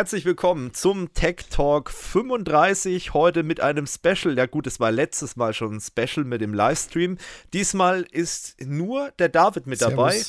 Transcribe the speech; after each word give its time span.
Herzlich 0.00 0.24
willkommen 0.24 0.72
zum 0.72 1.12
Tech 1.12 1.44
Talk 1.50 1.90
35. 1.90 3.12
Heute 3.12 3.42
mit 3.42 3.60
einem 3.60 3.86
Special. 3.86 4.34
Ja, 4.34 4.46
gut, 4.46 4.66
es 4.66 4.80
war 4.80 4.90
letztes 4.90 5.36
Mal 5.36 5.52
schon 5.52 5.74
ein 5.74 5.80
Special 5.82 6.24
mit 6.24 6.40
dem 6.40 6.54
Livestream. 6.54 7.18
Diesmal 7.52 8.06
ist 8.10 8.56
nur 8.64 9.10
der 9.18 9.28
David 9.28 9.66
mit 9.66 9.80
Servus. 9.80 9.96
dabei. 9.96 10.22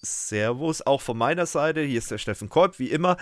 Servus, 0.00 0.80
auch 0.80 1.02
von 1.02 1.18
meiner 1.18 1.44
Seite. 1.44 1.82
Hier 1.82 1.98
ist 1.98 2.10
der 2.10 2.16
Steffen 2.16 2.48
Kolb, 2.48 2.78
wie 2.78 2.86
immer. 2.86 3.18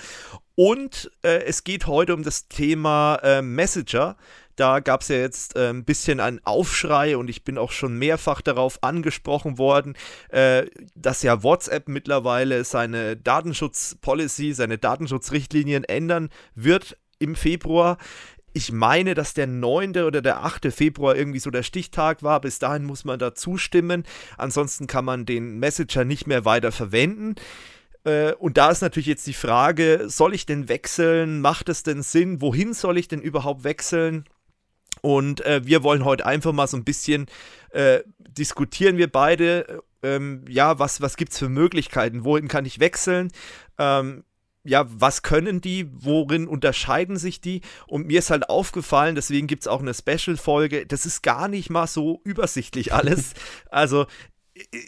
Und 0.55 1.11
äh, 1.23 1.43
es 1.43 1.65
geht 1.65 1.89
heute 1.89 2.15
um 2.15 2.23
das 2.23 2.47
Thema 2.47 3.17
äh, 3.25 3.43
Messenger. 3.43 4.17
Da 4.61 4.81
gab 4.81 5.01
es 5.01 5.09
ja 5.09 5.17
jetzt 5.17 5.57
äh, 5.57 5.71
ein 5.71 5.87
bisschen 5.87 6.21
einen 6.21 6.39
Aufschrei 6.45 7.17
und 7.17 7.31
ich 7.31 7.45
bin 7.45 7.57
auch 7.57 7.71
schon 7.71 7.99
mehrfach 7.99 8.43
darauf 8.43 8.83
angesprochen 8.83 9.57
worden, 9.57 9.97
äh, 10.29 10.67
dass 10.95 11.23
ja 11.23 11.43
WhatsApp 11.43 11.89
mittlerweile 11.89 12.63
seine 12.65 13.17
Datenschutzpolicy, 13.17 14.53
seine 14.53 14.77
Datenschutzrichtlinien 14.77 15.85
ändern 15.85 16.29
wird 16.55 16.99
im 17.19 17.37
Februar. 17.37 17.97
Ich 18.53 18.71
meine, 18.71 19.15
dass 19.15 19.33
der 19.33 19.47
9. 19.47 19.97
oder 20.05 20.21
der 20.21 20.45
8. 20.45 20.71
Februar 20.71 21.17
irgendwie 21.17 21.39
so 21.39 21.51
der 21.51 21.63
Stichtag 21.63 22.23
war. 22.23 22.43
Bis 22.43 22.59
dahin 22.59 22.85
muss 22.85 23.07
man 23.07 23.19
da 23.19 23.35
zustimmen. 23.35 24.05
Ansonsten 24.37 24.87
kann 24.87 25.07
man 25.07 25.25
den 25.25 25.59
Messenger 25.59 26.05
nicht 26.05 26.27
mehr 26.27 26.45
weiter 26.45 26.71
verwenden. 26.71 27.37
Äh, 28.05 28.35
und 28.35 28.59
da 28.59 28.71
ist 28.71 28.83
natürlich 28.83 29.07
jetzt 29.07 29.27
die 29.27 29.33
Frage, 29.33 30.05
soll 30.09 30.35
ich 30.35 30.45
denn 30.45 30.69
wechseln? 30.69 31.41
Macht 31.41 31.71
es 31.71 31.83
denn 31.83 32.03
Sinn? 32.03 32.43
Wohin 32.43 32.75
soll 32.75 32.99
ich 32.99 33.09
denn 33.09 33.23
überhaupt 33.23 33.65
wechseln? 33.65 34.27
Und 35.03 35.45
äh, 35.45 35.63
wir 35.65 35.83
wollen 35.83 36.05
heute 36.05 36.27
einfach 36.27 36.53
mal 36.53 36.67
so 36.67 36.77
ein 36.77 36.85
bisschen 36.85 37.27
äh, 37.71 38.01
diskutieren 38.17 38.97
wir 38.97 39.11
beide, 39.11 39.83
ähm, 40.03 40.45
ja, 40.49 40.79
was, 40.79 41.01
was 41.01 41.17
gibt 41.17 41.33
es 41.33 41.39
für 41.39 41.49
Möglichkeiten, 41.49 42.25
wohin 42.25 42.49
kann 42.49 42.65
ich 42.65 42.81
wechseln? 42.81 43.31
Ähm, 43.79 44.25
ja, 44.63 44.85
was 44.89 45.23
können 45.23 45.63
die, 45.63 45.89
worin 45.91 46.47
unterscheiden 46.47 47.17
sich 47.17 47.41
die? 47.41 47.63
Und 47.87 48.07
mir 48.07 48.19
ist 48.19 48.31
halt 48.31 48.51
aufgefallen, 48.51 49.15
deswegen 49.15 49.47
gibt 49.47 49.63
es 49.63 49.69
auch 49.69 49.81
eine 49.81 49.95
Special-Folge, 49.95 50.85
das 50.85 51.07
ist 51.07 51.23
gar 51.23 51.49
nicht 51.49 51.71
mal 51.71 51.87
so 51.87 52.21
übersichtlich 52.25 52.93
alles. 52.93 53.33
also 53.71 54.07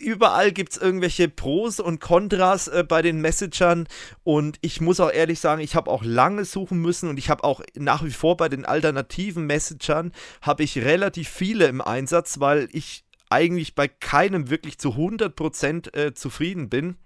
überall 0.01 0.53
gibt 0.53 0.73
es 0.73 0.79
irgendwelche 0.79 1.29
Pros 1.29 1.81
und 1.81 2.01
Kontras 2.01 2.69
äh, 2.69 2.85
bei 2.87 3.03
den 3.03 3.21
Messagern. 3.21 3.87
Und 4.25 4.59
ich 4.61 4.81
muss 4.81 5.01
auch 5.01 5.11
ehrlich 5.11 5.41
sagen, 5.41 5.61
ich 5.61 5.75
habe 5.75 5.91
auch 5.91 6.05
lange 6.05 6.45
suchen 6.45 6.79
müssen 6.79 7.09
und 7.09 7.19
ich 7.19 7.31
habe 7.31 7.45
auch 7.45 7.63
nach 7.75 8.05
wie 8.05 8.11
vor 8.11 8.37
bei 8.37 8.49
den 8.49 8.65
alternativen 8.65 9.47
Messagern 9.47 10.13
habe 10.41 10.63
ich 10.63 10.79
relativ 10.79 11.29
viele 11.29 11.67
im 11.67 11.81
Einsatz, 11.81 12.41
weil 12.41 12.69
ich 12.73 13.05
eigentlich 13.31 13.75
bei 13.75 13.89
keinem 13.89 14.51
wirklich 14.51 14.79
zu 14.79 14.91
100% 14.91 15.97
äh, 15.97 16.15
zufrieden 16.15 16.69
bin 16.69 16.97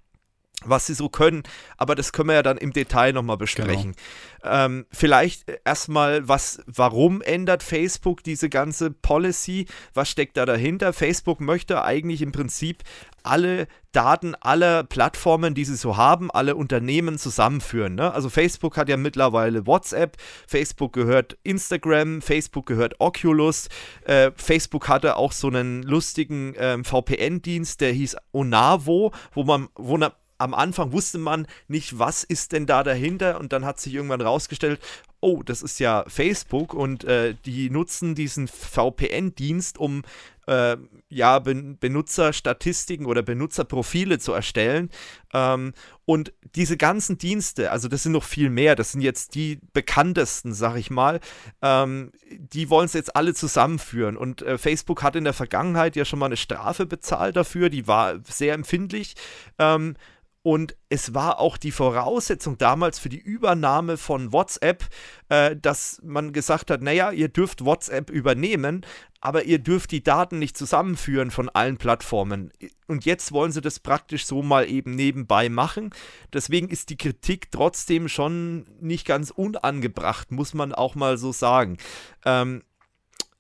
was 0.69 0.87
sie 0.87 0.95
so 0.95 1.09
können, 1.09 1.43
aber 1.77 1.95
das 1.95 2.13
können 2.13 2.29
wir 2.29 2.35
ja 2.35 2.43
dann 2.43 2.59
im 2.59 2.73
Detail 2.73 3.13
nochmal 3.13 3.37
besprechen. 3.37 3.95
Genau. 4.43 4.65
Ähm, 4.65 4.87
vielleicht 4.93 5.45
erstmal, 5.65 6.29
was, 6.29 6.63
warum 6.67 7.23
ändert 7.23 7.63
Facebook 7.63 8.23
diese 8.23 8.49
ganze 8.49 8.91
Policy? 8.91 9.67
Was 9.95 10.09
steckt 10.09 10.37
da 10.37 10.47
dahinter? 10.47 10.93
Facebook 10.93 11.41
möchte 11.41 11.83
eigentlich 11.83 12.23
im 12.23 12.33
Prinzip 12.33 12.83
alle 13.23 13.67
Daten 13.97 14.35
aller 14.35 14.85
Plattformen, 14.85 15.55
die 15.55 15.65
sie 15.65 15.75
so 15.75 15.97
haben, 15.97 16.31
alle 16.31 16.55
Unternehmen 16.55 17.19
zusammenführen. 17.19 17.95
Ne? 17.95 18.13
Also 18.13 18.29
Facebook 18.29 18.77
hat 18.77 18.91
ja 18.91 18.99
mittlerweile 18.99 19.67
WhatsApp, 19.67 20.19
Facebook 20.47 20.93
gehört 20.93 21.39
Instagram, 21.45 22.21
Facebook 22.21 22.67
gehört 22.67 22.97
Oculus, 22.99 23.69
äh, 24.05 24.33
Facebook 24.37 24.89
hatte 24.89 25.17
auch 25.17 25.33
so 25.33 25.49
einen 25.49 25.83
lustigen 25.83 26.55
äh, 26.57 26.77
VPN-Dienst, 26.85 27.81
der 27.81 27.93
hieß 27.93 28.17
Onavo, 28.33 29.13
wo 29.33 29.45
man, 29.45 29.69
wo 29.75 29.97
man 29.97 30.13
am 30.39 30.55
Anfang 30.55 30.93
wusste 30.93 31.19
man 31.19 31.47
nicht, 31.69 31.99
was 31.99 32.25
ist 32.25 32.53
denn 32.53 32.67
da 32.67 32.83
dahinter 32.83 33.41
und 33.41 33.53
dann 33.53 33.65
hat 33.65 33.81
sich 33.81 33.95
irgendwann 33.95 34.21
rausgestellt, 34.21 34.81
oh, 35.21 35.43
das 35.43 35.63
ist 35.63 35.81
ja 35.81 36.05
Facebook 36.07 36.75
und 36.75 37.05
äh, 37.05 37.35
die 37.45 37.71
nutzen 37.71 38.15
diesen 38.15 38.49
VPN-Dienst, 38.49 39.79
um 39.79 40.03
äh, 40.47 40.77
ja, 41.09 41.39
ben 41.39 41.79
Benutzerstatistiken 41.79 43.07
oder 43.07 43.23
Benutzerprofile 43.23 44.19
zu 44.19 44.33
erstellen. 44.33 44.91
Ähm, 45.33 45.73
und 46.05 46.33
diese 46.55 46.77
ganzen 46.77 47.19
Dienste, 47.19 47.73
also 47.73 47.89
das 47.89 48.05
sind 48.05 48.13
noch 48.13 48.23
viel 48.23 48.51
mehr, 48.51 48.77
das 48.77 48.93
sind 48.93 49.01
jetzt 49.01 49.35
die 49.35 49.59
bekanntesten, 49.73 50.55
sag 50.55 50.77
ich 50.77 50.91
mal, 50.91 51.21
ähm, 51.63 52.13
die 52.31 52.71
wollen 52.71 52.87
es 52.87 52.93
jetzt 52.93 53.17
alle 53.17 53.35
zusammenführen. 53.35 54.17
Und 54.17 54.43
äh, 54.43 54.59
Facebook 54.59 55.03
hat 55.03 55.17
in 55.17 55.25
der 55.25 55.33
Vergangenheit 55.33 55.97
ja 55.97 56.05
schon 56.05 56.21
mal 56.21 56.27
eine 56.27 56.37
Strafe 56.37 56.87
bezahlt 56.87 57.37
dafür, 57.37 57.69
die 57.69 57.89
war 57.89 58.21
sehr 58.23 58.55
empfindlich. 58.55 59.15
Ähm, 59.59 59.97
und 60.47 60.77
es 60.91 61.13
war 61.13 61.41
auch 61.41 61.57
die 61.57 61.73
Voraussetzung 61.73 62.57
damals 62.57 63.01
für 63.01 63.09
die 63.09 63.19
Übernahme 63.19 63.97
von 63.97 64.33
WhatsApp, 64.33 64.85
äh, 65.29 65.57
dass 65.57 66.01
man 66.05 66.33
gesagt 66.33 66.71
hat, 66.71 66.83
naja, 66.83 67.11
ihr 67.11 67.27
dürft 67.27 67.65
WhatsApp 67.65 68.11
übernehmen, 68.11 68.87
aber 69.21 69.43
ihr 69.43 69.59
dürft 69.59 69.91
die 69.91 70.05
Daten 70.05 70.39
nicht 70.39 70.57
zusammenführen 70.57 71.33
von 71.33 71.49
allen 71.49 71.79
Plattformen. 71.79 72.53
Und 72.87 73.05
jetzt 73.05 73.33
wollen 73.33 73.51
sie 73.51 73.61
das 73.61 73.81
praktisch 73.81 74.25
so 74.25 74.41
mal 74.41 74.71
eben 74.71 74.93
nebenbei 74.93 75.49
machen. 75.49 75.91
Deswegen 76.33 76.69
ist 76.69 76.91
die 76.91 76.97
Kritik 76.97 77.51
trotzdem 77.51 78.07
schon 78.07 78.69
nicht 78.81 79.05
ganz 79.05 79.33
unangebracht, 79.33 80.31
muss 80.31 80.55
man 80.55 80.73
auch 80.73 80.95
mal 80.95 81.19
so 81.19 81.33
sagen. 81.33 81.77
Ähm, 82.25 82.63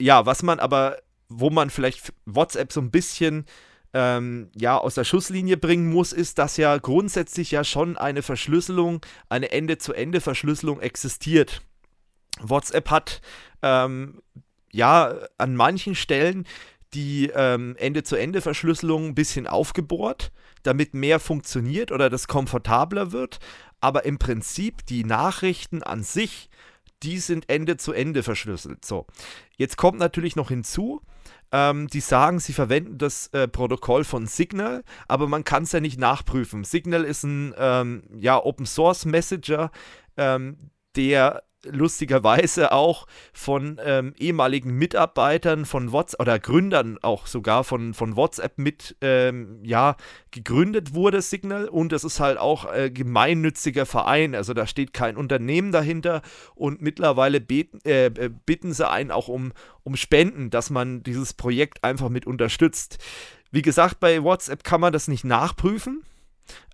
ja, 0.01 0.27
was 0.27 0.43
man 0.43 0.59
aber, 0.59 0.99
wo 1.29 1.51
man 1.51 1.71
vielleicht 1.71 2.13
WhatsApp 2.25 2.73
so 2.73 2.81
ein 2.81 2.91
bisschen 2.91 3.47
ähm, 3.95 4.51
ja, 4.55 4.77
aus 4.77 4.95
der 4.95 5.05
Schusslinie 5.05 5.57
bringen 5.57 5.91
muss, 5.91 6.13
ist, 6.13 6.39
dass 6.39 6.57
ja 6.57 6.77
grundsätzlich 6.79 7.51
ja 7.51 7.65
schon 7.65 7.97
eine 7.97 8.23
Verschlüsselung, 8.23 9.05
eine 9.29 9.51
Ende-zu-Ende-Verschlüsselung 9.51 10.81
existiert. 10.81 11.63
WhatsApp 12.41 12.91
hat 12.91 13.21
ähm, 13.63 14.21
ja 14.73 15.15
an 15.39 15.57
manchen 15.57 15.95
Stellen 15.95 16.47
die 16.95 17.31
ähm, 17.35 17.77
Ende-zu-Ende-Verschlüsselung 17.79 19.09
ein 19.09 19.15
bisschen 19.15 19.47
aufgebohrt, 19.47 20.33
damit 20.63 20.95
mehr 20.95 21.21
funktioniert 21.21 21.93
oder 21.93 22.11
das 22.11 22.29
komfortabler 22.29 23.13
wird. 23.13 23.39
Aber 23.81 24.05
im 24.05 24.19
Prinzip 24.19 24.87
die 24.87 25.05
Nachrichten 25.05 25.83
an 25.83 26.03
sich, 26.03 26.49
die 27.03 27.19
sind 27.19 27.49
Ende 27.49 27.77
zu 27.77 27.93
Ende 27.93 28.23
verschlüsselt. 28.23 28.85
So, 28.85 29.07
jetzt 29.57 29.77
kommt 29.77 29.99
natürlich 29.99 30.37
noch 30.37 30.49
hinzu, 30.49 31.03
ähm, 31.57 31.87
die 31.87 32.01
sagen, 32.01 32.39
sie 32.39 32.53
verwenden 32.53 32.99
das 32.99 33.29
äh, 33.29 33.49
Protokoll 33.49 34.05
von 34.05 34.27
Signal, 34.27 34.85
aber 35.09 35.27
man 35.27 35.43
kann 35.43 35.63
es 35.63 35.73
ja 35.73 35.81
nicht 35.81 35.99
nachprüfen. 35.99 36.65
Signal 36.65 37.03
ist 37.03 37.23
ein 37.23 37.55
ähm, 37.57 38.03
ja, 38.19 38.43
Open 38.45 38.67
Source 38.67 39.07
Messenger, 39.07 39.71
ähm, 40.19 40.71
der 40.97 41.45
lustigerweise 41.71 42.73
auch 42.73 43.07
von 43.33 43.81
ähm, 43.85 44.15
ehemaligen 44.19 44.73
Mitarbeitern 44.73 45.65
von 45.65 45.93
WhatsApp 45.93 46.21
oder 46.21 46.39
Gründern 46.39 46.99
auch 47.03 47.27
sogar 47.27 47.65
von, 47.65 47.95
von 47.95 48.17
WhatsApp 48.17 48.59
mit 48.59 48.97
ähm, 49.01 49.61
ja, 49.63 49.97
gegründet 50.31 50.95
wurde, 50.95 51.23
Signal. 51.23 51.69
Und 51.69 51.93
es 51.93 52.05
ist 52.05 52.21
halt 52.21 52.39
auch 52.39 52.73
äh, 52.73 52.91
gemeinnütziger 52.91 53.87
Verein. 53.87 54.35
Also 54.35 54.55
da 54.55 54.67
steht 54.67 54.93
kein 54.93 55.17
Unternehmen 55.17 55.73
dahinter 55.73 56.23
und 56.55 56.83
mittlerweile 56.83 57.41
beten, 57.41 57.81
äh, 57.85 58.07
äh, 58.07 58.31
bitten 58.47 58.73
sie 58.73 58.89
einen 58.89 59.11
auch 59.11 59.29
um, 59.29 59.53
um 59.83 59.97
Spenden, 59.97 60.51
dass 60.51 60.71
man 60.71 61.03
dieses 61.03 61.35
Projekt 61.35 61.85
einfach 61.85 62.09
mit 62.09 62.27
unterstützt. 62.27 62.99
Wie 63.51 63.63
gesagt, 63.63 64.01
bei 64.01 64.23
WhatsApp 64.23 64.65
kann 64.65 64.81
man 64.81 64.93
das 64.93 65.09
nicht 65.09 65.25
nachprüfen 65.25 66.05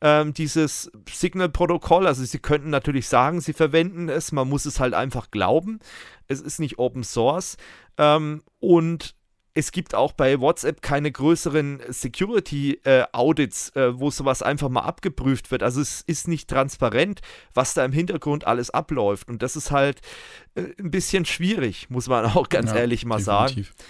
ähm, 0.01 0.35
dieses 0.35 0.91
Signal-Protokoll. 1.11 2.07
Also 2.07 2.25
sie 2.25 2.39
könnten 2.39 2.71
natürlich 2.71 3.09
sagen, 3.09 3.41
sie 3.41 3.53
verwenden 3.53 4.09
es, 4.09 4.33
man 4.33 4.49
muss 4.49 4.67
es 4.67 4.81
halt 4.81 4.95
einfach 4.95 5.31
glauben. 5.31 5.81
Es 6.29 6.41
ist 6.41 6.59
nicht 6.59 6.79
Open 6.79 7.05
Source. 7.05 7.57
Ähm, 7.99 8.43
und 8.61 9.15
es 9.55 9.73
gibt 9.73 9.95
auch 9.95 10.13
bei 10.13 10.41
WhatsApp 10.41 10.81
keine 10.81 11.13
größeren 11.13 11.83
Security-Audits, 11.89 13.69
äh, 13.71 13.81
äh, 13.81 14.01
wo 14.01 14.11
sowas 14.11 14.43
einfach 14.43 14.69
mal 14.71 14.81
abgeprüft 14.81 15.51
wird. 15.51 15.63
Also 15.63 15.81
es 15.81 16.01
ist 16.03 16.27
nicht 16.27 16.49
transparent, 16.49 17.21
was 17.53 17.75
da 17.75 17.85
im 17.85 17.93
Hintergrund 17.93 18.47
alles 18.47 18.71
abläuft. 18.71 19.29
Und 19.29 19.43
das 19.43 19.57
ist 19.57 19.71
halt 19.71 20.01
äh, 20.55 20.69
ein 20.79 20.91
bisschen 20.91 21.27
schwierig, 21.27 21.91
muss 21.91 22.09
man 22.09 22.25
auch 22.37 22.49
ganz 22.49 22.71
ja, 22.71 22.79
ehrlich 22.79 23.05
mal 23.05 23.19
definitiv. 23.19 23.67
sagen. 23.67 23.87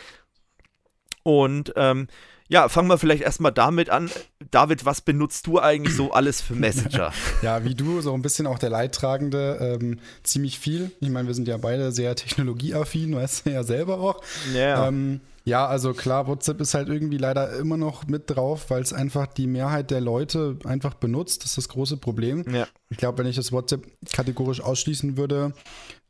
Und 1.23 1.73
ähm, 1.76 2.08
ja, 2.52 2.69
fangen 2.69 2.88
wir 2.88 2.99
vielleicht 2.99 3.22
erstmal 3.22 3.50
damit 3.50 3.88
an. 3.88 4.10
David, 4.50 4.84
was 4.84 5.00
benutzt 5.00 5.46
du 5.46 5.58
eigentlich 5.58 5.96
so 5.96 6.12
alles 6.12 6.43
für 6.43 6.54
Messenger? 6.54 7.10
ja, 7.43 7.64
wie 7.64 7.75
du, 7.75 8.02
so 8.02 8.12
ein 8.12 8.20
bisschen 8.20 8.46
auch 8.46 8.58
der 8.58 8.69
Leidtragende, 8.69 9.78
ähm, 9.81 10.00
ziemlich 10.22 10.58
viel. 10.58 10.90
Ich 11.00 11.08
meine, 11.08 11.28
wir 11.28 11.34
sind 11.34 11.49
ja 11.49 11.56
beide 11.56 11.93
sehr 11.93 12.14
technologieaffin, 12.14 13.16
weißt 13.16 13.46
du 13.46 13.50
ja 13.52 13.62
selber 13.64 14.00
auch. 14.00 14.22
Ja. 14.52 14.87
Ähm, 14.87 15.22
ja, 15.44 15.67
also 15.67 15.93
klar, 15.93 16.29
WhatsApp 16.29 16.61
ist 16.61 16.75
halt 16.75 16.89
irgendwie 16.89 17.19
leider 17.19 17.53
immer 17.56 17.77
noch 17.77 18.06
mit 18.06 18.31
drauf, 18.31 18.71
weil 18.71 18.81
es 18.83 18.93
einfach 18.93 19.27
die 19.27 19.49
Mehrheit 19.49 19.91
der 19.91 20.00
Leute 20.00 20.56
einfach 20.65 20.94
benutzt. 20.94 21.43
Das 21.43 21.50
ist 21.50 21.59
das 21.59 21.69
große 21.69 21.97
Problem. 21.97 22.44
Ja. 22.53 22.69
Ich 22.91 22.97
glaube, 22.97 23.19
wenn 23.19 23.27
ich 23.27 23.37
das 23.37 23.50
WhatsApp 23.50 23.87
kategorisch 24.12 24.61
ausschließen 24.61 25.17
würde, 25.17 25.53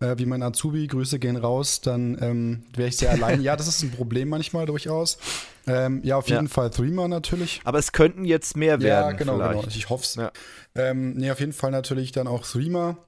äh, 0.00 0.16
wie 0.18 0.26
mein 0.26 0.42
Azubi, 0.42 0.86
Grüße 0.86 1.18
gehen 1.18 1.36
raus, 1.36 1.80
dann 1.80 2.18
ähm, 2.20 2.64
wäre 2.74 2.88
ich 2.88 2.96
sehr 2.98 3.10
allein. 3.12 3.40
ja, 3.40 3.56
das 3.56 3.68
ist 3.68 3.82
ein 3.82 3.90
Problem 3.90 4.28
manchmal 4.28 4.66
durchaus. 4.66 5.18
Ähm, 5.66 6.00
ja, 6.04 6.16
auf 6.16 6.28
jeden 6.28 6.46
ja. 6.46 6.52
Fall 6.52 6.70
Threema 6.70 7.08
natürlich. 7.08 7.60
Aber 7.64 7.78
es 7.78 7.92
könnten 7.92 8.24
jetzt 8.24 8.56
mehr 8.56 8.82
werden. 8.82 9.10
Ja, 9.10 9.16
genau, 9.16 9.38
genau. 9.38 9.64
Ich 9.66 9.88
hoffe 9.88 10.04
es. 10.04 10.14
Ja. 10.16 10.32
Ähm, 10.74 11.14
nee, 11.14 11.30
auf 11.30 11.40
jeden 11.40 11.52
Fall 11.52 11.70
natürlich 11.70 12.12
dann 12.12 12.26
auch 12.26 12.46
Threema. 12.46 12.98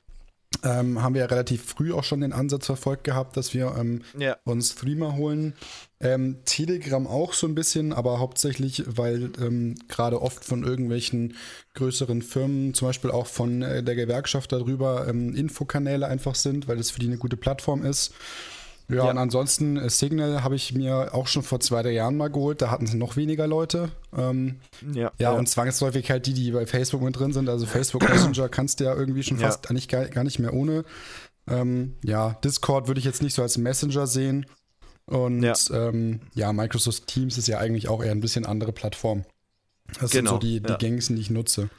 Ähm, 0.62 1.02
haben 1.02 1.14
wir 1.14 1.22
ja 1.22 1.26
relativ 1.26 1.64
früh 1.64 1.92
auch 1.92 2.04
schon 2.04 2.20
den 2.20 2.32
Ansatz 2.32 2.66
verfolgt 2.66 3.04
gehabt, 3.04 3.36
dass 3.36 3.54
wir 3.54 3.74
ähm, 3.78 4.02
ja. 4.18 4.36
uns 4.44 4.72
Streamer 4.72 5.16
holen. 5.16 5.54
Ähm, 6.00 6.38
Telegram 6.44 7.06
auch 7.06 7.32
so 7.32 7.46
ein 7.46 7.54
bisschen, 7.54 7.92
aber 7.92 8.18
hauptsächlich, 8.18 8.84
weil 8.86 9.30
ähm, 9.40 9.74
gerade 9.88 10.20
oft 10.20 10.44
von 10.44 10.62
irgendwelchen 10.62 11.34
größeren 11.74 12.22
Firmen, 12.22 12.74
zum 12.74 12.88
Beispiel 12.88 13.10
auch 13.10 13.26
von 13.26 13.62
äh, 13.62 13.82
der 13.82 13.94
Gewerkschaft 13.94 14.52
darüber, 14.52 15.08
ähm, 15.08 15.34
Infokanäle 15.34 16.06
einfach 16.06 16.34
sind, 16.34 16.68
weil 16.68 16.78
es 16.78 16.90
für 16.90 17.00
die 17.00 17.06
eine 17.06 17.18
gute 17.18 17.36
Plattform 17.36 17.84
ist. 17.84 18.14
Ja, 18.88 18.96
ja, 18.96 19.10
und 19.10 19.18
ansonsten 19.18 19.76
äh, 19.76 19.88
Signal 19.88 20.42
habe 20.42 20.56
ich 20.56 20.74
mir 20.74 21.14
auch 21.14 21.26
schon 21.26 21.42
vor 21.42 21.60
zwei, 21.60 21.82
drei 21.82 21.92
Jahren 21.92 22.16
mal 22.16 22.28
geholt. 22.28 22.60
Da 22.60 22.70
hatten 22.70 22.84
es 22.84 22.92
noch 22.92 23.16
weniger 23.16 23.46
Leute. 23.46 23.90
Ähm, 24.14 24.60
ja, 24.92 25.02
ja, 25.02 25.12
ja, 25.18 25.32
und 25.32 25.48
zwangsläufig 25.48 26.10
halt 26.10 26.26
die, 26.26 26.34
die 26.34 26.50
bei 26.50 26.66
Facebook 26.66 27.00
mit 27.02 27.18
drin 27.18 27.32
sind. 27.32 27.48
Also 27.48 27.64
Facebook 27.66 28.06
Messenger 28.08 28.48
kannst 28.48 28.80
du 28.80 28.84
ja 28.84 28.94
irgendwie 28.94 29.22
schon 29.22 29.38
fast 29.38 29.70
eigentlich 29.70 29.88
gar, 29.88 30.04
gar 30.06 30.24
nicht 30.24 30.38
mehr 30.38 30.52
ohne. 30.52 30.84
Ähm, 31.48 31.94
ja, 32.04 32.36
Discord 32.44 32.86
würde 32.86 32.98
ich 32.98 33.06
jetzt 33.06 33.22
nicht 33.22 33.34
so 33.34 33.42
als 33.42 33.56
Messenger 33.56 34.06
sehen. 34.06 34.46
Und 35.06 35.42
ja. 35.42 35.54
Ähm, 35.70 36.20
ja, 36.34 36.52
Microsoft 36.52 37.06
Teams 37.06 37.38
ist 37.38 37.48
ja 37.48 37.58
eigentlich 37.58 37.88
auch 37.88 38.02
eher 38.02 38.12
ein 38.12 38.20
bisschen 38.20 38.44
andere 38.44 38.72
Plattform. 38.72 39.24
Das 40.00 40.10
genau, 40.10 40.32
sind 40.32 40.42
so 40.42 40.46
die, 40.46 40.60
die 40.60 40.74
gängigsten, 40.78 41.16
die 41.16 41.22
ich 41.22 41.30
nutze 41.30 41.70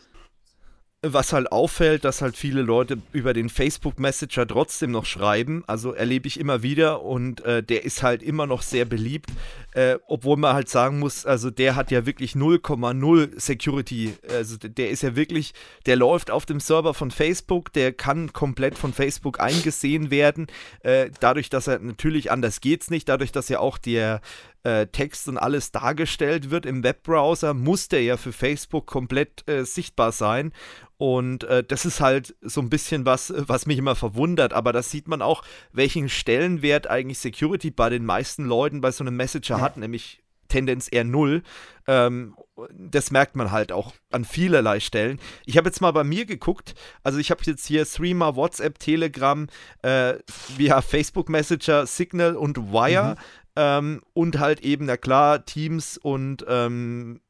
was 1.13 1.33
halt 1.33 1.51
auffällt, 1.51 2.05
dass 2.05 2.21
halt 2.21 2.37
viele 2.37 2.61
Leute 2.61 2.97
über 3.11 3.33
den 3.33 3.49
Facebook 3.49 3.99
Messenger 3.99 4.47
trotzdem 4.47 4.91
noch 4.91 5.05
schreiben. 5.05 5.63
Also 5.67 5.93
erlebe 5.93 6.27
ich 6.27 6.39
immer 6.39 6.63
wieder 6.63 7.01
und 7.01 7.43
äh, 7.45 7.63
der 7.63 7.85
ist 7.85 8.03
halt 8.03 8.23
immer 8.23 8.47
noch 8.47 8.61
sehr 8.61 8.85
beliebt, 8.85 9.29
äh, 9.75 9.97
obwohl 10.07 10.37
man 10.37 10.53
halt 10.53 10.69
sagen 10.69 10.99
muss, 10.99 11.25
also 11.25 11.51
der 11.51 11.75
hat 11.75 11.91
ja 11.91 12.05
wirklich 12.05 12.31
0,0 12.31 13.39
Security. 13.39 14.13
Also 14.29 14.55
der 14.57 14.89
ist 14.89 15.03
ja 15.03 15.17
wirklich, 15.17 15.53
der 15.85 15.97
läuft 15.97 16.31
auf 16.31 16.45
dem 16.45 16.61
Server 16.61 16.93
von 16.93 17.11
Facebook, 17.11 17.73
der 17.73 17.91
kann 17.91 18.31
komplett 18.31 18.77
von 18.77 18.93
Facebook 18.93 19.41
eingesehen 19.41 20.11
werden. 20.11 20.47
Äh, 20.79 21.09
dadurch, 21.19 21.49
dass 21.49 21.67
er 21.67 21.79
natürlich 21.79 22.31
anders 22.31 22.61
geht's 22.61 22.89
nicht, 22.89 23.09
dadurch, 23.09 23.33
dass 23.33 23.49
ja 23.49 23.59
auch 23.59 23.77
der 23.77 24.21
äh, 24.63 24.87
Text 24.87 25.27
und 25.27 25.37
alles 25.37 25.71
dargestellt 25.71 26.49
wird 26.49 26.65
im 26.65 26.81
Webbrowser, 26.83 27.53
muss 27.53 27.89
der 27.89 28.01
ja 28.01 28.15
für 28.15 28.31
Facebook 28.31 28.87
komplett 28.87 29.47
äh, 29.47 29.65
sichtbar 29.65 30.13
sein. 30.13 30.53
Und 30.97 31.43
äh, 31.43 31.63
das 31.63 31.85
ist 31.85 31.99
halt 31.99 32.35
so 32.41 32.61
ein 32.61 32.69
bisschen 32.69 33.05
was, 33.05 33.33
was 33.35 33.65
mich 33.65 33.77
immer 33.77 33.95
verwundert. 33.95 34.53
Aber 34.53 34.71
das 34.71 34.89
sieht 34.91 35.07
man 35.07 35.21
auch, 35.21 35.43
welchen 35.73 36.07
Stellenwert 36.07 36.87
eigentlich 36.87 37.19
Security 37.19 37.69
bei 37.69 37.89
den 37.89 38.05
meisten 38.05 38.45
Leuten 38.45 38.79
bei 38.79 38.91
so 38.91 39.03
einem 39.03 39.17
Messenger 39.17 39.59
hat, 39.65 39.77
nämlich 39.77 40.21
Tendenz 40.47 40.87
eher 40.91 41.03
null. 41.03 41.43
Ähm, 41.87 42.35
das 42.71 43.11
merkt 43.11 43.35
man 43.35 43.51
halt 43.51 43.71
auch 43.71 43.93
an 44.11 44.25
vielerlei 44.25 44.79
Stellen. 44.79 45.19
Ich 45.45 45.57
habe 45.57 45.67
jetzt 45.67 45.81
mal 45.81 45.91
bei 45.91 46.03
mir 46.03 46.25
geguckt. 46.25 46.75
Also 47.03 47.19
ich 47.19 47.31
habe 47.31 47.41
jetzt 47.45 47.65
hier 47.65 47.85
Streamer, 47.85 48.35
WhatsApp, 48.35 48.79
Telegram, 48.79 49.47
äh, 49.81 50.15
via 50.55 50.81
Facebook 50.81 51.29
Messenger, 51.29 51.85
Signal 51.85 52.35
und 52.35 52.71
Wire. 52.71 53.15
Mhm. 53.15 53.21
Ähm, 53.57 54.01
und 54.13 54.39
halt 54.39 54.61
eben, 54.61 54.85
na 54.85 54.97
klar, 54.97 55.45
Teams 55.45 55.97
und 55.97 56.45
ähm, 56.47 57.21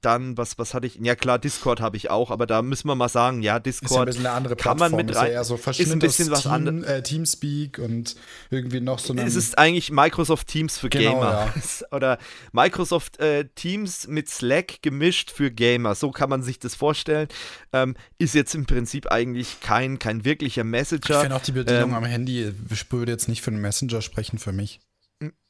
dann, 0.00 0.36
was, 0.36 0.58
was 0.58 0.72
hatte 0.72 0.86
ich? 0.86 0.96
Ja 1.02 1.14
klar, 1.14 1.38
Discord 1.38 1.80
habe 1.80 1.96
ich 1.96 2.10
auch, 2.10 2.30
aber 2.30 2.46
da 2.46 2.62
müssen 2.62 2.88
wir 2.88 2.94
mal 2.94 3.08
sagen, 3.08 3.42
ja, 3.42 3.58
Discord 3.58 4.08
ist 4.08 4.18
ein 4.18 4.30
eine 4.30 4.36
andere 4.36 4.56
Plattform, 4.56 4.78
kann 4.78 4.90
man 4.92 5.06
mit 5.06 5.16
rein. 5.16 5.28
Ist, 5.28 5.32
ja 5.32 5.44
so 5.44 5.56
ist 5.56 5.92
ein 5.92 5.98
bisschen 5.98 6.30
was 6.30 6.46
anderes. 6.46 6.84
Äh, 6.84 7.02
Teamspeak 7.02 7.78
und 7.78 8.16
irgendwie 8.50 8.80
noch 8.80 8.98
so 8.98 9.12
eine. 9.12 9.22
Es 9.22 9.36
ist 9.36 9.58
eigentlich 9.58 9.90
Microsoft 9.90 10.48
Teams 10.48 10.78
für 10.78 10.88
genau, 10.88 11.14
Gamer. 11.14 11.52
Ja. 11.54 11.54
Oder 11.90 12.18
Microsoft 12.52 13.18
äh, 13.20 13.46
Teams 13.54 14.06
mit 14.06 14.28
Slack 14.28 14.82
gemischt 14.82 15.30
für 15.30 15.50
Gamer. 15.50 15.94
So 15.94 16.10
kann 16.10 16.30
man 16.30 16.42
sich 16.42 16.58
das 16.58 16.74
vorstellen. 16.74 17.28
Ähm, 17.72 17.96
ist 18.18 18.34
jetzt 18.34 18.54
im 18.54 18.66
Prinzip 18.66 19.10
eigentlich 19.10 19.60
kein, 19.60 19.98
kein 19.98 20.24
wirklicher 20.24 20.64
Messenger. 20.64 21.10
Ich 21.10 21.16
finde 21.16 21.36
auch 21.36 21.42
die 21.42 21.52
Bedienung 21.52 21.90
ähm, 21.90 21.96
am 21.96 22.04
Handy, 22.04 22.52
ich 22.70 22.92
würde 22.92 23.12
jetzt 23.12 23.28
nicht 23.28 23.42
für 23.42 23.50
einen 23.50 23.60
Messenger 23.60 24.02
sprechen 24.02 24.38
für 24.38 24.52
mich. 24.52 24.80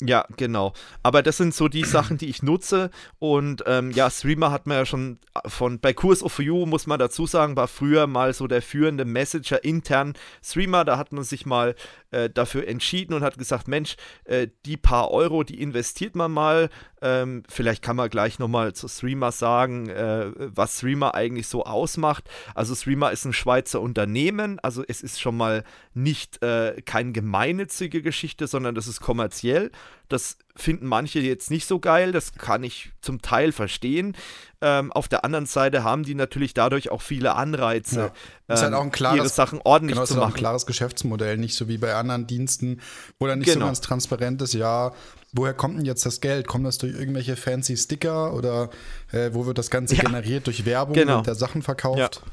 Ja, 0.03 0.27
genau. 0.37 0.73
Aber 1.03 1.23
das 1.23 1.37
sind 1.37 1.55
so 1.55 1.69
die 1.69 1.85
Sachen, 1.85 2.19
die 2.19 2.29
ich 2.29 2.43
nutze. 2.43 2.91
Und 3.21 3.63
ähm, 3.67 3.93
ja, 3.93 4.11
Streamer 4.11 4.51
hat 4.51 4.67
man 4.67 4.79
ja 4.79 4.87
schon 4.87 5.19
von 5.47 5.79
bei 5.79 5.93
Kurs 5.93 6.25
of 6.25 6.41
You, 6.41 6.67
muss 6.67 6.89
man 6.89 6.99
dazu 6.99 7.27
sagen, 7.27 7.55
war 7.55 7.69
früher 7.69 8.09
mal 8.09 8.35
so 8.35 8.49
der 8.49 8.63
führende 8.63 9.05
Messenger 9.05 9.63
intern 9.63 10.15
Streamer. 10.43 10.85
Da 10.85 10.99
hat 10.99 11.13
man 11.13 11.23
sich 11.23 11.47
mal 11.47 11.77
äh, 12.11 12.31
dafür 12.31 12.67
entschieden 12.67 13.15
und 13.15 13.23
hat 13.23 13.39
gesagt, 13.39 13.69
Mensch, 13.69 13.97
äh, 14.25 14.49
die 14.67 14.77
paar 14.77 15.11
Euro, 15.11 15.43
die 15.45 15.61
investiert 15.61 16.15
man 16.15 16.33
mal. 16.33 16.71
Ähm, 17.03 17.43
vielleicht 17.49 17.83
kann 17.83 17.97
man 17.97 18.11
gleich 18.11 18.39
nochmal 18.39 18.73
zu 18.75 18.89
Streamer 18.89 19.33
sagen, 19.33 19.89
äh, 19.89 20.31
was 20.37 20.79
Streamer 20.79 21.15
eigentlich 21.15 21.47
so 21.47 21.65
ausmacht. 21.65 22.25
Also 22.55 22.75
Streamer 22.75 23.11
ist 23.13 23.25
ein 23.25 23.33
Schweizer 23.33 23.81
Unternehmen, 23.81 24.59
also 24.61 24.85
es 24.87 25.03
ist 25.03 25.21
schon 25.21 25.37
mal 25.37 25.65
nicht 25.95 26.43
äh, 26.43 26.83
keine 26.85 27.13
gemeinnützige 27.13 28.03
Geschichte, 28.03 28.47
sondern 28.47 28.75
das 28.75 28.87
ist 28.87 29.01
kommerziell. 29.01 29.71
Das 30.09 30.39
finden 30.57 30.87
manche 30.87 31.21
jetzt 31.21 31.51
nicht 31.51 31.67
so 31.67 31.79
geil, 31.79 32.13
das 32.13 32.35
kann 32.35 32.63
ich 32.63 32.93
zum 33.01 33.23
Teil 33.23 33.53
verstehen. 33.53 34.17
Ähm, 34.61 34.93
auf 34.93 35.09
der 35.09 35.25
anderen 35.25 35.47
Seite 35.47 35.85
haben 35.85 36.03
die 36.03 36.15
natürlich 36.15 36.53
dadurch 36.53 36.91
auch 36.91 37.01
viele 37.01 37.35
Anreize, 37.35 38.13
ja. 38.49 38.55
ist 38.55 38.63
halt 38.63 38.75
auch 38.75 38.81
ein 38.81 38.87
ähm, 38.87 38.93
klares, 38.93 39.17
ihre 39.17 39.29
Sachen 39.29 39.61
ordentlich 39.65 39.97
genau, 39.97 40.07
zu 40.07 40.15
machen. 40.15 40.23
Ist 40.23 40.25
auch 40.25 40.37
ein 40.37 40.39
klares 40.39 40.67
Geschäftsmodell, 40.67 41.39
nicht 41.39 41.55
so 41.55 41.69
wie 41.69 41.79
bei 41.79 41.95
anderen 41.95 42.27
Diensten, 42.27 42.81
wo 43.19 43.27
dann 43.27 43.39
nicht 43.39 43.49
genau. 43.49 43.61
so 43.61 43.67
ganz 43.67 43.81
transparent 43.81 44.43
ist, 44.43 44.53
ja, 44.53 44.93
woher 45.33 45.55
kommt 45.55 45.79
denn 45.79 45.87
jetzt 45.87 46.05
das 46.05 46.21
Geld? 46.21 46.47
Kommt 46.47 46.67
das 46.67 46.79
durch 46.79 46.93
irgendwelche 46.93 47.37
fancy 47.37 47.77
Sticker 47.77 48.35
oder 48.35 48.71
äh, 49.13 49.31
wo 49.33 49.47
wird 49.47 49.57
das 49.57 49.71
Ganze 49.71 49.95
ja. 49.95 50.03
generiert? 50.03 50.47
Durch 50.47 50.67
Werbung 50.67 50.95
genau. 50.95 51.19
und 51.19 51.27
der 51.27 51.37
Sachen 51.37 51.63
verkauft? 51.63 51.99
Ja. 51.99 52.31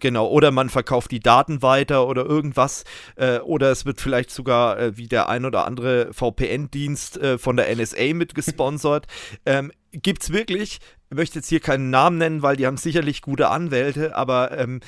Genau, 0.00 0.26
oder 0.26 0.50
man 0.50 0.70
verkauft 0.70 1.12
die 1.12 1.20
Daten 1.20 1.62
weiter 1.62 2.06
oder 2.08 2.24
irgendwas. 2.26 2.84
Äh, 3.16 3.38
oder 3.38 3.70
es 3.70 3.86
wird 3.86 4.00
vielleicht 4.00 4.30
sogar 4.30 4.78
äh, 4.78 4.96
wie 4.96 5.06
der 5.06 5.28
ein 5.28 5.44
oder 5.44 5.66
andere 5.66 6.12
VPN-Dienst 6.12 7.16
äh, 7.18 7.38
von 7.38 7.56
der 7.56 7.74
NSA 7.74 8.12
mitgesponsert. 8.12 9.06
ähm, 9.46 9.70
Gibt 9.92 10.24
es 10.24 10.32
wirklich, 10.32 10.80
ich 11.10 11.16
möchte 11.16 11.38
jetzt 11.38 11.48
hier 11.48 11.60
keinen 11.60 11.90
Namen 11.90 12.18
nennen, 12.18 12.42
weil 12.42 12.56
die 12.56 12.66
haben 12.66 12.76
sicherlich 12.76 13.22
gute 13.22 13.48
Anwälte, 13.48 14.16
aber 14.16 14.58
ähm, 14.58 14.80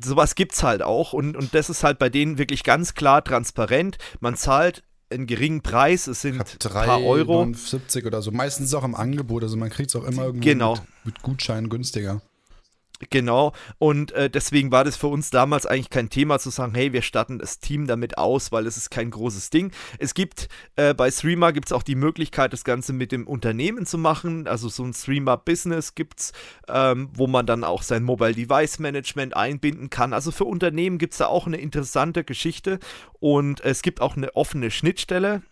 sowas 0.00 0.36
gibt 0.36 0.52
es 0.54 0.62
halt 0.62 0.82
auch. 0.82 1.12
Und, 1.12 1.36
und 1.36 1.52
das 1.54 1.68
ist 1.68 1.82
halt 1.82 1.98
bei 1.98 2.08
denen 2.08 2.38
wirklich 2.38 2.62
ganz 2.62 2.94
klar 2.94 3.24
transparent. 3.24 3.98
Man 4.20 4.36
zahlt 4.36 4.84
einen 5.10 5.26
geringen 5.26 5.62
Preis, 5.62 6.06
es 6.06 6.20
sind 6.20 6.40
ein 6.40 6.70
paar 6.70 7.02
Euro. 7.02 7.52
70 7.52 8.06
oder 8.06 8.22
so. 8.22 8.30
Meistens 8.30 8.72
auch 8.74 8.84
im 8.84 8.94
Angebot, 8.94 9.42
also 9.42 9.56
man 9.56 9.70
kriegt 9.70 9.90
es 9.90 9.96
auch 9.96 10.04
immer 10.04 10.26
irgendwie 10.26 10.48
genau. 10.48 10.74
mit, 10.74 10.84
mit 11.04 11.22
Gutscheinen 11.22 11.68
günstiger. 11.68 12.22
Genau, 13.10 13.52
und 13.78 14.12
äh, 14.12 14.30
deswegen 14.30 14.72
war 14.72 14.82
das 14.82 14.96
für 14.96 15.08
uns 15.08 15.28
damals 15.28 15.66
eigentlich 15.66 15.90
kein 15.90 16.08
Thema 16.08 16.38
zu 16.38 16.48
sagen, 16.48 16.74
hey, 16.74 16.94
wir 16.94 17.02
statten 17.02 17.38
das 17.38 17.58
Team 17.58 17.86
damit 17.86 18.16
aus, 18.16 18.52
weil 18.52 18.66
es 18.66 18.78
ist 18.78 18.90
kein 18.90 19.10
großes 19.10 19.50
Ding. 19.50 19.70
Es 19.98 20.14
gibt 20.14 20.48
äh, 20.76 20.94
bei 20.94 21.10
Streamer 21.10 21.52
gibt 21.52 21.68
es 21.68 21.72
auch 21.72 21.82
die 21.82 21.94
Möglichkeit, 21.94 22.54
das 22.54 22.64
Ganze 22.64 22.94
mit 22.94 23.12
dem 23.12 23.26
Unternehmen 23.26 23.84
zu 23.84 23.98
machen. 23.98 24.48
Also 24.48 24.70
so 24.70 24.82
ein 24.82 24.94
Streamer-Business 24.94 25.94
gibt 25.94 26.20
es, 26.20 26.32
ähm, 26.68 27.10
wo 27.12 27.26
man 27.26 27.44
dann 27.44 27.64
auch 27.64 27.82
sein 27.82 28.02
Mobile 28.02 28.32
Device 28.32 28.78
Management 28.78 29.36
einbinden 29.36 29.90
kann. 29.90 30.14
Also 30.14 30.30
für 30.30 30.44
Unternehmen 30.44 30.96
gibt 30.96 31.12
es 31.12 31.18
da 31.18 31.26
auch 31.26 31.46
eine 31.46 31.58
interessante 31.58 32.24
Geschichte 32.24 32.78
und 33.20 33.60
es 33.60 33.82
gibt 33.82 34.00
auch 34.00 34.16
eine 34.16 34.34
offene 34.36 34.70
Schnittstelle 34.70 35.42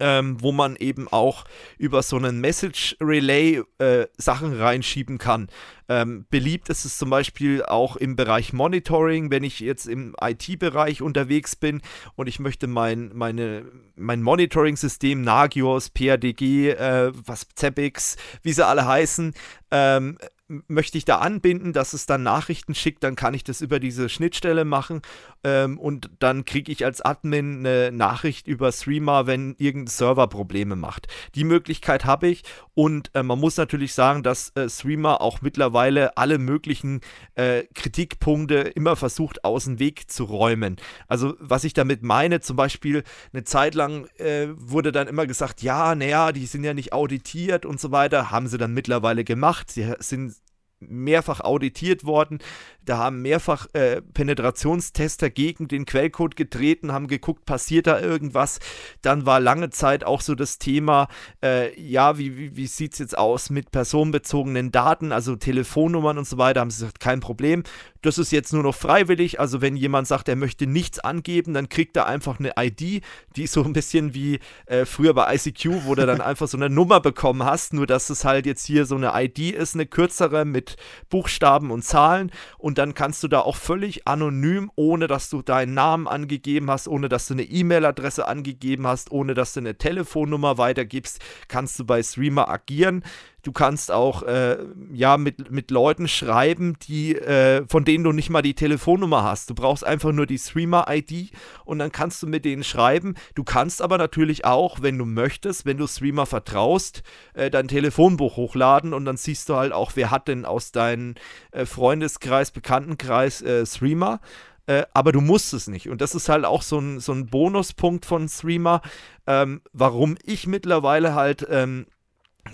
ähm, 0.00 0.36
wo 0.40 0.52
man 0.52 0.76
eben 0.76 1.08
auch 1.08 1.44
über 1.76 2.02
so 2.02 2.16
einen 2.16 2.40
Message 2.40 2.96
Relay 3.00 3.62
äh, 3.78 4.06
Sachen 4.16 4.54
reinschieben 4.54 5.18
kann. 5.18 5.48
Ähm, 5.88 6.26
beliebt 6.30 6.68
ist 6.68 6.84
es 6.84 6.98
zum 6.98 7.10
Beispiel 7.10 7.64
auch 7.64 7.96
im 7.96 8.14
Bereich 8.14 8.52
Monitoring, 8.52 9.30
wenn 9.30 9.42
ich 9.42 9.60
jetzt 9.60 9.86
im 9.86 10.14
IT-Bereich 10.20 11.00
unterwegs 11.00 11.56
bin 11.56 11.80
und 12.14 12.26
ich 12.26 12.38
möchte 12.38 12.66
mein, 12.66 13.10
meine, 13.14 13.64
mein 13.96 14.22
Monitoring-System, 14.22 15.22
Nagios, 15.22 15.88
PADG, 15.90 16.70
äh, 16.70 17.12
was 17.24 17.46
Zepix, 17.54 18.16
wie 18.42 18.52
sie 18.52 18.66
alle 18.66 18.86
heißen, 18.86 19.32
ähm, 19.70 20.18
möchte 20.66 20.96
ich 20.96 21.04
da 21.04 21.18
anbinden, 21.18 21.72
dass 21.72 21.92
es 21.92 22.06
dann 22.06 22.22
Nachrichten 22.22 22.74
schickt, 22.74 23.04
dann 23.04 23.16
kann 23.16 23.34
ich 23.34 23.44
das 23.44 23.60
über 23.60 23.80
diese 23.80 24.08
Schnittstelle 24.08 24.64
machen 24.64 25.02
ähm, 25.48 25.78
und 25.78 26.10
dann 26.18 26.44
kriege 26.44 26.70
ich 26.70 26.84
als 26.84 27.00
Admin 27.00 27.66
eine 27.66 27.90
Nachricht 27.92 28.46
über 28.46 28.70
Streamer, 28.70 29.26
wenn 29.26 29.54
irgendein 29.58 29.86
Server 29.86 30.26
Probleme 30.26 30.76
macht. 30.76 31.06
Die 31.34 31.44
Möglichkeit 31.44 32.04
habe 32.04 32.28
ich 32.28 32.42
und 32.74 33.10
äh, 33.14 33.22
man 33.22 33.38
muss 33.38 33.56
natürlich 33.56 33.94
sagen, 33.94 34.22
dass 34.22 34.50
äh, 34.56 34.68
Streamer 34.68 35.20
auch 35.20 35.40
mittlerweile 35.40 36.16
alle 36.16 36.38
möglichen 36.38 37.00
äh, 37.34 37.64
Kritikpunkte 37.74 38.56
immer 38.56 38.96
versucht 38.96 39.44
aus 39.44 39.64
dem 39.64 39.78
Weg 39.78 40.10
zu 40.10 40.24
räumen. 40.24 40.76
Also 41.06 41.34
was 41.38 41.64
ich 41.64 41.72
damit 41.72 42.02
meine, 42.02 42.40
zum 42.40 42.56
Beispiel 42.56 43.04
eine 43.32 43.44
Zeit 43.44 43.74
lang 43.74 44.06
äh, 44.18 44.48
wurde 44.54 44.92
dann 44.92 45.08
immer 45.08 45.26
gesagt, 45.26 45.62
ja, 45.62 45.94
naja, 45.94 46.32
die 46.32 46.46
sind 46.46 46.64
ja 46.64 46.74
nicht 46.74 46.92
auditiert 46.92 47.64
und 47.64 47.80
so 47.80 47.90
weiter, 47.90 48.30
haben 48.30 48.48
sie 48.48 48.58
dann 48.58 48.74
mittlerweile 48.74 49.24
gemacht. 49.24 49.70
Sie 49.70 49.94
sind 50.00 50.34
mehrfach 50.80 51.40
auditiert 51.40 52.04
worden. 52.04 52.38
Da 52.84 52.98
haben 52.98 53.20
mehrfach 53.20 53.66
äh, 53.74 54.00
Penetrationstester 54.00 55.28
gegen 55.28 55.68
den 55.68 55.84
Quellcode 55.84 56.36
getreten, 56.36 56.92
haben 56.92 57.06
geguckt, 57.06 57.44
passiert 57.44 57.86
da 57.86 58.00
irgendwas. 58.00 58.60
Dann 59.02 59.26
war 59.26 59.40
lange 59.40 59.70
Zeit 59.70 60.04
auch 60.04 60.22
so 60.22 60.34
das 60.34 60.58
Thema, 60.58 61.08
äh, 61.42 61.78
ja, 61.78 62.16
wie, 62.16 62.38
wie, 62.38 62.56
wie 62.56 62.66
sieht 62.66 62.94
es 62.94 62.98
jetzt 62.98 63.18
aus 63.18 63.50
mit 63.50 63.70
personenbezogenen 63.70 64.72
Daten, 64.72 65.12
also 65.12 65.36
Telefonnummern 65.36 66.16
und 66.16 66.26
so 66.26 66.38
weiter. 66.38 66.60
Haben 66.60 66.70
sie 66.70 66.80
gesagt, 66.80 67.00
kein 67.00 67.20
Problem. 67.20 67.62
Das 68.02 68.18
ist 68.18 68.30
jetzt 68.32 68.52
nur 68.52 68.62
noch 68.62 68.74
freiwillig. 68.74 69.40
Also 69.40 69.60
wenn 69.60 69.76
jemand 69.76 70.06
sagt, 70.06 70.28
er 70.28 70.36
möchte 70.36 70.66
nichts 70.66 70.98
angeben, 70.98 71.54
dann 71.54 71.68
kriegt 71.68 71.96
er 71.96 72.06
einfach 72.06 72.38
eine 72.38 72.52
ID, 72.58 73.02
die 73.36 73.42
ist 73.42 73.52
so 73.52 73.64
ein 73.64 73.72
bisschen 73.72 74.14
wie 74.14 74.40
äh, 74.66 74.84
früher 74.84 75.14
bei 75.14 75.34
ICQ, 75.34 75.84
wo 75.84 75.94
du 75.94 76.06
dann 76.06 76.20
einfach 76.28 76.48
so 76.48 76.56
eine 76.56 76.70
Nummer 76.70 77.00
bekommen 77.00 77.44
hast, 77.44 77.72
nur 77.72 77.86
dass 77.86 78.10
es 78.10 78.24
halt 78.24 78.46
jetzt 78.46 78.66
hier 78.66 78.86
so 78.86 78.96
eine 78.96 79.12
ID 79.14 79.54
ist, 79.54 79.74
eine 79.74 79.86
kürzere 79.86 80.44
mit 80.44 80.76
Buchstaben 81.08 81.70
und 81.70 81.82
Zahlen 81.82 82.30
und 82.58 82.78
dann 82.78 82.94
kannst 82.94 83.22
du 83.22 83.28
da 83.28 83.40
auch 83.40 83.56
völlig 83.56 84.06
anonym, 84.06 84.70
ohne 84.76 85.06
dass 85.06 85.30
du 85.30 85.42
deinen 85.42 85.74
Namen 85.74 86.06
angegeben 86.06 86.70
hast, 86.70 86.88
ohne 86.88 87.08
dass 87.08 87.26
du 87.26 87.34
eine 87.34 87.44
E-Mail-Adresse 87.44 88.26
angegeben 88.26 88.86
hast, 88.86 89.10
ohne 89.10 89.34
dass 89.34 89.52
du 89.54 89.60
eine 89.60 89.76
Telefonnummer 89.76 90.58
weitergibst, 90.58 91.20
kannst 91.48 91.78
du 91.78 91.84
bei 91.84 92.02
Streamer 92.02 92.48
agieren. 92.48 93.02
Du 93.48 93.52
kannst 93.52 93.90
auch 93.90 94.24
äh, 94.24 94.58
ja 94.92 95.16
mit, 95.16 95.50
mit 95.50 95.70
Leuten 95.70 96.06
schreiben, 96.06 96.76
die, 96.86 97.16
äh, 97.16 97.64
von 97.66 97.86
denen 97.86 98.04
du 98.04 98.12
nicht 98.12 98.28
mal 98.28 98.42
die 98.42 98.52
Telefonnummer 98.52 99.22
hast. 99.22 99.48
Du 99.48 99.54
brauchst 99.54 99.86
einfach 99.86 100.12
nur 100.12 100.26
die 100.26 100.36
Streamer-ID 100.36 101.30
und 101.64 101.78
dann 101.78 101.90
kannst 101.90 102.22
du 102.22 102.26
mit 102.26 102.44
denen 102.44 102.62
schreiben. 102.62 103.14
Du 103.34 103.44
kannst 103.44 103.80
aber 103.80 103.96
natürlich 103.96 104.44
auch, 104.44 104.82
wenn 104.82 104.98
du 104.98 105.06
möchtest, 105.06 105.64
wenn 105.64 105.78
du 105.78 105.86
Streamer 105.86 106.26
vertraust, 106.26 107.02
äh, 107.32 107.50
dein 107.50 107.68
Telefonbuch 107.68 108.36
hochladen 108.36 108.92
und 108.92 109.06
dann 109.06 109.16
siehst 109.16 109.48
du 109.48 109.56
halt 109.56 109.72
auch, 109.72 109.92
wer 109.94 110.10
hat 110.10 110.28
denn 110.28 110.44
aus 110.44 110.70
deinem 110.70 111.14
äh, 111.50 111.64
Freundeskreis, 111.64 112.50
Bekanntenkreis 112.50 113.40
äh, 113.40 113.64
Streamer. 113.64 114.20
Äh, 114.66 114.84
aber 114.92 115.12
du 115.12 115.22
musst 115.22 115.54
es 115.54 115.68
nicht. 115.68 115.88
Und 115.88 116.02
das 116.02 116.14
ist 116.14 116.28
halt 116.28 116.44
auch 116.44 116.60
so 116.60 116.78
ein, 116.78 117.00
so 117.00 117.12
ein 117.12 117.28
Bonuspunkt 117.28 118.04
von 118.04 118.28
Streamer, 118.28 118.82
ähm, 119.26 119.62
warum 119.72 120.18
ich 120.22 120.46
mittlerweile 120.46 121.14
halt 121.14 121.46
ähm, 121.48 121.86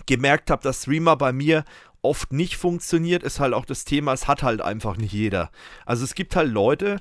gemerkt 0.07 0.51
habe, 0.51 0.63
dass 0.63 0.83
Streamer 0.83 1.17
bei 1.17 1.33
mir 1.33 1.65
oft 2.03 2.33
nicht 2.33 2.57
funktioniert, 2.57 3.23
ist 3.23 3.41
halt 3.41 3.55
auch 3.55 3.65
das 3.65 3.85
Thema, 3.85 4.13
es 4.13 4.29
hat 4.29 4.43
halt 4.43 4.61
einfach 4.61 4.97
nicht 4.97 5.13
jeder. 5.13 5.51
Also 5.87 6.05
es 6.05 6.15
gibt 6.15 6.37
halt 6.37 6.51
Leute, 6.51 7.01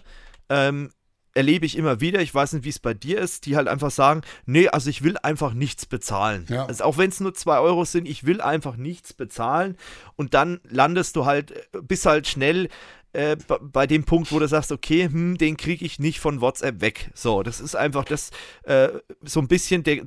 ähm, 0.50 0.92
erlebe 1.36 1.66
ich 1.66 1.78
immer 1.78 2.00
wieder, 2.00 2.22
ich 2.22 2.34
weiß 2.34 2.54
nicht, 2.54 2.66
wie 2.66 2.70
es 2.70 2.80
bei 2.80 2.94
dir 2.94 3.20
ist, 3.20 3.46
die 3.46 3.56
halt 3.56 3.68
einfach 3.68 3.92
sagen, 3.92 4.22
nee, 4.46 4.68
also 4.68 4.90
ich 4.90 5.04
will 5.04 5.18
einfach 5.18 5.54
nichts 5.54 5.86
bezahlen. 5.86 6.46
Ja. 6.48 6.66
Also 6.66 6.84
auch 6.84 6.98
wenn 6.98 7.10
es 7.10 7.20
nur 7.20 7.34
zwei 7.34 7.60
Euro 7.60 7.86
sind, 7.86 8.08
ich 8.08 8.26
will 8.26 8.40
einfach 8.40 8.78
nichts 8.78 9.14
bezahlen 9.14 9.78
und 10.16 10.34
dann 10.34 10.60
landest 10.64 11.16
du 11.16 11.26
halt, 11.26 11.52
äh, 11.52 11.82
bist 11.82 12.06
halt 12.06 12.28
schnell 12.28 12.70
äh, 13.14 13.38
bei 13.62 13.88
dem 13.88 14.04
Punkt, 14.04 14.32
wo 14.32 14.40
du 14.40 14.48
sagst, 14.48 14.72
okay, 14.72 15.06
hm, 15.06 15.38
den 15.38 15.56
kriege 15.56 15.86
ich 15.86 16.00
nicht 16.00 16.20
von 16.20 16.42
WhatsApp 16.42 16.82
weg. 16.82 17.12
So, 17.14 17.44
das 17.44 17.60
ist 17.60 17.76
einfach 17.76 18.06
das 18.06 18.32
äh, 18.64 18.90
so 19.22 19.40
ein 19.40 19.48
bisschen 19.48 19.84
der, 19.84 20.04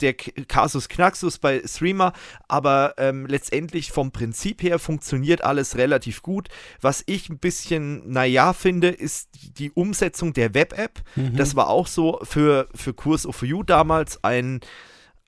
der 0.00 0.14
Kasus 0.14 0.88
Knaxus 0.88 1.38
bei 1.38 1.62
Streamer, 1.66 2.12
aber 2.48 2.94
ähm, 2.98 3.26
letztendlich 3.26 3.90
vom 3.92 4.12
Prinzip 4.12 4.62
her 4.62 4.78
funktioniert 4.78 5.42
alles 5.42 5.76
relativ 5.76 6.22
gut. 6.22 6.48
Was 6.80 7.02
ich 7.06 7.28
ein 7.28 7.38
bisschen 7.38 8.08
naja 8.10 8.52
finde, 8.52 8.88
ist 8.88 9.30
die 9.58 9.70
Umsetzung 9.72 10.32
der 10.32 10.54
Web-App. 10.54 11.02
Mhm. 11.16 11.36
Das 11.36 11.56
war 11.56 11.68
auch 11.68 11.86
so 11.86 12.20
für, 12.22 12.68
für 12.74 12.94
Kurs 12.94 13.26
of 13.26 13.42
You 13.42 13.62
damals 13.62 14.22
ein 14.22 14.60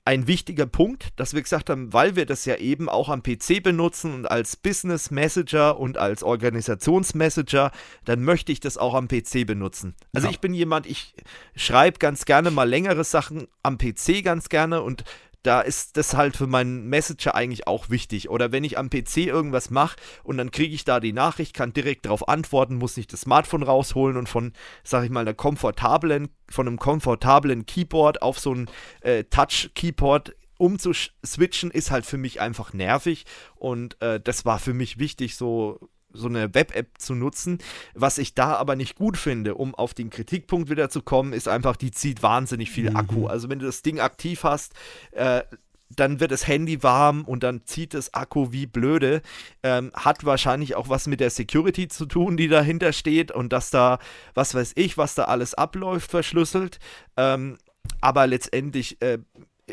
ein 0.07 0.25
wichtiger 0.25 0.67
Punkt, 0.67 1.09
dass 1.17 1.33
wir 1.33 1.41
gesagt 1.41 1.69
haben, 1.69 1.91
weil 1.91 2.15
wir 2.15 2.25
das 2.25 2.45
ja 2.45 2.55
eben 2.55 2.87
auch 2.87 3.09
am 3.09 3.23
PC 3.23 3.61
benutzen 3.61 4.13
und 4.13 4.31
als 4.31 4.55
Business 4.55 5.11
Messenger 5.11 5.77
und 5.77 5.97
als 5.97 6.23
Organisationsmessenger, 6.23 7.71
dann 8.05 8.23
möchte 8.23 8.53
ich 8.53 8.61
das 8.61 8.77
auch 8.77 8.93
am 8.93 9.09
PC 9.09 9.45
benutzen. 9.45 9.95
Also 10.13 10.27
ja. 10.27 10.31
ich 10.31 10.39
bin 10.39 10.53
jemand, 10.53 10.85
ich 10.85 11.13
schreibe 11.57 11.99
ganz 11.99 12.23
gerne 12.23 12.51
mal 12.51 12.63
längere 12.63 13.03
Sachen 13.03 13.49
am 13.63 13.77
PC 13.77 14.23
ganz 14.23 14.47
gerne 14.47 14.81
und 14.81 15.03
da 15.43 15.61
ist 15.61 15.97
das 15.97 16.15
halt 16.15 16.35
für 16.35 16.47
meinen 16.47 16.87
Messenger 16.87 17.35
eigentlich 17.35 17.67
auch 17.67 17.89
wichtig. 17.89 18.29
Oder 18.29 18.51
wenn 18.51 18.63
ich 18.63 18.77
am 18.77 18.89
PC 18.89 19.17
irgendwas 19.17 19.69
mache 19.69 19.97
und 20.23 20.37
dann 20.37 20.51
kriege 20.51 20.73
ich 20.73 20.83
da 20.83 20.99
die 20.99 21.13
Nachricht, 21.13 21.53
kann 21.53 21.73
direkt 21.73 22.05
darauf 22.05 22.27
antworten, 22.27 22.75
muss 22.75 22.97
nicht 22.97 23.13
das 23.13 23.21
Smartphone 23.21 23.63
rausholen 23.63 24.17
und 24.17 24.27
von, 24.27 24.53
sag 24.83 25.03
ich 25.03 25.09
mal, 25.09 25.21
einer 25.21 25.33
komfortablen, 25.33 26.29
von 26.49 26.67
einem 26.67 26.77
komfortablen 26.77 27.65
Keyboard 27.65 28.21
auf 28.21 28.39
so 28.39 28.53
ein 28.53 28.69
äh, 29.01 29.23
Touch-Keyboard 29.23 30.35
umzuswitchen, 30.57 31.71
ist 31.71 31.91
halt 31.91 32.05
für 32.05 32.17
mich 32.17 32.41
einfach 32.41 32.73
nervig. 32.73 33.25
Und 33.55 34.01
äh, 34.01 34.19
das 34.19 34.45
war 34.45 34.59
für 34.59 34.73
mich 34.73 34.99
wichtig, 34.99 35.35
so 35.35 35.79
so 36.13 36.27
eine 36.27 36.53
Web-App 36.53 36.97
zu 36.97 37.15
nutzen. 37.15 37.59
Was 37.93 38.17
ich 38.17 38.33
da 38.33 38.55
aber 38.55 38.75
nicht 38.75 38.95
gut 38.95 39.17
finde, 39.17 39.55
um 39.55 39.75
auf 39.75 39.93
den 39.93 40.09
Kritikpunkt 40.09 40.69
wieder 40.69 40.89
zu 40.89 41.01
kommen, 41.01 41.33
ist 41.33 41.47
einfach, 41.47 41.75
die 41.75 41.91
zieht 41.91 42.23
wahnsinnig 42.23 42.71
viel 42.71 42.89
mhm. 42.89 42.95
Akku. 42.95 43.27
Also 43.27 43.49
wenn 43.49 43.59
du 43.59 43.65
das 43.65 43.81
Ding 43.81 43.99
aktiv 43.99 44.43
hast, 44.43 44.73
äh, 45.11 45.43
dann 45.89 46.19
wird 46.19 46.31
das 46.31 46.47
Handy 46.47 46.83
warm 46.83 47.23
und 47.23 47.43
dann 47.43 47.65
zieht 47.65 47.93
das 47.93 48.13
Akku 48.13 48.51
wie 48.51 48.65
blöde. 48.65 49.21
Ähm, 49.63 49.91
hat 49.93 50.25
wahrscheinlich 50.25 50.75
auch 50.75 50.89
was 50.89 51.07
mit 51.07 51.19
der 51.19 51.29
Security 51.29 51.87
zu 51.87 52.05
tun, 52.05 52.35
die 52.37 52.47
dahinter 52.47 52.91
steht 52.91 53.31
und 53.31 53.53
dass 53.53 53.69
da, 53.69 53.99
was 54.33 54.53
weiß 54.53 54.73
ich, 54.75 54.97
was 54.97 55.15
da 55.15 55.25
alles 55.25 55.53
abläuft, 55.53 56.11
verschlüsselt. 56.11 56.79
Ähm, 57.15 57.57
aber 58.01 58.27
letztendlich 58.27 59.01
äh, 59.01 59.19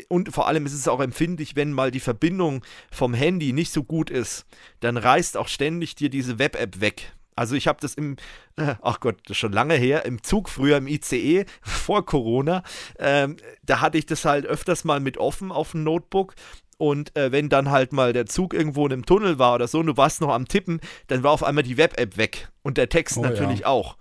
und 0.09 0.33
vor 0.33 0.47
allem 0.47 0.65
ist 0.65 0.73
es 0.73 0.87
auch 0.87 0.99
empfindlich, 0.99 1.55
wenn 1.55 1.71
mal 1.71 1.91
die 1.91 1.99
Verbindung 1.99 2.63
vom 2.91 3.13
Handy 3.13 3.53
nicht 3.53 3.71
so 3.71 3.83
gut 3.83 4.09
ist, 4.09 4.45
dann 4.79 4.97
reißt 4.97 5.37
auch 5.37 5.47
ständig 5.47 5.95
dir 5.95 6.09
diese 6.09 6.39
Web-App 6.39 6.81
weg. 6.81 7.13
Also 7.37 7.55
ich 7.55 7.67
habe 7.67 7.79
das 7.81 7.95
im, 7.95 8.15
äh, 8.55 8.75
ach 8.81 9.01
Gott, 9.01 9.17
das 9.23 9.31
ist 9.31 9.37
schon 9.37 9.51
lange 9.51 9.75
her, 9.75 10.05
im 10.05 10.23
Zug 10.23 10.47
früher 10.49 10.77
im 10.77 10.87
ICE 10.87 11.45
vor 11.61 12.05
Corona, 12.05 12.63
ähm, 12.97 13.37
da 13.63 13.81
hatte 13.81 13.97
ich 13.97 14.05
das 14.05 14.23
halt 14.25 14.45
öfters 14.45 14.85
mal 14.85 14.99
mit 14.99 15.17
offen 15.17 15.51
auf 15.51 15.71
dem 15.71 15.83
Notebook 15.83 16.35
und 16.77 17.15
äh, 17.17 17.31
wenn 17.31 17.49
dann 17.49 17.71
halt 17.71 17.93
mal 17.93 18.13
der 18.13 18.25
Zug 18.25 18.53
irgendwo 18.53 18.85
in 18.85 18.93
einem 18.93 19.05
Tunnel 19.05 19.39
war 19.39 19.55
oder 19.55 19.67
so 19.67 19.79
und 19.79 19.87
du 19.87 19.97
warst 19.97 20.21
noch 20.21 20.29
am 20.29 20.47
Tippen, 20.47 20.79
dann 21.07 21.23
war 21.23 21.31
auf 21.31 21.43
einmal 21.43 21.63
die 21.63 21.77
Web-App 21.77 22.17
weg 22.17 22.49
und 22.63 22.77
der 22.77 22.89
Text 22.89 23.17
oh, 23.17 23.21
natürlich 23.21 23.61
ja. 23.61 23.67
auch. 23.67 23.97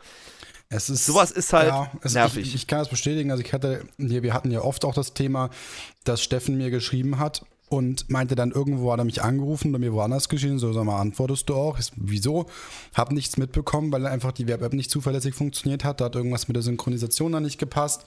Es 0.75 0.91
ist, 0.91 1.07
Sowas 1.07 1.31
ist 1.31 1.53
halt 1.53 1.69
ja, 1.69 1.91
nervig. 2.13 2.49
Ich, 2.49 2.55
ich, 2.55 2.67
kann 2.67 2.81
das 2.81 2.89
bestätigen. 2.89 3.31
Also 3.31 3.43
ich 3.43 3.53
hatte, 3.53 3.85
wir 3.97 4.35
hatten 4.35 4.51
ja 4.51 4.61
oft 4.61 4.85
auch 4.85 4.95
das 4.95 5.15
Thema, 5.15 5.51
dass 6.05 6.23
Steffen 6.23 6.57
mir 6.57 6.71
geschrieben 6.71 7.19
hat 7.19 7.45
und 7.69 8.11
meinte 8.11 8.35
dann 8.35 8.51
irgendwo 8.51 8.93
hat 8.93 8.99
er 8.99 9.05
mich 9.05 9.23
angerufen 9.23 9.71
oder 9.71 9.79
mir 9.79 9.93
woanders 9.93 10.29
geschrieben, 10.29 10.59
so 10.59 10.73
sag 10.73 10.85
mal, 10.85 11.01
antwortest 11.01 11.49
du 11.49 11.55
auch? 11.55 11.79
Ich, 11.79 11.93
wieso? 11.97 12.47
Hab 12.95 13.13
nichts 13.13 13.37
mitbekommen, 13.37 13.93
weil 13.93 14.07
einfach 14.07 14.33
die 14.33 14.49
Web-App 14.49 14.73
nicht 14.73 14.91
zuverlässig 14.91 15.35
funktioniert 15.35 15.85
hat. 15.85 16.01
Da 16.01 16.07
hat 16.07 16.17
irgendwas 16.17 16.49
mit 16.49 16.57
der 16.57 16.63
Synchronisation 16.63 17.33
dann 17.33 17.45
nicht 17.45 17.59
gepasst. 17.59 18.07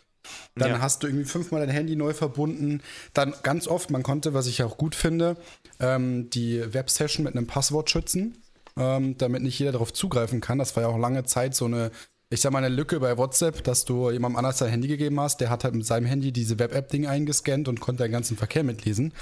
Dann 0.55 0.71
ja. 0.71 0.81
hast 0.81 1.03
du 1.03 1.07
irgendwie 1.07 1.25
fünfmal 1.25 1.65
dein 1.65 1.74
Handy 1.74 1.95
neu 1.95 2.13
verbunden. 2.13 2.81
Dann 3.13 3.33
ganz 3.43 3.67
oft, 3.67 3.91
man 3.91 4.03
konnte, 4.03 4.33
was 4.33 4.47
ich 4.47 4.62
auch 4.62 4.77
gut 4.77 4.93
finde, 4.93 5.38
ähm, 5.79 6.29
die 6.29 6.62
Web-Session 6.74 7.24
mit 7.24 7.36
einem 7.36 7.47
Passwort 7.47 7.89
schützen, 7.89 8.38
ähm, 8.75 9.17
damit 9.17 9.41
nicht 9.41 9.57
jeder 9.57 9.71
darauf 9.71 9.93
zugreifen 9.93 10.41
kann. 10.41 10.59
Das 10.59 10.75
war 10.75 10.83
ja 10.83 10.89
auch 10.89 10.97
lange 10.97 11.24
Zeit 11.24 11.55
so 11.55 11.65
eine 11.65 11.91
ich 12.29 12.41
sag 12.41 12.51
mal, 12.51 12.63
eine 12.63 12.74
Lücke 12.74 13.00
bei 13.00 13.17
WhatsApp, 13.17 13.63
dass 13.63 13.86
du 13.86 14.12
jemandem 14.12 14.38
anders 14.38 14.57
dein 14.57 14.69
Handy 14.69 14.89
gegeben 14.89 15.19
hast, 15.19 15.39
der 15.39 15.50
hat 15.50 15.63
halt 15.63 15.75
mit 15.75 15.86
seinem 15.86 16.05
Handy 16.05 16.34
diese 16.34 16.60
Web-App-Ding 16.60 17.07
eingescannt 17.07 17.67
und 17.69 17.79
konnte 17.79 18.03
den 18.03 18.12
ganzen 18.12 18.36
Verkehr 18.36 18.63
mitlesen. 18.63 19.13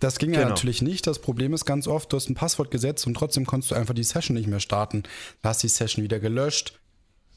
Das 0.00 0.18
ging 0.18 0.30
genau. 0.30 0.42
ja 0.42 0.48
natürlich 0.48 0.80
nicht. 0.80 1.06
Das 1.06 1.18
Problem 1.18 1.52
ist 1.52 1.66
ganz 1.66 1.86
oft, 1.86 2.12
du 2.12 2.16
hast 2.16 2.30
ein 2.30 2.34
Passwort 2.34 2.70
gesetzt 2.70 3.06
und 3.06 3.14
trotzdem 3.14 3.44
konntest 3.44 3.72
du 3.72 3.74
einfach 3.74 3.94
die 3.94 4.04
Session 4.04 4.36
nicht 4.36 4.48
mehr 4.48 4.60
starten. 4.60 5.02
Du 5.02 5.48
hast 5.48 5.62
die 5.62 5.68
Session 5.68 6.02
wieder 6.02 6.20
gelöscht, 6.20 6.78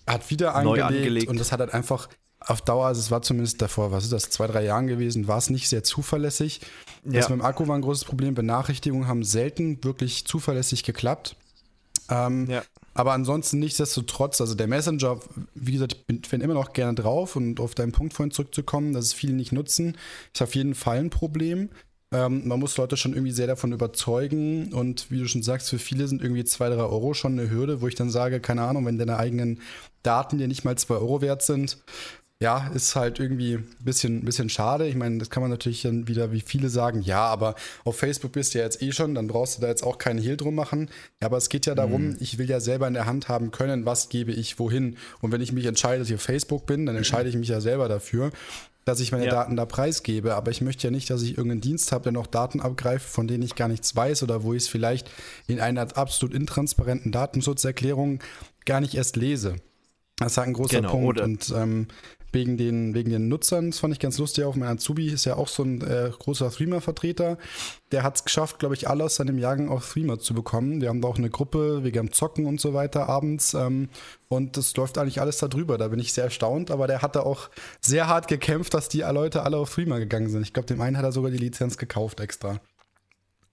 hat 0.07 0.29
wieder 0.29 0.55
angelegt, 0.55 0.83
angelegt. 0.83 1.27
und 1.27 1.39
das 1.39 1.51
hat 1.51 1.59
halt 1.59 1.73
einfach 1.73 2.07
auf 2.39 2.61
Dauer, 2.61 2.87
also 2.87 2.99
es 2.99 3.11
war 3.11 3.21
zumindest 3.21 3.61
davor, 3.61 3.91
was 3.91 4.05
ist 4.05 4.13
das, 4.13 4.29
zwei, 4.29 4.47
drei 4.47 4.63
Jahren 4.63 4.87
gewesen, 4.87 5.27
war 5.27 5.37
es 5.37 5.49
nicht 5.49 5.69
sehr 5.69 5.83
zuverlässig. 5.83 6.61
Ja. 7.03 7.19
Das 7.19 7.29
mit 7.29 7.39
dem 7.39 7.45
Akku 7.45 7.67
war 7.67 7.75
ein 7.75 7.81
großes 7.81 8.05
Problem. 8.05 8.33
Benachrichtigungen 8.33 9.07
haben 9.07 9.23
selten 9.23 9.83
wirklich 9.83 10.25
zuverlässig 10.25 10.83
geklappt. 10.83 11.35
Ähm, 12.09 12.49
ja. 12.49 12.63
Aber 12.93 13.13
ansonsten 13.13 13.59
nichtsdestotrotz, 13.59 14.41
also 14.41 14.55
der 14.55 14.67
Messenger, 14.67 15.19
wie 15.55 15.73
gesagt, 15.73 15.97
ich 16.07 16.29
bin, 16.29 16.41
immer 16.41 16.53
noch 16.53 16.73
gerne 16.73 16.95
drauf 16.95 17.35
und 17.35 17.59
auf 17.59 17.73
deinen 17.75 17.91
Punkt 17.91 18.13
vorhin 18.13 18.31
zurückzukommen, 18.31 18.93
dass 18.93 19.05
es 19.05 19.13
viele 19.13 19.33
nicht 19.33 19.51
nutzen, 19.51 19.97
ist 20.33 20.41
auf 20.41 20.55
jeden 20.55 20.75
Fall 20.75 20.97
ein 20.97 21.09
Problem. 21.09 21.69
Ähm, 22.13 22.45
man 22.47 22.59
muss 22.59 22.75
Leute 22.75 22.97
schon 22.97 23.13
irgendwie 23.13 23.31
sehr 23.31 23.47
davon 23.47 23.71
überzeugen 23.71 24.73
und 24.73 25.09
wie 25.09 25.19
du 25.19 25.27
schon 25.27 25.43
sagst, 25.43 25.69
für 25.69 25.79
viele 25.79 26.07
sind 26.09 26.21
irgendwie 26.21 26.43
zwei, 26.43 26.67
drei 26.67 26.81
Euro 26.81 27.13
schon 27.13 27.39
eine 27.39 27.49
Hürde, 27.49 27.81
wo 27.81 27.87
ich 27.87 27.95
dann 27.95 28.09
sage, 28.09 28.41
keine 28.41 28.63
Ahnung, 28.63 28.85
wenn 28.85 28.97
deine 28.97 29.17
eigenen 29.17 29.61
Daten 30.03 30.37
dir 30.37 30.49
nicht 30.49 30.65
mal 30.65 30.77
zwei 30.77 30.95
Euro 30.95 31.21
wert 31.21 31.41
sind, 31.41 31.77
ja, 32.41 32.71
ist 32.73 32.95
halt 32.95 33.19
irgendwie 33.19 33.53
ein 33.53 33.67
bisschen, 33.79 34.25
bisschen 34.25 34.49
schade. 34.49 34.87
Ich 34.87 34.95
meine, 34.95 35.19
das 35.19 35.29
kann 35.29 35.41
man 35.41 35.51
natürlich 35.51 35.83
dann 35.83 36.07
wieder, 36.07 36.31
wie 36.31 36.41
viele 36.41 36.69
sagen, 36.69 37.03
ja, 37.03 37.23
aber 37.23 37.53
auf 37.83 37.99
Facebook 37.99 38.31
bist 38.31 38.55
du 38.55 38.57
ja 38.57 38.63
jetzt 38.63 38.81
eh 38.81 38.91
schon, 38.91 39.13
dann 39.13 39.27
brauchst 39.27 39.57
du 39.57 39.61
da 39.61 39.67
jetzt 39.67 39.83
auch 39.83 39.99
keinen 39.99 40.19
Hehl 40.19 40.37
drum 40.37 40.55
machen. 40.55 40.89
Ja, 41.21 41.27
aber 41.27 41.37
es 41.37 41.49
geht 41.49 41.67
ja 41.67 41.75
darum, 41.75 42.09
mhm. 42.09 42.17
ich 42.19 42.39
will 42.39 42.49
ja 42.49 42.59
selber 42.59 42.87
in 42.87 42.95
der 42.95 43.05
Hand 43.05 43.29
haben 43.29 43.51
können, 43.51 43.85
was 43.85 44.09
gebe 44.09 44.31
ich 44.31 44.57
wohin. 44.57 44.97
Und 45.21 45.31
wenn 45.31 45.39
ich 45.39 45.51
mich 45.51 45.67
entscheide, 45.67 45.99
dass 45.99 46.09
ich 46.09 46.15
auf 46.15 46.23
Facebook 46.23 46.65
bin, 46.65 46.87
dann 46.87 46.95
entscheide 46.95 47.29
ich 47.29 47.35
mich 47.35 47.47
ja 47.47 47.61
selber 47.61 47.87
dafür 47.87 48.31
dass 48.83 48.99
ich 48.99 49.11
meine 49.11 49.25
ja. 49.25 49.31
Daten 49.31 49.55
da 49.55 49.67
preisgebe, 49.67 50.33
aber 50.33 50.49
ich 50.49 50.59
möchte 50.59 50.87
ja 50.87 50.91
nicht, 50.91 51.07
dass 51.11 51.21
ich 51.21 51.37
irgendeinen 51.37 51.61
Dienst 51.61 51.91
habe, 51.91 52.01
der 52.01 52.11
noch 52.13 52.25
Daten 52.25 52.61
abgreift, 52.61 53.07
von 53.07 53.27
denen 53.27 53.43
ich 53.43 53.53
gar 53.53 53.67
nichts 53.67 53.95
weiß 53.95 54.23
oder 54.23 54.41
wo 54.41 54.55
ich 54.55 54.63
es 54.63 54.69
vielleicht 54.69 55.07
in 55.45 55.59
einer 55.59 55.95
absolut 55.95 56.33
intransparenten 56.33 57.11
Datenschutzerklärung 57.11 58.21
gar 58.65 58.81
nicht 58.81 58.95
erst 58.95 59.17
lese. 59.17 59.57
Das 60.17 60.31
ist 60.31 60.37
halt 60.37 60.47
ein 60.47 60.53
großer 60.53 60.77
genau, 60.77 60.91
Punkt. 60.91 61.21
Und 61.21 61.53
ähm, 61.55 61.87
wegen 62.31 62.57
den, 62.57 62.93
wegen 62.93 63.09
den 63.09 63.27
Nutzern. 63.27 63.71
Das 63.71 63.79
fand 63.79 63.93
ich 63.93 63.99
ganz 63.99 64.17
lustig. 64.17 64.45
Auch 64.45 64.55
mein 64.55 64.69
Azubi 64.69 65.07
ist 65.07 65.25
ja 65.25 65.35
auch 65.35 65.47
so 65.47 65.63
ein 65.63 65.81
äh, 65.81 66.11
großer 66.17 66.49
Threema-Vertreter. 66.49 67.37
Der 67.91 68.03
hat 68.03 68.15
es 68.15 68.23
geschafft, 68.23 68.59
glaube 68.59 68.75
ich, 68.75 68.89
alle 68.89 69.03
aus 69.03 69.15
seinem 69.15 69.37
Jahrgang 69.37 69.69
auf 69.69 69.91
Threema 69.91 70.19
zu 70.19 70.33
bekommen. 70.33 70.81
Wir 70.81 70.89
haben 70.89 71.01
da 71.01 71.07
auch 71.07 71.17
eine 71.17 71.29
Gruppe, 71.29 71.83
wir 71.83 71.91
haben 71.99 72.11
Zocken 72.11 72.45
und 72.45 72.61
so 72.61 72.73
weiter 72.73 73.09
abends. 73.09 73.53
Ähm, 73.53 73.89
und 74.29 74.57
das 74.57 74.75
läuft 74.75 74.97
eigentlich 74.97 75.19
alles 75.19 75.37
da 75.37 75.47
drüber. 75.47 75.77
Da 75.77 75.89
bin 75.89 75.99
ich 75.99 76.13
sehr 76.13 76.23
erstaunt. 76.25 76.71
Aber 76.71 76.87
der 76.87 77.01
hat 77.01 77.15
da 77.15 77.21
auch 77.21 77.49
sehr 77.81 78.07
hart 78.07 78.27
gekämpft, 78.27 78.73
dass 78.73 78.89
die 78.89 79.01
Leute 79.01 79.43
alle 79.43 79.57
auf 79.57 79.73
Threema 79.73 79.99
gegangen 79.99 80.29
sind. 80.29 80.43
Ich 80.43 80.53
glaube, 80.53 80.67
dem 80.67 80.81
einen 80.81 80.97
hat 80.97 81.03
er 81.03 81.11
sogar 81.11 81.31
die 81.31 81.37
Lizenz 81.37 81.77
gekauft 81.77 82.19
extra. 82.19 82.59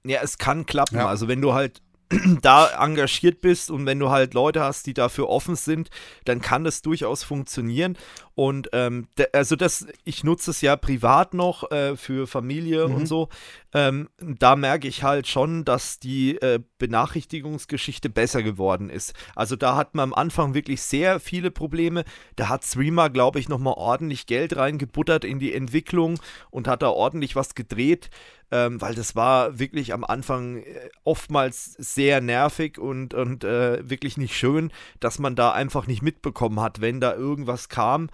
Ja, 0.04 0.20
es 0.22 0.38
kann 0.38 0.66
klappen. 0.66 0.96
Ja. 0.96 1.08
Also 1.08 1.28
wenn 1.28 1.40
du 1.40 1.52
halt 1.52 1.82
da 2.42 2.70
engagiert 2.82 3.40
bist 3.40 3.70
und 3.70 3.86
wenn 3.86 3.98
du 3.98 4.10
halt 4.10 4.34
Leute 4.34 4.60
hast, 4.60 4.86
die 4.86 4.94
dafür 4.94 5.28
offen 5.28 5.56
sind, 5.56 5.90
dann 6.24 6.40
kann 6.40 6.64
das 6.64 6.82
durchaus 6.82 7.22
funktionieren. 7.22 7.96
Und 8.38 8.68
ähm, 8.72 9.08
also 9.32 9.56
das, 9.56 9.84
ich 10.04 10.22
nutze 10.22 10.52
es 10.52 10.60
ja 10.60 10.76
privat 10.76 11.34
noch 11.34 11.72
äh, 11.72 11.96
für 11.96 12.28
Familie 12.28 12.86
mhm. 12.86 12.94
und 12.94 13.06
so. 13.06 13.30
Ähm, 13.74 14.10
da 14.20 14.54
merke 14.54 14.86
ich 14.86 15.02
halt 15.02 15.26
schon, 15.26 15.64
dass 15.64 15.98
die 15.98 16.36
äh, 16.36 16.60
Benachrichtigungsgeschichte 16.78 18.08
besser 18.08 18.44
geworden 18.44 18.90
ist. 18.90 19.12
Also 19.34 19.56
da 19.56 19.74
hat 19.74 19.96
man 19.96 20.10
am 20.10 20.14
Anfang 20.14 20.54
wirklich 20.54 20.82
sehr 20.82 21.18
viele 21.18 21.50
Probleme. 21.50 22.04
Da 22.36 22.48
hat 22.48 22.64
Streamer, 22.64 23.10
glaube 23.10 23.40
ich, 23.40 23.48
nochmal 23.48 23.74
ordentlich 23.76 24.26
Geld 24.26 24.54
reingebuttert 24.54 25.24
in 25.24 25.40
die 25.40 25.52
Entwicklung 25.52 26.20
und 26.52 26.68
hat 26.68 26.82
da 26.82 26.90
ordentlich 26.90 27.34
was 27.34 27.56
gedreht 27.56 28.08
ähm, 28.50 28.80
weil 28.80 28.94
das 28.94 29.14
war 29.14 29.58
wirklich 29.58 29.92
am 29.92 30.04
Anfang 30.04 30.62
äh, 30.62 30.88
oftmals 31.04 31.74
sehr 31.78 32.20
nervig 32.20 32.78
und, 32.78 33.12
und 33.12 33.44
äh, 33.44 33.88
wirklich 33.88 34.16
nicht 34.16 34.36
schön, 34.36 34.72
dass 35.00 35.18
man 35.18 35.36
da 35.36 35.52
einfach 35.52 35.86
nicht 35.86 36.02
mitbekommen 36.02 36.60
hat, 36.60 36.80
wenn 36.80 37.00
da 37.00 37.14
irgendwas 37.14 37.68
kam. 37.68 38.08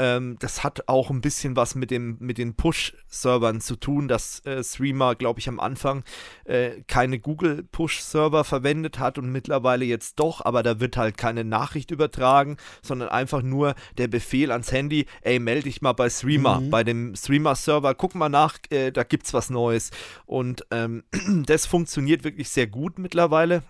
Ähm, 0.00 0.36
das 0.38 0.64
hat 0.64 0.88
auch 0.88 1.10
ein 1.10 1.20
bisschen 1.20 1.56
was 1.56 1.74
mit, 1.74 1.90
dem, 1.90 2.16
mit 2.20 2.38
den 2.38 2.54
Push-Servern 2.54 3.60
zu 3.60 3.76
tun, 3.76 4.08
dass 4.08 4.40
äh, 4.46 4.64
Streamer, 4.64 5.14
glaube 5.14 5.40
ich, 5.40 5.48
am 5.48 5.60
Anfang 5.60 6.04
äh, 6.44 6.70
keine 6.86 7.18
Google-Push-Server 7.18 8.44
verwendet 8.44 8.98
hat 8.98 9.18
und 9.18 9.30
mittlerweile 9.30 9.84
jetzt 9.84 10.18
doch, 10.18 10.42
aber 10.42 10.62
da 10.62 10.80
wird 10.80 10.96
halt 10.96 11.18
keine 11.18 11.44
Nachricht 11.44 11.90
übertragen, 11.90 12.56
sondern 12.80 13.10
einfach 13.10 13.42
nur 13.42 13.74
der 13.98 14.08
Befehl 14.08 14.52
ans 14.52 14.72
Handy, 14.72 15.04
ey, 15.20 15.38
melde 15.38 15.64
dich 15.64 15.82
mal 15.82 15.92
bei 15.92 16.08
Streamer, 16.08 16.60
mhm. 16.60 16.70
bei 16.70 16.82
dem 16.82 17.14
Streamer-Server, 17.14 17.94
guck 17.94 18.14
mal 18.14 18.30
nach, 18.30 18.56
äh, 18.70 18.92
da 18.92 19.02
gibt's 19.02 19.34
was 19.34 19.50
Neues. 19.50 19.90
Und 20.24 20.64
ähm, 20.70 21.04
das 21.44 21.66
funktioniert 21.66 22.24
wirklich 22.24 22.48
sehr 22.48 22.68
gut 22.68 22.98
mittlerweile. 22.98 23.62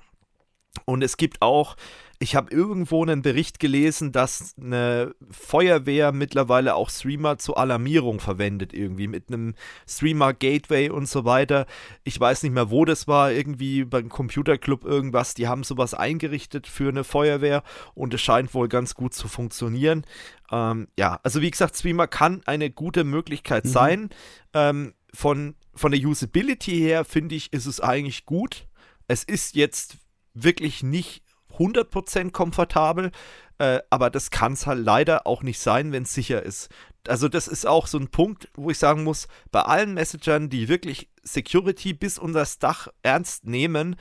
Und 0.84 1.02
es 1.02 1.16
gibt 1.16 1.42
auch 1.42 1.76
ich 2.22 2.36
habe 2.36 2.54
irgendwo 2.54 3.02
einen 3.02 3.22
Bericht 3.22 3.60
gelesen, 3.60 4.12
dass 4.12 4.54
eine 4.60 5.14
Feuerwehr 5.30 6.12
mittlerweile 6.12 6.74
auch 6.74 6.90
Streamer 6.90 7.38
zur 7.38 7.56
Alarmierung 7.56 8.20
verwendet, 8.20 8.74
irgendwie 8.74 9.08
mit 9.08 9.28
einem 9.28 9.54
Streamer-Gateway 9.88 10.90
und 10.90 11.08
so 11.08 11.24
weiter. 11.24 11.64
Ich 12.04 12.20
weiß 12.20 12.42
nicht 12.42 12.52
mehr, 12.52 12.70
wo 12.70 12.84
das 12.84 13.08
war, 13.08 13.32
irgendwie 13.32 13.84
beim 13.84 14.10
Computerclub 14.10 14.84
irgendwas. 14.84 15.32
Die 15.32 15.48
haben 15.48 15.64
sowas 15.64 15.94
eingerichtet 15.94 16.66
für 16.66 16.90
eine 16.90 17.04
Feuerwehr 17.04 17.62
und 17.94 18.12
es 18.12 18.20
scheint 18.20 18.52
wohl 18.52 18.68
ganz 18.68 18.94
gut 18.94 19.14
zu 19.14 19.26
funktionieren. 19.26 20.04
Ähm, 20.52 20.88
ja, 20.98 21.20
also 21.22 21.40
wie 21.40 21.50
gesagt, 21.50 21.78
Streamer 21.78 22.06
kann 22.06 22.42
eine 22.44 22.68
gute 22.68 23.04
Möglichkeit 23.04 23.64
mhm. 23.64 23.70
sein. 23.70 24.10
Ähm, 24.52 24.92
von, 25.14 25.54
von 25.74 25.90
der 25.90 26.00
Usability 26.02 26.78
her 26.80 27.06
finde 27.06 27.34
ich, 27.34 27.50
ist 27.54 27.64
es 27.64 27.80
eigentlich 27.80 28.26
gut. 28.26 28.66
Es 29.08 29.24
ist 29.24 29.56
jetzt 29.56 29.96
wirklich 30.34 30.82
nicht 30.82 31.22
100% 31.58 32.30
komfortabel, 32.30 33.10
äh, 33.58 33.80
aber 33.90 34.10
das 34.10 34.30
kann 34.30 34.52
es 34.54 34.66
halt 34.66 34.84
leider 34.84 35.26
auch 35.26 35.42
nicht 35.42 35.58
sein, 35.58 35.92
wenn 35.92 36.04
es 36.04 36.14
sicher 36.14 36.42
ist. 36.42 36.68
Also 37.06 37.28
das 37.28 37.48
ist 37.48 37.66
auch 37.66 37.86
so 37.86 37.98
ein 37.98 38.08
Punkt, 38.08 38.48
wo 38.54 38.70
ich 38.70 38.78
sagen 38.78 39.04
muss, 39.04 39.26
bei 39.50 39.62
allen 39.62 39.94
Messagern, 39.94 40.48
die 40.48 40.68
wirklich 40.68 41.08
Security 41.22 41.92
bis 41.92 42.18
unter 42.18 42.40
das 42.40 42.58
Dach 42.58 42.88
ernst 43.02 43.46
nehmen, 43.46 43.96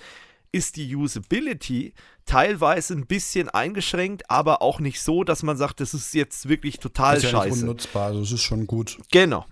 ist 0.51 0.77
die 0.77 0.95
Usability 0.95 1.93
teilweise 2.25 2.93
ein 2.93 3.05
bisschen 3.05 3.49
eingeschränkt, 3.49 4.29
aber 4.29 4.61
auch 4.61 4.79
nicht 4.79 5.01
so, 5.01 5.23
dass 5.23 5.43
man 5.43 5.57
sagt, 5.57 5.79
das 5.79 5.93
ist 5.93 6.13
jetzt 6.13 6.49
wirklich 6.49 6.79
total 6.79 7.15
das 7.15 7.25
ist 7.25 7.29
scheiße. 7.29 7.47
Ja 7.47 7.53
nicht 7.53 7.63
unnutzbar, 7.63 8.07
also 8.07 8.21
das 8.21 8.31
ist 8.31 8.41
schon 8.41 8.65
gut. 8.67 8.97
Genau 9.11 9.45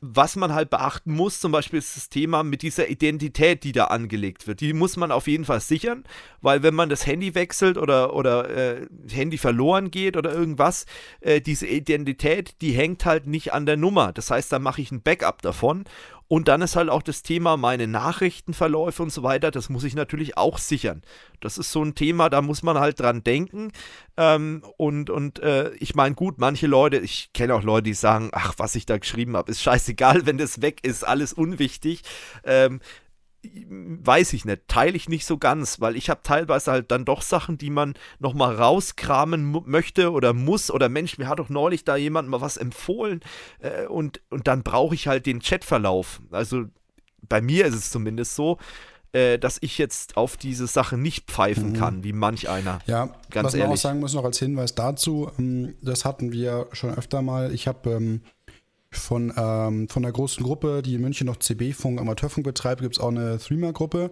was 0.00 0.36
man 0.36 0.52
halt 0.52 0.70
beachten 0.70 1.12
muss, 1.12 1.40
zum 1.40 1.52
Beispiel 1.52 1.78
ist 1.78 1.96
das 1.96 2.08
Thema 2.08 2.42
mit 2.42 2.62
dieser 2.62 2.88
Identität, 2.88 3.64
die 3.64 3.72
da 3.72 3.84
angelegt 3.84 4.46
wird. 4.46 4.60
Die 4.60 4.72
muss 4.72 4.96
man 4.96 5.10
auf 5.10 5.26
jeden 5.26 5.44
Fall 5.44 5.60
sichern, 5.60 6.04
weil 6.40 6.62
wenn 6.62 6.74
man 6.74 6.88
das 6.88 7.06
Handy 7.06 7.34
wechselt 7.34 7.78
oder, 7.78 8.14
oder 8.14 8.50
äh, 8.50 8.86
Handy 9.10 9.38
verloren 9.38 9.90
geht 9.90 10.16
oder 10.16 10.32
irgendwas, 10.32 10.86
äh, 11.20 11.40
diese 11.40 11.66
Identität, 11.66 12.60
die 12.60 12.72
hängt 12.72 13.04
halt 13.04 13.26
nicht 13.26 13.52
an 13.52 13.66
der 13.66 13.76
Nummer. 13.76 14.12
Das 14.12 14.30
heißt, 14.30 14.52
da 14.52 14.58
mache 14.58 14.80
ich 14.80 14.92
ein 14.92 15.02
Backup 15.02 15.42
davon 15.42 15.84
und 16.28 16.48
dann 16.48 16.60
ist 16.62 16.74
halt 16.74 16.88
auch 16.88 17.02
das 17.02 17.22
Thema 17.22 17.56
meine 17.56 17.86
Nachrichtenverläufe 17.86 19.02
und 19.02 19.12
so 19.12 19.22
weiter, 19.22 19.50
das 19.50 19.68
muss 19.68 19.84
ich 19.84 19.94
natürlich 19.94 20.36
auch 20.36 20.58
sichern. 20.58 21.02
Das 21.40 21.56
ist 21.56 21.70
so 21.70 21.84
ein 21.84 21.94
Thema, 21.94 22.28
da 22.28 22.42
muss 22.42 22.62
man 22.62 22.78
halt 22.78 22.98
dran 22.98 23.22
denken. 23.22 23.70
Ähm, 24.16 24.64
und 24.76 25.08
und 25.10 25.38
äh, 25.38 25.70
ich 25.74 25.94
meine, 25.94 26.14
gut, 26.14 26.38
manche 26.38 26.66
Leute, 26.66 26.98
ich 26.98 27.32
kenne 27.32 27.54
auch 27.54 27.62
Leute, 27.62 27.84
die 27.84 27.94
sagen, 27.94 28.30
ach, 28.32 28.54
was 28.56 28.74
ich 28.74 28.86
da 28.86 28.98
geschrieben 28.98 29.36
habe, 29.36 29.50
ist 29.50 29.62
scheißegal, 29.62 30.22
wenn 30.26 30.38
das 30.38 30.62
weg 30.62 30.80
ist, 30.82 31.06
alles 31.06 31.32
unwichtig. 31.32 32.02
Ähm, 32.44 32.80
weiß 33.42 34.32
ich 34.32 34.44
nicht, 34.44 34.68
teile 34.68 34.96
ich 34.96 35.08
nicht 35.08 35.26
so 35.26 35.38
ganz, 35.38 35.80
weil 35.80 35.96
ich 35.96 36.10
habe 36.10 36.20
teilweise 36.22 36.72
halt 36.72 36.90
dann 36.90 37.04
doch 37.04 37.22
Sachen, 37.22 37.58
die 37.58 37.70
man 37.70 37.94
nochmal 38.18 38.54
rauskramen 38.54 39.62
möchte 39.66 40.12
oder 40.12 40.32
muss 40.32 40.70
oder 40.70 40.88
Mensch, 40.88 41.18
mir 41.18 41.28
hat 41.28 41.38
doch 41.38 41.48
neulich 41.48 41.84
da 41.84 41.96
jemand 41.96 42.28
mal 42.28 42.40
was 42.40 42.56
empfohlen 42.56 43.20
äh, 43.60 43.86
und, 43.86 44.20
und 44.30 44.48
dann 44.48 44.62
brauche 44.62 44.94
ich 44.94 45.06
halt 45.06 45.26
den 45.26 45.40
Chatverlauf. 45.40 46.20
Also 46.30 46.64
bei 47.28 47.40
mir 47.40 47.66
ist 47.66 47.74
es 47.74 47.90
zumindest 47.90 48.34
so, 48.34 48.58
äh, 49.12 49.38
dass 49.38 49.58
ich 49.60 49.78
jetzt 49.78 50.16
auf 50.16 50.36
diese 50.36 50.66
Sache 50.66 50.96
nicht 50.96 51.30
pfeifen 51.30 51.70
mhm. 51.70 51.74
kann, 51.74 52.04
wie 52.04 52.12
manch 52.12 52.48
einer. 52.48 52.80
Ja, 52.86 53.14
ganz 53.30 53.46
was 53.46 53.54
ehrlich. 53.54 53.68
man 53.68 53.72
auch 53.72 53.80
sagen 53.80 54.00
muss 54.00 54.14
noch 54.14 54.24
als 54.24 54.38
Hinweis 54.38 54.74
dazu, 54.74 55.30
ähm, 55.38 55.74
das 55.82 56.04
hatten 56.04 56.32
wir 56.32 56.68
schon 56.72 56.90
öfter 56.94 57.22
mal. 57.22 57.52
Ich 57.52 57.66
habe 57.66 57.90
ähm, 57.90 58.22
von, 58.98 59.32
ähm, 59.36 59.88
von 59.88 60.04
einer 60.04 60.12
großen 60.12 60.42
Gruppe, 60.42 60.82
die 60.82 60.94
in 60.94 61.00
München 61.00 61.26
noch 61.26 61.36
CB-Funk, 61.36 62.00
Amateurfunk 62.00 62.44
betreibt, 62.44 62.82
gibt 62.82 62.96
es 62.96 63.00
auch 63.00 63.08
eine 63.08 63.38
Threema-Gruppe. 63.38 64.10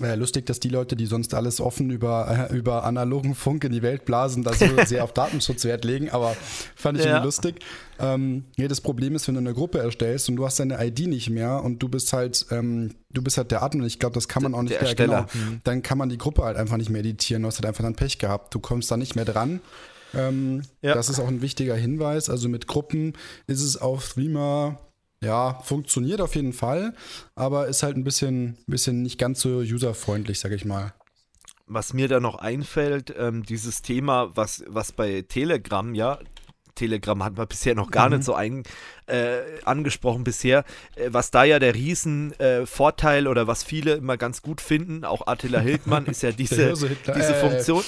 Äh, 0.00 0.14
lustig, 0.14 0.46
dass 0.46 0.60
die 0.60 0.68
Leute, 0.68 0.94
die 0.94 1.06
sonst 1.06 1.34
alles 1.34 1.60
offen 1.60 1.90
über, 1.90 2.48
äh, 2.50 2.54
über 2.56 2.84
analogen 2.84 3.34
Funk 3.34 3.64
in 3.64 3.72
die 3.72 3.82
Welt 3.82 4.04
blasen, 4.04 4.44
da 4.44 4.52
so 4.52 4.66
sehr 4.86 5.02
auf 5.02 5.12
Datenschutz 5.12 5.64
Wert 5.64 5.84
legen, 5.84 6.10
aber 6.10 6.36
fand 6.76 6.98
ich 6.98 7.04
ja. 7.04 7.10
irgendwie 7.10 7.26
lustig. 7.26 7.56
Ähm, 7.98 8.44
ja, 8.56 8.68
das 8.68 8.80
Problem 8.80 9.14
ist, 9.14 9.26
wenn 9.26 9.34
du 9.34 9.40
eine 9.40 9.54
Gruppe 9.54 9.78
erstellst 9.78 10.28
und 10.28 10.36
du 10.36 10.46
hast 10.46 10.60
deine 10.60 10.84
ID 10.84 11.08
nicht 11.08 11.30
mehr 11.30 11.62
und 11.64 11.82
du 11.82 11.88
bist 11.88 12.12
halt, 12.12 12.46
ähm, 12.50 12.94
du 13.10 13.22
bist 13.22 13.38
halt 13.38 13.50
der 13.50 13.62
Admin, 13.62 13.86
ich 13.86 13.98
glaube, 13.98 14.14
das 14.14 14.28
kann 14.28 14.42
man 14.42 14.54
auch 14.54 14.62
nicht 14.62 14.80
mehr, 14.80 14.94
genau, 14.94 15.22
mhm. 15.22 15.60
dann 15.64 15.82
kann 15.82 15.98
man 15.98 16.08
die 16.08 16.18
Gruppe 16.18 16.44
halt 16.44 16.56
einfach 16.56 16.76
nicht 16.76 16.90
mehr 16.90 17.00
editieren, 17.00 17.42
du 17.42 17.48
hast 17.48 17.56
halt 17.56 17.66
einfach 17.66 17.82
dann 17.82 17.96
Pech 17.96 18.18
gehabt, 18.18 18.54
du 18.54 18.60
kommst 18.60 18.90
da 18.90 18.96
nicht 18.96 19.16
mehr 19.16 19.24
dran. 19.24 19.60
Ähm, 20.14 20.62
ja. 20.82 20.94
Das 20.94 21.08
ist 21.08 21.20
auch 21.20 21.28
ein 21.28 21.42
wichtiger 21.42 21.74
Hinweis. 21.74 22.30
Also 22.30 22.48
mit 22.48 22.66
Gruppen 22.66 23.14
ist 23.46 23.62
es 23.62 23.76
auf 23.76 24.08
Threema, 24.08 24.78
ja, 25.22 25.60
funktioniert 25.64 26.20
auf 26.20 26.34
jeden 26.36 26.52
Fall, 26.52 26.94
aber 27.34 27.66
ist 27.66 27.82
halt 27.82 27.96
ein 27.96 28.04
bisschen, 28.04 28.56
bisschen 28.66 29.02
nicht 29.02 29.18
ganz 29.18 29.40
so 29.40 29.58
userfreundlich, 29.58 30.38
sag 30.38 30.52
ich 30.52 30.64
mal. 30.64 30.94
Was 31.66 31.92
mir 31.92 32.08
da 32.08 32.20
noch 32.20 32.36
einfällt, 32.36 33.14
ähm, 33.18 33.42
dieses 33.42 33.82
Thema, 33.82 34.34
was, 34.34 34.64
was 34.68 34.92
bei 34.92 35.22
Telegram, 35.22 35.94
ja, 35.94 36.18
Telegram 36.78 37.24
hat 37.24 37.36
man 37.36 37.48
bisher 37.48 37.74
noch 37.74 37.90
gar 37.90 38.08
mhm. 38.08 38.16
nicht 38.16 38.24
so 38.24 38.34
ein, 38.34 38.62
äh, 39.06 39.40
angesprochen 39.64 40.24
bisher. 40.24 40.64
Äh, 40.94 41.08
was 41.10 41.30
da 41.30 41.44
ja 41.44 41.58
der 41.58 41.74
Riesenvorteil 41.74 43.26
äh, 43.26 43.28
oder 43.28 43.46
was 43.46 43.64
viele 43.64 43.94
immer 43.94 44.16
ganz 44.16 44.40
gut 44.40 44.60
finden, 44.60 45.04
auch 45.04 45.26
Attila 45.26 45.58
Hildmann, 45.60 46.06
ist 46.06 46.22
ja 46.22 46.32
diese, 46.32 46.72
diese 46.74 47.34
Funktion. 47.34 47.82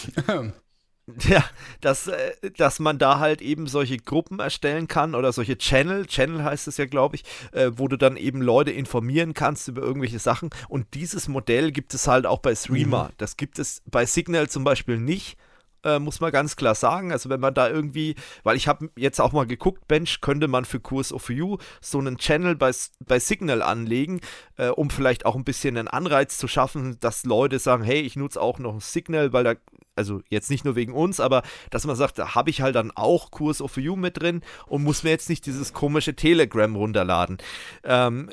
Ja, 1.28 1.44
dass, 1.80 2.08
äh, 2.08 2.50
dass 2.56 2.78
man 2.78 2.98
da 2.98 3.18
halt 3.18 3.42
eben 3.42 3.66
solche 3.66 3.96
Gruppen 3.96 4.40
erstellen 4.40 4.88
kann 4.88 5.14
oder 5.14 5.32
solche 5.32 5.58
Channel, 5.58 6.06
Channel 6.06 6.44
heißt 6.44 6.68
es 6.68 6.76
ja, 6.76 6.86
glaube 6.86 7.16
ich, 7.16 7.24
äh, 7.52 7.70
wo 7.74 7.88
du 7.88 7.96
dann 7.96 8.16
eben 8.16 8.42
Leute 8.42 8.70
informieren 8.70 9.34
kannst 9.34 9.68
über 9.68 9.82
irgendwelche 9.82 10.18
Sachen. 10.18 10.50
Und 10.68 10.94
dieses 10.94 11.28
Modell 11.28 11.72
gibt 11.72 11.94
es 11.94 12.08
halt 12.08 12.26
auch 12.26 12.38
bei 12.38 12.54
Streamer. 12.54 13.04
Mhm. 13.04 13.14
Das 13.18 13.36
gibt 13.36 13.58
es 13.58 13.82
bei 13.86 14.06
Signal 14.06 14.48
zum 14.48 14.64
Beispiel 14.64 14.98
nicht. 14.98 15.36
Äh, 15.84 15.98
muss 15.98 16.20
man 16.20 16.30
ganz 16.30 16.56
klar 16.56 16.74
sagen. 16.74 17.10
Also 17.12 17.30
wenn 17.30 17.40
man 17.40 17.54
da 17.54 17.68
irgendwie, 17.68 18.14
weil 18.42 18.56
ich 18.56 18.68
habe 18.68 18.90
jetzt 18.96 19.20
auch 19.20 19.32
mal 19.32 19.46
geguckt, 19.46 19.88
Bench 19.88 20.20
könnte 20.20 20.46
man 20.46 20.64
für 20.64 20.80
Kurs 20.80 21.12
of 21.12 21.30
You 21.30 21.56
so 21.80 21.98
einen 21.98 22.18
Channel 22.18 22.54
bei, 22.54 22.70
bei 23.06 23.18
Signal 23.18 23.62
anlegen, 23.62 24.20
äh, 24.56 24.68
um 24.68 24.90
vielleicht 24.90 25.24
auch 25.24 25.36
ein 25.36 25.44
bisschen 25.44 25.78
einen 25.78 25.88
Anreiz 25.88 26.36
zu 26.36 26.48
schaffen, 26.48 26.98
dass 27.00 27.24
Leute 27.24 27.58
sagen, 27.58 27.82
hey, 27.82 28.00
ich 28.00 28.16
nutze 28.16 28.40
auch 28.40 28.58
noch 28.58 28.80
Signal, 28.80 29.32
weil 29.32 29.44
da 29.44 29.54
also 29.96 30.22
jetzt 30.30 30.50
nicht 30.50 30.64
nur 30.64 30.76
wegen 30.76 30.92
uns, 30.92 31.20
aber 31.20 31.42
dass 31.70 31.86
man 31.86 31.96
sagt, 31.96 32.18
da 32.18 32.34
habe 32.34 32.50
ich 32.50 32.62
halt 32.62 32.74
dann 32.74 32.90
auch 32.94 33.30
Kurs 33.30 33.60
of 33.60 33.76
You 33.76 33.96
mit 33.96 34.20
drin 34.20 34.42
und 34.66 34.82
muss 34.82 35.02
mir 35.02 35.10
jetzt 35.10 35.28
nicht 35.28 35.44
dieses 35.46 35.72
komische 35.72 36.14
Telegram 36.14 36.74
runterladen. 36.74 37.38
Ähm, 37.84 38.30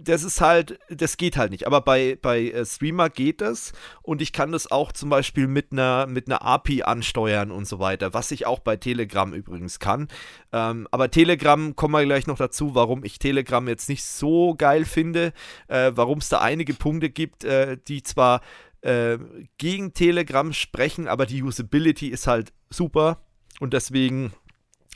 das 0.00 0.22
ist 0.22 0.40
halt, 0.40 0.78
das 0.88 1.16
geht 1.16 1.36
halt 1.36 1.50
nicht. 1.50 1.66
Aber 1.66 1.80
bei, 1.80 2.18
bei 2.20 2.50
äh, 2.50 2.64
Streamer 2.64 3.10
geht 3.10 3.40
das 3.40 3.72
und 4.02 4.22
ich 4.22 4.32
kann 4.32 4.52
das 4.52 4.70
auch 4.70 4.92
zum 4.92 5.10
Beispiel 5.10 5.46
mit 5.46 5.72
einer, 5.72 6.06
mit 6.06 6.28
einer 6.28 6.42
API 6.42 6.82
ansteuern 6.82 7.50
und 7.50 7.66
so 7.66 7.78
weiter, 7.78 8.14
was 8.14 8.30
ich 8.30 8.46
auch 8.46 8.60
bei 8.60 8.76
Telegram 8.76 9.32
übrigens 9.32 9.78
kann. 9.78 10.08
Ähm, 10.52 10.86
aber 10.90 11.10
Telegram, 11.10 11.74
kommen 11.76 11.94
wir 11.94 12.04
gleich 12.04 12.26
noch 12.26 12.38
dazu, 12.38 12.74
warum 12.74 13.04
ich 13.04 13.18
Telegram 13.18 13.66
jetzt 13.68 13.88
nicht 13.88 14.04
so 14.04 14.54
geil 14.54 14.84
finde, 14.84 15.32
äh, 15.68 15.92
warum 15.94 16.18
es 16.18 16.28
da 16.28 16.40
einige 16.40 16.74
Punkte 16.74 17.10
gibt, 17.10 17.44
äh, 17.44 17.76
die 17.88 18.02
zwar 18.02 18.40
äh, 18.82 19.18
gegen 19.58 19.94
Telegram 19.94 20.52
sprechen, 20.52 21.08
aber 21.08 21.26
die 21.26 21.42
Usability 21.42 22.08
ist 22.08 22.26
halt 22.26 22.52
super 22.70 23.20
und 23.60 23.74
deswegen 23.74 24.32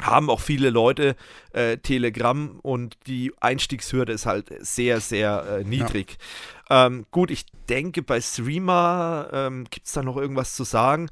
haben 0.02 0.30
auch 0.30 0.40
viele 0.40 0.70
Leute 0.70 1.16
äh, 1.52 1.78
Telegram 1.78 2.58
und 2.62 2.96
die 3.06 3.32
Einstiegshürde 3.40 4.12
ist 4.12 4.26
halt 4.26 4.52
sehr, 4.60 5.00
sehr 5.00 5.60
äh, 5.60 5.64
niedrig. 5.64 6.18
Ja. 6.68 6.86
Ähm, 6.86 7.06
gut, 7.10 7.30
ich 7.30 7.46
denke, 7.68 8.02
bei 8.02 8.20
Streamer 8.20 9.28
ähm, 9.32 9.64
gibt 9.70 9.86
es 9.86 9.92
da 9.92 10.02
noch 10.02 10.16
irgendwas 10.16 10.54
zu 10.54 10.64
sagen. 10.64 11.08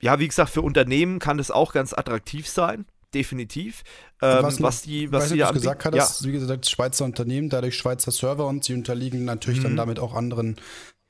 Ja, 0.00 0.18
wie 0.18 0.28
gesagt, 0.28 0.50
für 0.50 0.62
Unternehmen 0.62 1.18
kann 1.18 1.38
das 1.38 1.50
auch 1.50 1.72
ganz 1.72 1.92
attraktiv 1.92 2.48
sein. 2.48 2.86
Definitiv. 3.14 3.82
Ähm, 4.20 4.42
was, 4.42 4.60
was, 4.60 4.82
die, 4.82 5.10
was 5.12 5.28
die 5.30 5.38
gesagt 5.38 5.84
hattest, 5.84 6.20
ja. 6.20 6.26
wie 6.28 6.32
gesagt, 6.32 6.68
Schweizer 6.68 7.04
Unternehmen, 7.04 7.48
dadurch 7.48 7.76
Schweizer 7.76 8.10
Server 8.10 8.46
und 8.46 8.64
sie 8.64 8.74
unterliegen 8.74 9.24
natürlich 9.24 9.60
mhm. 9.60 9.64
dann 9.64 9.76
damit 9.76 9.98
auch 9.98 10.14
anderen 10.14 10.56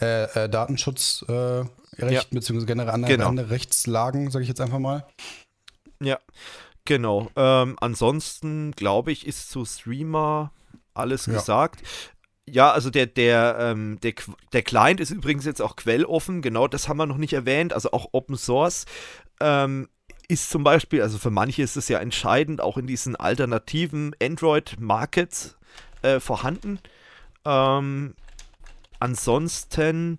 äh, 0.01 0.45
äh, 0.45 0.49
Datenschutzrechten, 0.49 1.69
äh, 1.99 2.13
ja. 2.13 2.23
beziehungsweise 2.31 2.67
generell 2.67 2.91
andere, 2.91 3.13
genau. 3.13 3.29
andere 3.29 3.51
Rechtslagen, 3.51 4.31
sage 4.31 4.43
ich 4.43 4.49
jetzt 4.49 4.61
einfach 4.61 4.79
mal. 4.79 5.07
Ja, 6.03 6.19
Genau. 6.87 7.31
Ähm, 7.37 7.77
ansonsten, 7.81 8.73
glaube 8.73 9.13
ich, 9.13 9.27
ist 9.27 9.51
zu 9.51 9.65
Streamer 9.65 10.53
alles 10.95 11.27
ja. 11.27 11.35
gesagt. 11.35 11.83
Ja, 12.49 12.71
also 12.71 12.91
der, 12.91 13.07
der, 13.07 13.57
ähm, 13.61 13.99
der, 14.01 14.15
der 14.53 14.63
Client 14.63 15.01
ist 15.01 15.11
übrigens 15.11 15.45
jetzt 15.45 15.61
auch 15.61 15.77
quelloffen, 15.77 16.43
genau 16.43 16.69
das 16.69 16.89
haben 16.89 16.97
wir 16.97 17.07
noch 17.07 17.17
nicht 17.17 17.33
erwähnt, 17.33 17.73
also 17.73 17.91
auch 17.91 18.11
Open 18.13 18.37
Source. 18.37 18.87
Ähm, 19.41 19.89
ist 20.29 20.51
zum 20.51 20.65
Beispiel, 20.65 21.03
also 21.03 21.19
für 21.19 21.31
manche 21.31 21.63
ist 21.63 21.77
es 21.77 21.89
ja 21.89 21.99
entscheidend, 21.99 22.61
auch 22.61 22.79
in 22.79 22.87
diesen 22.87 23.17
alternativen 23.17 24.15
Android-Markets 24.21 25.57
äh, 26.03 26.21
vorhanden. 26.21 26.79
Ähm, 27.45 28.15
ansonsten 28.99 30.19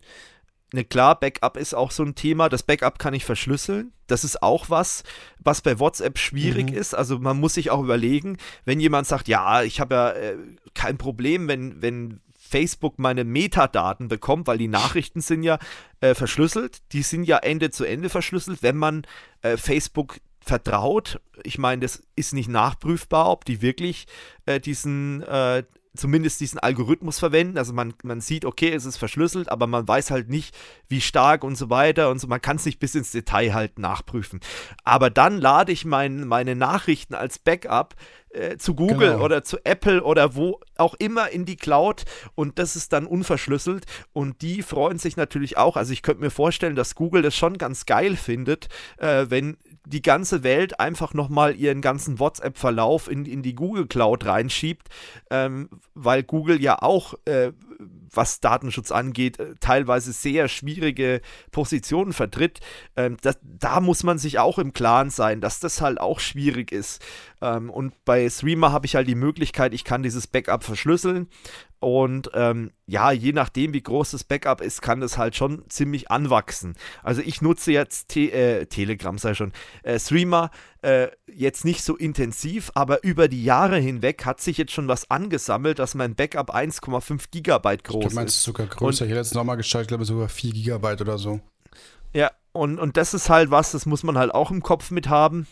Ne, 0.74 0.84
klar, 0.84 1.18
Backup 1.20 1.56
ist 1.56 1.74
auch 1.74 1.92
so 1.92 2.04
ein 2.04 2.16
Thema. 2.16 2.50
Das 2.50 2.64
Backup 2.64 3.00
kann 3.00 3.14
ich 3.14 3.24
verschlüsseln. 3.24 3.94
Das 4.08 4.24
ist 4.24 4.44
auch 4.44 4.70
was, 4.70 5.04
was 5.40 5.62
bei 5.62 5.80
WhatsApp 5.80 6.18
schwierig 6.18 6.72
mhm. 6.72 6.78
ist. 6.78 6.94
Also 6.94 7.20
man 7.20 7.40
muss 7.40 7.54
sich 7.54 7.72
auch 7.72 7.82
überlegen, 7.82 8.38
wenn 8.66 8.80
jemand 8.80 9.08
sagt, 9.08 9.28
ja, 9.28 9.64
ich 9.64 9.80
habe 9.80 9.96
ja 9.96 10.12
äh, 10.12 10.38
kein 10.74 10.98
Problem, 10.98 11.48
wenn, 11.48 11.82
wenn 11.82 12.20
Facebook 12.38 13.00
meine 13.00 13.24
Metadaten 13.24 14.08
bekommt, 14.08 14.48
weil 14.48 14.58
die 14.58 14.68
Nachrichten 14.68 15.22
sind 15.22 15.44
ja 15.44 15.58
äh, 16.02 16.16
verschlüsselt. 16.16 16.80
Die 16.92 17.02
sind 17.02 17.24
ja 17.24 17.38
Ende 17.38 17.72
zu 17.72 17.86
Ende 17.86 18.10
verschlüsselt, 18.10 18.62
wenn 18.62 18.78
man 18.78 19.04
äh, 19.42 19.56
Facebook 19.56 20.20
vertraut. 20.42 21.22
Ich 21.44 21.58
meine, 21.58 21.82
das 21.82 22.04
ist 22.16 22.34
nicht 22.34 22.50
nachprüfbar, 22.50 23.30
ob 23.30 23.46
die 23.46 23.62
wirklich 23.62 24.08
äh, 24.46 24.60
diesen 24.60 25.22
äh, 25.24 25.64
zumindest 25.98 26.40
diesen 26.40 26.60
Algorithmus 26.60 27.20
verwenden. 27.20 27.58
Also 27.58 27.74
man, 27.74 27.94
man 28.04 28.22
sieht, 28.22 28.46
okay, 28.46 28.72
es 28.72 28.86
ist 28.86 28.98
verschlüsselt, 28.98 29.50
aber 29.50 29.68
man 29.68 29.88
weiß 29.88 30.12
halt 30.12 30.30
nicht, 30.30 30.56
wie 30.88 31.02
stark 31.02 31.44
und 31.44 31.56
so 31.56 31.70
weiter 31.70 32.10
und 32.10 32.20
so. 32.20 32.28
Man 32.28 32.42
kann 32.42 32.58
es 32.58 32.66
nicht 32.66 32.80
bis 32.80 32.96
ins 32.96 33.12
Detail 33.12 33.54
halt 33.54 33.80
nachprüfen. 33.80 34.40
Aber 34.84 35.10
dann 35.10 35.40
lade 35.40 35.72
ich 35.72 35.86
mein, 35.86 36.28
meine 36.28 36.56
Nachrichten 36.56 37.16
als 37.16 37.40
Backup 37.40 37.96
äh, 38.30 38.58
zu 38.58 38.76
Google 38.76 39.12
genau. 39.12 39.24
oder 39.26 39.44
zu 39.44 39.58
Apple 39.64 40.04
oder 40.04 40.36
wo 40.36 40.60
auch 40.78 40.96
immer 40.96 41.30
in 41.30 41.46
die 41.46 41.56
Cloud 41.56 42.06
und 42.36 42.60
das 42.60 42.76
ist 42.76 42.94
dann 42.94 43.06
unverschlüsselt 43.06 43.86
und 44.14 44.42
die 44.42 44.62
freuen 44.62 45.00
sich 45.00 45.18
natürlich 45.18 45.58
auch. 45.58 45.78
Also 45.78 45.94
ich 45.94 46.02
könnte 46.02 46.24
mir 46.24 46.32
vorstellen, 46.32 46.76
dass 46.76 46.96
Google 46.96 47.22
das 47.22 47.36
schon 47.36 47.58
ganz 47.58 47.86
geil 47.86 48.16
findet, 48.16 48.68
äh, 48.98 49.26
wenn 49.30 49.58
die 49.88 50.02
ganze 50.02 50.44
Welt 50.44 50.80
einfach 50.80 51.14
nochmal 51.14 51.56
ihren 51.56 51.82
ganzen 51.82 52.20
WhatsApp-Verlauf 52.20 53.10
in, 53.10 53.26
in 53.26 53.42
die 53.42 53.56
Google 53.56 53.88
Cloud 53.88 54.26
reinschiebt, 54.26 54.90
ähm, 55.30 55.70
weil 55.94 56.24
Google 56.24 56.62
ja 56.62 56.82
auch, 56.82 57.14
äh, 57.26 57.54
was 58.12 58.42
Datenschutz 58.42 58.92
angeht, 58.92 59.40
äh, 59.40 59.56
teilweise 59.60 60.12
sehr 60.12 60.50
schwierige 60.50 61.22
Positionen 61.52 62.12
vertritt. 62.12 62.60
Ähm, 62.98 63.18
das, 63.22 63.40
da 63.42 63.80
muss 63.80 64.04
man 64.04 64.18
sich 64.18 64.40
auch 64.40 64.60
im 64.60 64.74
Klaren 64.74 65.10
sein, 65.10 65.40
dass 65.40 65.60
das 65.60 65.80
halt 65.80 66.02
auch 66.02 66.20
schwierig 66.20 66.72
ist. 66.72 67.02
Ähm, 67.42 67.70
und 67.70 67.94
bei 68.06 68.30
Streamer 68.30 68.72
habe 68.72 68.86
ich 68.86 68.96
halt 68.96 69.08
die 69.08 69.16
Möglichkeit, 69.16 69.74
ich 69.74 69.84
kann 69.84 70.04
dieses 70.04 70.28
Backup 70.28 70.64
verschlüsseln. 70.64 71.28
Und 71.80 72.32
ähm, 72.34 72.72
ja, 72.88 73.12
je 73.12 73.34
nachdem, 73.34 73.74
wie 73.74 73.84
groß 73.84 74.12
das 74.12 74.24
Backup 74.24 74.62
ist, 74.62 74.82
kann 74.82 75.00
das 75.00 75.18
halt 75.20 75.36
schon 75.36 75.64
ziemlich 75.70 76.10
anwachsen. 76.10 76.76
Also 77.04 77.22
ich 77.22 77.42
nutze 77.42 77.72
jetzt 77.72 78.10
Te 78.10 78.32
äh, 78.32 78.66
Telegram, 78.66 79.18
sei 79.20 79.36
schon, 79.36 79.54
äh, 79.84 80.00
Streamer 80.00 80.50
äh, 80.82 81.10
jetzt 81.32 81.66
nicht 81.66 81.84
so 81.84 81.96
intensiv, 81.96 82.72
aber 82.74 83.04
über 83.04 83.28
die 83.28 83.44
Jahre 83.44 83.78
hinweg 83.78 84.26
hat 84.26 84.42
sich 84.42 84.58
jetzt 84.58 84.72
schon 84.72 84.88
was 84.88 85.12
angesammelt, 85.12 85.78
dass 85.78 85.94
mein 85.94 86.16
Backup 86.16 86.56
1,5 86.56 87.26
Gigabyte 87.30 87.84
groß 87.84 88.06
ich 88.06 88.12
glaub, 88.12 88.26
ist. 88.26 88.42
sogar 88.42 88.66
größer. 88.66 88.86
Und, 88.86 88.94
ich 88.94 89.02
hätte 89.02 89.16
jetzt 89.16 89.36
nochmal 89.36 89.58
geschaut, 89.58 89.84
ich 89.84 89.88
glaube 89.88 90.06
sogar 90.06 90.30
4 90.30 90.54
Gigabyte 90.54 91.02
oder 91.02 91.20
so. 91.20 91.42
Ja, 92.14 92.32
und, 92.54 92.80
und 92.80 92.98
das 92.98 93.14
ist 93.14 93.30
halt 93.30 93.52
was, 93.52 93.72
das 93.72 93.86
muss 93.86 94.02
man 94.02 94.18
halt 94.18 94.34
auch 94.34 94.50
im 94.50 94.64
Kopf 94.64 94.90
mit 94.90 95.10
haben. 95.10 95.46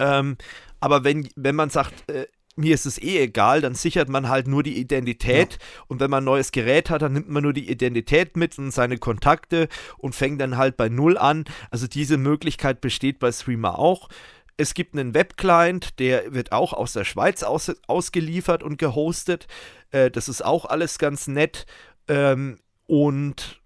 Ähm, 0.00 0.36
aber 0.80 1.04
wenn, 1.04 1.28
wenn 1.36 1.54
man 1.54 1.70
sagt, 1.70 2.10
äh, 2.10 2.26
mir 2.56 2.74
ist 2.74 2.86
es 2.86 3.00
eh 3.00 3.22
egal, 3.22 3.60
dann 3.60 3.74
sichert 3.74 4.08
man 4.08 4.28
halt 4.28 4.48
nur 4.48 4.62
die 4.62 4.78
Identität 4.78 5.54
ja. 5.54 5.84
und 5.88 6.00
wenn 6.00 6.10
man 6.10 6.22
ein 6.22 6.26
neues 6.26 6.52
Gerät 6.52 6.90
hat, 6.90 7.02
dann 7.02 7.12
nimmt 7.12 7.28
man 7.28 7.42
nur 7.42 7.52
die 7.52 7.70
Identität 7.70 8.36
mit 8.36 8.58
und 8.58 8.72
seine 8.72 8.98
Kontakte 8.98 9.68
und 9.98 10.14
fängt 10.14 10.40
dann 10.40 10.56
halt 10.56 10.76
bei 10.76 10.88
Null 10.88 11.16
an. 11.16 11.44
Also 11.70 11.86
diese 11.86 12.16
Möglichkeit 12.16 12.80
besteht 12.80 13.18
bei 13.18 13.30
Streamer 13.30 13.78
auch. 13.78 14.08
Es 14.56 14.74
gibt 14.74 14.94
einen 14.94 15.14
Webclient, 15.14 15.98
der 15.98 16.34
wird 16.34 16.52
auch 16.52 16.72
aus 16.72 16.92
der 16.92 17.04
Schweiz 17.04 17.42
aus, 17.42 17.72
ausgeliefert 17.86 18.62
und 18.62 18.78
gehostet. 18.78 19.46
Äh, 19.90 20.10
das 20.10 20.28
ist 20.28 20.44
auch 20.44 20.64
alles 20.66 20.98
ganz 20.98 21.28
nett. 21.28 21.66
Ähm, 22.08 22.58
und 22.86 23.59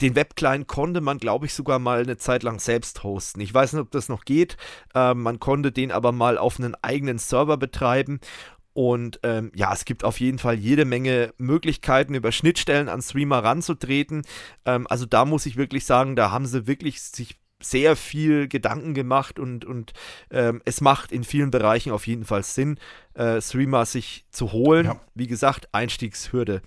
den 0.00 0.14
Webclient 0.14 0.66
konnte 0.66 1.00
man, 1.00 1.18
glaube 1.18 1.46
ich, 1.46 1.54
sogar 1.54 1.78
mal 1.78 2.02
eine 2.02 2.16
Zeit 2.16 2.42
lang 2.42 2.58
selbst 2.58 3.02
hosten. 3.02 3.40
Ich 3.40 3.52
weiß 3.52 3.72
nicht, 3.72 3.82
ob 3.82 3.90
das 3.90 4.08
noch 4.08 4.24
geht. 4.24 4.56
Äh, 4.94 5.14
man 5.14 5.40
konnte 5.40 5.72
den 5.72 5.92
aber 5.92 6.12
mal 6.12 6.38
auf 6.38 6.58
einen 6.58 6.74
eigenen 6.82 7.18
Server 7.18 7.56
betreiben. 7.56 8.20
Und 8.72 9.20
ähm, 9.22 9.52
ja, 9.54 9.72
es 9.72 9.86
gibt 9.86 10.04
auf 10.04 10.20
jeden 10.20 10.38
Fall 10.38 10.56
jede 10.56 10.84
Menge 10.84 11.32
Möglichkeiten, 11.38 12.14
über 12.14 12.30
Schnittstellen 12.30 12.90
an 12.90 13.00
Streamer 13.00 13.42
ranzutreten. 13.42 14.22
Ähm, 14.66 14.86
also 14.88 15.06
da 15.06 15.24
muss 15.24 15.46
ich 15.46 15.56
wirklich 15.56 15.86
sagen, 15.86 16.14
da 16.14 16.30
haben 16.30 16.44
sie 16.44 16.66
wirklich 16.66 17.00
sich 17.00 17.36
sehr 17.62 17.96
viel 17.96 18.48
Gedanken 18.48 18.92
gemacht 18.92 19.38
und, 19.38 19.64
und 19.64 19.94
ähm, 20.30 20.60
es 20.66 20.82
macht 20.82 21.10
in 21.10 21.24
vielen 21.24 21.50
Bereichen 21.50 21.90
auf 21.90 22.06
jeden 22.06 22.26
Fall 22.26 22.42
Sinn, 22.42 22.78
äh, 23.14 23.40
Streamer 23.40 23.86
sich 23.86 24.26
zu 24.30 24.52
holen. 24.52 24.86
Ja. 24.86 25.00
Wie 25.14 25.26
gesagt, 25.26 25.68
Einstiegshürde. 25.72 26.60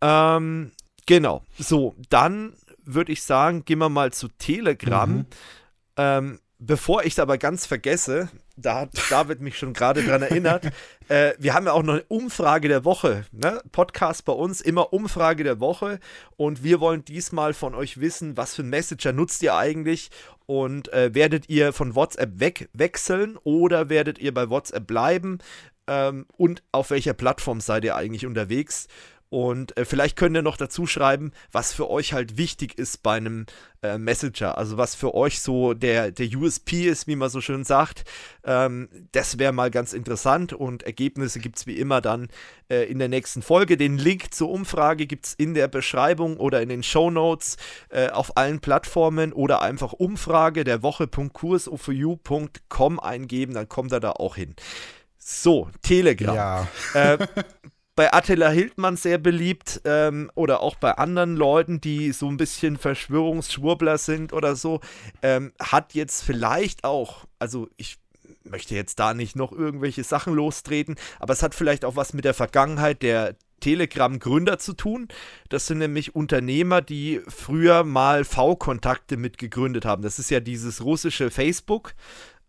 Ähm, 0.00 0.70
Genau. 1.06 1.42
So, 1.58 1.94
dann 2.10 2.54
würde 2.84 3.12
ich 3.12 3.22
sagen, 3.22 3.64
gehen 3.64 3.78
wir 3.78 3.88
mal 3.88 4.12
zu 4.12 4.28
Telegram. 4.28 5.10
Mhm. 5.10 5.26
Ähm, 5.96 6.40
bevor 6.58 7.04
ich 7.04 7.14
es 7.14 7.18
aber 7.18 7.38
ganz 7.38 7.66
vergesse, 7.66 8.28
da 8.56 8.80
hat 8.82 8.90
David 9.10 9.40
mich 9.40 9.58
schon 9.58 9.72
gerade 9.72 10.02
dran 10.02 10.22
erinnert, 10.22 10.66
äh, 11.08 11.32
wir 11.38 11.54
haben 11.54 11.66
ja 11.66 11.72
auch 11.72 11.82
noch 11.82 11.94
eine 11.94 12.04
Umfrage 12.04 12.68
der 12.68 12.84
Woche. 12.84 13.24
Ne? 13.32 13.60
Podcast 13.72 14.24
bei 14.24 14.32
uns, 14.32 14.60
immer 14.60 14.92
Umfrage 14.92 15.44
der 15.44 15.60
Woche. 15.60 15.98
Und 16.36 16.62
wir 16.62 16.80
wollen 16.80 17.04
diesmal 17.04 17.54
von 17.54 17.74
euch 17.74 18.00
wissen, 18.00 18.36
was 18.36 18.54
für 18.54 18.62
ein 18.62 18.70
Messenger 18.70 19.12
nutzt 19.12 19.42
ihr 19.42 19.54
eigentlich 19.54 20.10
und 20.46 20.92
äh, 20.92 21.14
werdet 21.14 21.48
ihr 21.48 21.72
von 21.72 21.94
WhatsApp 21.94 22.38
wegwechseln 22.38 23.38
oder 23.44 23.88
werdet 23.88 24.18
ihr 24.18 24.32
bei 24.32 24.50
WhatsApp 24.50 24.86
bleiben? 24.86 25.38
Ähm, 25.86 26.26
und 26.36 26.62
auf 26.72 26.90
welcher 26.90 27.14
Plattform 27.14 27.60
seid 27.60 27.84
ihr 27.84 27.96
eigentlich 27.96 28.26
unterwegs? 28.26 28.88
Und 29.34 29.76
äh, 29.76 29.84
vielleicht 29.84 30.14
könnt 30.14 30.36
ihr 30.36 30.42
noch 30.42 30.56
dazu 30.56 30.86
schreiben, 30.86 31.32
was 31.50 31.72
für 31.72 31.90
euch 31.90 32.12
halt 32.12 32.36
wichtig 32.36 32.78
ist 32.78 33.02
bei 33.02 33.16
einem 33.16 33.46
äh, 33.82 33.98
Messenger. 33.98 34.56
Also 34.56 34.76
was 34.76 34.94
für 34.94 35.12
euch 35.12 35.40
so 35.40 35.74
der, 35.74 36.12
der 36.12 36.28
USP 36.28 36.86
ist, 36.86 37.08
wie 37.08 37.16
man 37.16 37.30
so 37.30 37.40
schön 37.40 37.64
sagt. 37.64 38.04
Ähm, 38.44 38.88
das 39.10 39.40
wäre 39.40 39.52
mal 39.52 39.72
ganz 39.72 39.92
interessant. 39.92 40.52
Und 40.52 40.84
Ergebnisse 40.84 41.40
gibt 41.40 41.58
es 41.58 41.66
wie 41.66 41.80
immer 41.80 42.00
dann 42.00 42.28
äh, 42.70 42.88
in 42.88 43.00
der 43.00 43.08
nächsten 43.08 43.42
Folge. 43.42 43.76
Den 43.76 43.98
Link 43.98 44.32
zur 44.32 44.50
Umfrage 44.50 45.06
gibt 45.06 45.26
es 45.26 45.34
in 45.34 45.54
der 45.54 45.66
Beschreibung 45.66 46.36
oder 46.36 46.62
in 46.62 46.68
den 46.68 46.84
Show 46.84 47.10
Notes 47.10 47.56
äh, 47.88 48.10
auf 48.10 48.36
allen 48.36 48.60
Plattformen 48.60 49.32
oder 49.32 49.62
einfach 49.62 49.94
Umfrage 49.94 50.62
der 50.62 50.84
Woche.kursoforyou.com 50.84 53.00
eingeben, 53.00 53.54
dann 53.54 53.68
kommt 53.68 53.90
er 53.90 53.98
da 53.98 54.12
auch 54.12 54.36
hin. 54.36 54.54
So, 55.18 55.70
Telegram. 55.82 56.36
Ja. 56.36 56.68
Äh, 56.94 57.18
bei 57.96 58.12
Attila 58.12 58.48
Hildmann 58.48 58.96
sehr 58.96 59.18
beliebt 59.18 59.80
ähm, 59.84 60.30
oder 60.34 60.60
auch 60.60 60.76
bei 60.76 60.92
anderen 60.92 61.36
Leuten, 61.36 61.80
die 61.80 62.12
so 62.12 62.28
ein 62.28 62.36
bisschen 62.36 62.76
Verschwörungsschwurbler 62.76 63.98
sind 63.98 64.32
oder 64.32 64.56
so, 64.56 64.80
ähm, 65.22 65.52
hat 65.60 65.94
jetzt 65.94 66.22
vielleicht 66.22 66.84
auch, 66.84 67.26
also 67.38 67.68
ich 67.76 67.98
möchte 68.42 68.74
jetzt 68.74 68.98
da 68.98 69.14
nicht 69.14 69.36
noch 69.36 69.52
irgendwelche 69.52 70.04
Sachen 70.04 70.34
lostreten, 70.34 70.96
aber 71.18 71.32
es 71.32 71.42
hat 71.42 71.54
vielleicht 71.54 71.84
auch 71.84 71.96
was 71.96 72.12
mit 72.12 72.24
der 72.24 72.34
Vergangenheit 72.34 73.02
der 73.02 73.36
Telegram-Gründer 73.60 74.58
zu 74.58 74.74
tun. 74.74 75.08
Das 75.48 75.66
sind 75.66 75.78
nämlich 75.78 76.14
Unternehmer, 76.14 76.82
die 76.82 77.22
früher 77.26 77.84
mal 77.84 78.24
V-Kontakte 78.24 79.16
mitgegründet 79.16 79.86
haben. 79.86 80.02
Das 80.02 80.18
ist 80.18 80.30
ja 80.30 80.40
dieses 80.40 80.84
russische 80.84 81.30
Facebook. 81.30 81.94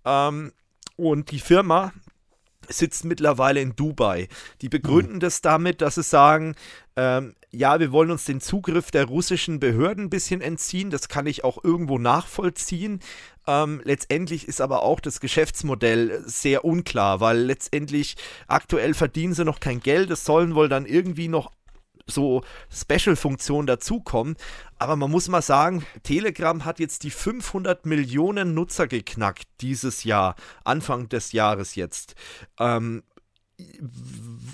Ähm, 0.03 0.51
und 0.97 1.31
die 1.31 1.39
Firma 1.39 1.93
sitzt 2.69 3.05
mittlerweile 3.05 3.61
in 3.61 3.75
Dubai. 3.75 4.27
Die 4.61 4.69
begründen 4.69 5.15
mhm. 5.15 5.19
das 5.19 5.41
damit, 5.41 5.81
dass 5.81 5.95
sie 5.95 6.03
sagen, 6.03 6.55
ähm, 6.95 7.35
ja, 7.51 7.79
wir 7.79 7.91
wollen 7.91 8.11
uns 8.11 8.25
den 8.25 8.41
Zugriff 8.41 8.91
der 8.91 9.05
russischen 9.05 9.59
Behörden 9.59 10.05
ein 10.05 10.09
bisschen 10.09 10.41
entziehen. 10.41 10.89
Das 10.89 11.07
kann 11.07 11.25
ich 11.25 11.43
auch 11.43 11.63
irgendwo 11.63 11.97
nachvollziehen. 11.97 12.99
Ähm, 13.47 13.81
letztendlich 13.83 14.47
ist 14.47 14.61
aber 14.61 14.83
auch 14.83 14.99
das 14.99 15.19
Geschäftsmodell 15.19 16.23
sehr 16.25 16.65
unklar, 16.65 17.19
weil 17.19 17.39
letztendlich 17.39 18.15
aktuell 18.47 18.93
verdienen 18.93 19.33
sie 19.33 19.45
noch 19.45 19.59
kein 19.59 19.79
Geld. 19.79 20.09
Es 20.09 20.25
sollen 20.25 20.55
wohl 20.55 20.69
dann 20.69 20.85
irgendwie 20.85 21.27
noch 21.27 21.51
so 22.07 22.43
Special-Funktionen 22.71 23.67
dazukommen. 23.67 24.35
Aber 24.77 24.95
man 24.95 25.11
muss 25.11 25.27
mal 25.27 25.41
sagen, 25.41 25.85
Telegram 26.03 26.65
hat 26.65 26.79
jetzt 26.79 27.03
die 27.03 27.11
500 27.11 27.85
Millionen 27.85 28.53
Nutzer 28.53 28.87
geknackt 28.87 29.47
dieses 29.61 30.03
Jahr, 30.03 30.35
Anfang 30.63 31.09
des 31.09 31.31
Jahres 31.31 31.75
jetzt. 31.75 32.15
Ähm, 32.59 33.03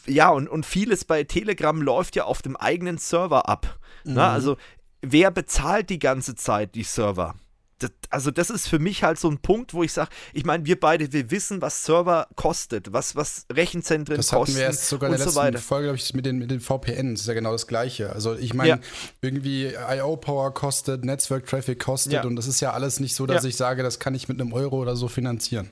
ja, 0.05 0.29
und, 0.29 0.47
und 0.47 0.65
vieles 0.65 1.05
bei 1.05 1.23
Telegram 1.23 1.81
läuft 1.81 2.15
ja 2.15 2.25
auf 2.25 2.41
dem 2.41 2.55
eigenen 2.55 2.97
Server 2.97 3.49
ab. 3.49 3.79
Mhm. 4.03 4.13
Na, 4.13 4.31
also, 4.31 4.57
wer 5.01 5.31
bezahlt 5.31 5.89
die 5.89 5.99
ganze 5.99 6.35
Zeit 6.35 6.75
die 6.75 6.83
Server? 6.83 7.35
Das, 7.83 7.91
also 8.09 8.31
das 8.31 8.49
ist 8.49 8.67
für 8.67 8.79
mich 8.79 9.03
halt 9.03 9.19
so 9.19 9.29
ein 9.29 9.39
Punkt, 9.39 9.73
wo 9.73 9.83
ich 9.83 9.93
sage, 9.93 10.09
ich 10.33 10.45
meine, 10.45 10.65
wir 10.65 10.79
beide, 10.79 11.11
wir 11.11 11.31
wissen, 11.31 11.61
was 11.61 11.83
Server 11.83 12.27
kostet, 12.35 12.93
was, 12.93 13.15
was 13.15 13.45
Rechenzentren 13.51 14.17
das 14.17 14.29
kosten. 14.29 14.53
Das 14.53 14.55
hatten 14.55 14.59
wir 14.59 14.65
erst 14.65 14.87
sogar 14.87 15.09
in 15.09 15.17
der 15.17 15.25
letzten 15.25 15.53
so 15.53 15.59
Folge, 15.59 15.87
glaube 15.87 15.97
ich, 15.97 16.13
mit 16.13 16.25
den, 16.25 16.37
mit 16.37 16.51
den 16.51 16.59
VPN, 16.59 17.13
das 17.13 17.21
ist 17.21 17.27
ja 17.27 17.33
genau 17.33 17.51
das 17.51 17.67
Gleiche. 17.67 18.11
Also 18.11 18.35
ich 18.35 18.53
meine, 18.53 18.69
ja. 18.69 18.79
irgendwie 19.21 19.67
I.O.-Power 19.67 20.51
kostet, 20.51 21.05
Netzwerk-Traffic 21.05 21.79
kostet 21.79 22.13
ja. 22.13 22.23
und 22.23 22.35
das 22.35 22.47
ist 22.47 22.59
ja 22.59 22.73
alles 22.73 22.99
nicht 22.99 23.15
so, 23.15 23.25
dass 23.25 23.43
ja. 23.43 23.49
ich 23.49 23.55
sage, 23.55 23.83
das 23.83 23.99
kann 23.99 24.15
ich 24.15 24.27
mit 24.27 24.39
einem 24.39 24.53
Euro 24.53 24.79
oder 24.81 24.95
so 24.95 25.07
finanzieren. 25.07 25.71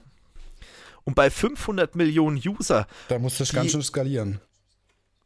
Und 1.04 1.15
bei 1.15 1.30
500 1.30 1.95
Millionen 1.95 2.38
User. 2.38 2.88
Da 3.08 3.19
muss 3.19 3.38
das 3.38 3.52
ganz 3.52 3.72
schön 3.72 3.82
skalieren. 3.82 4.41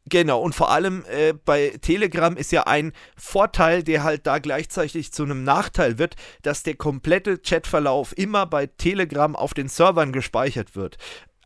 Genau, 0.06 0.42
und 0.42 0.54
vor 0.54 0.70
allem 0.70 1.06
äh, 1.10 1.34
bei 1.34 1.78
Telegram 1.82 2.36
ist 2.36 2.52
ja 2.52 2.68
ein 2.68 2.92
Vorteil, 3.16 3.84
der 3.84 4.04
halt 4.04 4.28
da 4.28 4.40
gleichzeitig 4.40 5.14
zu 5.14 5.24
einem 5.24 5.44
Nachteil 5.44 5.98
wird, 5.98 6.16
dass 6.42 6.64
der 6.64 6.76
komplette 6.76 7.38
Chatverlauf 7.38 8.18
immer 8.18 8.46
bei 8.46 8.68
Telegram 8.68 9.36
auf 9.36 9.54
den 9.54 9.70
Servern 9.70 10.12
gespeichert 10.12 10.76
wird. 10.76 10.98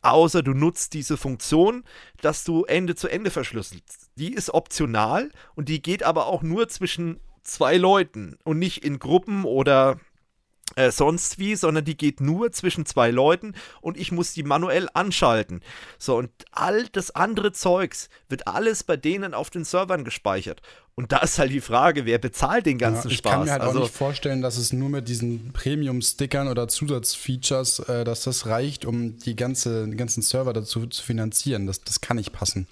Außer 0.02 0.41
du 0.41 0.54
nutzt 0.54 0.93
diese 0.93 1.17
Funktion, 1.17 1.84
dass 2.22 2.43
du 2.43 2.63
Ende 2.63 2.96
zu 2.96 3.08
Ende 3.08 3.30
verschlüsselst. 3.30 4.10
Die 4.15 4.34
ist 4.34 4.52
optional 4.52 5.30
und 5.56 5.70
die 5.70 5.82
geht 5.82 6.02
aber 6.02 6.28
auch 6.28 6.41
nur 6.41 6.67
zwischen 6.67 7.20
zwei 7.43 7.78
Leuten 7.78 8.38
und 8.43 8.58
nicht 8.58 8.84
in 8.84 9.00
Gruppen 9.00 9.43
oder 9.43 10.00
äh, 10.75 10.91
sonst 10.91 11.39
wie, 11.39 11.56
sondern 11.56 11.86
die 11.86 11.97
geht 11.97 12.21
nur 12.21 12.51
zwischen 12.51 12.86
zwei 12.86 13.10
Leuten 13.10 13.53
und 13.82 13.97
ich 13.97 14.12
muss 14.12 14.34
die 14.34 14.43
manuell 14.43 14.88
anschalten. 14.93 15.62
So, 15.97 16.17
und 16.17 16.30
all 16.51 16.88
das 16.89 17.12
andere 17.12 17.51
Zeugs 17.51 18.10
wird 18.30 18.47
alles 18.47 18.84
bei 18.84 18.97
denen 18.97 19.34
auf 19.34 19.49
den 19.49 19.65
Servern 19.65 20.03
gespeichert. 20.03 20.62
Und 20.95 21.12
da 21.12 21.19
ist 21.19 21.38
halt 21.38 21.51
die 21.51 21.62
Frage, 21.62 22.06
wer 22.06 22.17
bezahlt 22.17 22.65
den 22.65 22.80
ganzen 22.80 23.10
ja, 23.10 23.12
ich 23.12 23.19
Spaß? 23.19 23.32
Ich 23.32 23.38
kann 23.38 23.45
mir 23.45 23.51
halt 23.51 23.62
also, 23.62 23.80
auch 23.80 23.84
nicht 23.84 23.95
vorstellen, 23.95 24.41
dass 24.41 24.58
es 24.58 24.73
nur 24.73 24.89
mit 24.89 25.08
diesen 25.08 25.53
Premium-Stickern 25.53 26.47
oder 26.47 26.67
Zusatzfeatures, 26.67 27.80
äh, 27.80 28.03
dass 28.03 28.23
das 28.23 28.47
reicht, 28.47 28.84
um 28.84 29.17
die 29.19 29.36
ganze, 29.36 29.86
den 29.86 29.97
ganzen 29.97 30.23
Server 30.23 30.53
dazu 30.53 30.88
zu 30.88 31.03
finanzieren. 31.03 31.67
Das, 31.67 31.82
das 31.82 32.01
kann 32.01 32.17
nicht 32.17 32.34
passen. 32.34 32.67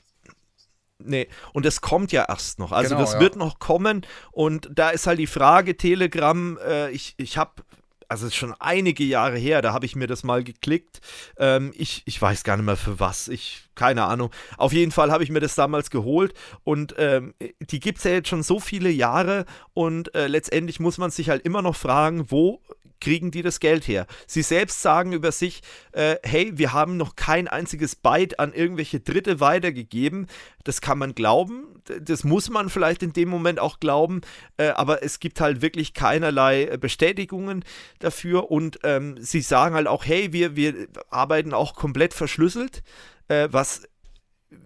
Nee, 0.98 1.28
und 1.54 1.66
es 1.66 1.82
kommt 1.82 2.12
ja 2.12 2.26
erst 2.28 2.58
noch. 2.58 2.72
Also 2.72 2.96
genau, 2.96 3.02
das 3.02 3.14
ja. 3.14 3.20
wird 3.20 3.36
noch 3.36 3.60
kommen 3.60 4.06
und 4.32 4.70
da 4.74 4.90
ist 4.90 5.08
halt 5.08 5.20
die 5.20 5.28
Frage, 5.28 5.78
Telegram, 5.78 6.58
äh, 6.66 6.90
ich, 6.92 7.14
ich 7.18 7.38
habe 7.38 7.64
also 8.08 8.28
ist 8.28 8.36
schon 8.36 8.54
einige 8.60 9.04
Jahre 9.04 9.38
her, 9.38 9.62
da 9.62 9.74
habe 9.74 9.86
ich 9.86 9.96
mir 9.96 10.08
das 10.08 10.24
mal 10.24 10.44
geklickt. 10.44 11.02
Ähm, 11.38 11.74
ich, 11.76 12.04
ich 12.06 12.22
weiß 12.22 12.44
gar 12.44 12.58
nicht 12.58 12.66
mehr 12.66 12.78
für 12.78 13.00
was. 13.00 13.28
Ich, 13.28 13.65
keine 13.76 14.06
Ahnung. 14.06 14.32
Auf 14.58 14.74
jeden 14.74 14.92
Fall 14.92 15.12
habe 15.12 15.24
ich 15.24 15.30
mir 15.30 15.40
das 15.40 15.56
damals 15.56 15.90
geholt 15.90 16.34
und 16.64 16.96
ähm, 16.98 17.34
die 17.60 17.80
gibt 17.80 18.00
es 18.00 18.04
ja 18.04 18.12
jetzt 18.12 18.30
schon 18.30 18.44
so 18.44 18.60
viele 18.60 18.90
Jahre 18.90 19.46
und 19.74 20.14
äh, 20.16 20.28
letztendlich 20.28 20.80
muss 20.80 20.98
man 20.98 21.12
sich 21.12 21.30
halt 21.30 21.46
immer 21.46 21.62
noch 21.62 21.76
fragen, 21.76 22.32
wo 22.32 22.62
kriegen 23.02 23.32
die 23.32 23.42
das 23.42 23.60
Geld 23.60 23.88
her? 23.88 24.08
Sie 24.26 24.42
selbst 24.42 24.82
sagen 24.82 25.14
über 25.14 25.32
sich, 25.32 25.62
äh, 25.92 26.16
hey, 26.24 26.54
wir 26.56 26.74
haben 26.74 26.98
noch 26.98 27.16
kein 27.16 27.48
einziges 27.48 27.96
Byte 27.96 28.40
an 28.40 28.54
irgendwelche 28.54 29.00
Dritte 29.00 29.40
weitergegeben. 29.40 30.28
Das 30.64 30.82
kann 30.82 30.98
man 30.98 31.14
glauben, 31.14 31.68
das 32.02 32.24
muss 32.24 32.50
man 32.50 32.70
vielleicht 32.70 33.04
in 33.04 33.14
dem 33.14 33.30
Moment 33.30 33.60
auch 33.60 33.80
glauben, 33.80 34.22
äh, 34.58 34.70
aber 34.70 35.04
es 35.04 35.20
gibt 35.20 35.40
halt 35.40 35.62
wirklich 35.62 35.94
keinerlei 35.94 36.64
äh, 36.64 36.78
Bestätigungen 36.80 37.64
dafür 38.00 38.50
und 38.50 38.80
ähm, 38.84 39.18
sie 39.20 39.42
sagen 39.42 39.76
halt 39.76 39.88
auch, 39.88 40.06
hey, 40.06 40.34
wir, 40.34 40.56
wir 40.56 40.88
arbeiten 41.10 41.54
auch 41.54 41.76
komplett 41.76 42.14
verschlüsselt, 42.14 42.82
äh, 43.28 43.48
was 43.52 43.84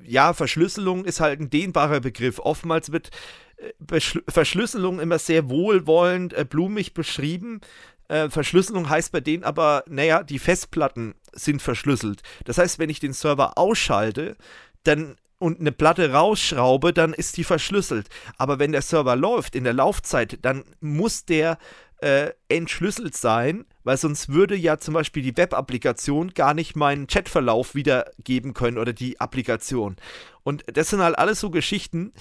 ja, 0.03 0.33
Verschlüsselung 0.33 1.05
ist 1.05 1.19
halt 1.19 1.39
ein 1.39 1.49
dehnbarer 1.49 1.99
Begriff. 1.99 2.39
Oftmals 2.39 2.91
wird 2.91 3.09
äh, 3.57 3.99
Verschlüsselung 4.27 4.99
immer 4.99 5.19
sehr 5.19 5.49
wohlwollend, 5.49 6.33
äh, 6.33 6.45
blumig 6.45 6.93
beschrieben. 6.93 7.61
Äh, 8.07 8.29
Verschlüsselung 8.29 8.89
heißt 8.89 9.11
bei 9.11 9.21
denen 9.21 9.43
aber, 9.43 9.83
naja, 9.87 10.23
die 10.23 10.39
Festplatten 10.39 11.15
sind 11.33 11.61
verschlüsselt. 11.61 12.21
Das 12.45 12.57
heißt, 12.57 12.79
wenn 12.79 12.89
ich 12.89 12.99
den 12.99 13.13
Server 13.13 13.57
ausschalte, 13.57 14.35
dann 14.83 15.15
und 15.37 15.61
eine 15.61 15.71
Platte 15.71 16.11
rausschraube, 16.11 16.91
dann 16.91 17.13
ist 17.13 17.37
die 17.37 17.45
verschlüsselt. 17.45 18.09
Aber 18.37 18.59
wenn 18.59 18.73
der 18.73 18.81
Server 18.81 19.15
läuft 19.15 19.55
in 19.55 19.63
der 19.63 19.73
Laufzeit, 19.73 20.37
dann 20.41 20.65
muss 20.81 21.23
der 21.23 21.57
äh, 22.01 22.31
entschlüsselt 22.47 23.15
sein, 23.15 23.65
weil 23.83 23.97
sonst 23.97 24.29
würde 24.29 24.55
ja 24.55 24.77
zum 24.77 24.93
Beispiel 24.93 25.23
die 25.23 25.35
Web-Applikation 25.35 26.33
gar 26.33 26.53
nicht 26.53 26.75
meinen 26.75 27.07
Chatverlauf 27.07 27.75
wiedergeben 27.75 28.53
können 28.53 28.77
oder 28.77 28.93
die 28.93 29.19
Applikation. 29.19 29.97
Und 30.43 30.63
das 30.73 30.89
sind 30.89 31.01
halt 31.01 31.17
alles 31.17 31.39
so 31.39 31.49
Geschichten, 31.49 32.13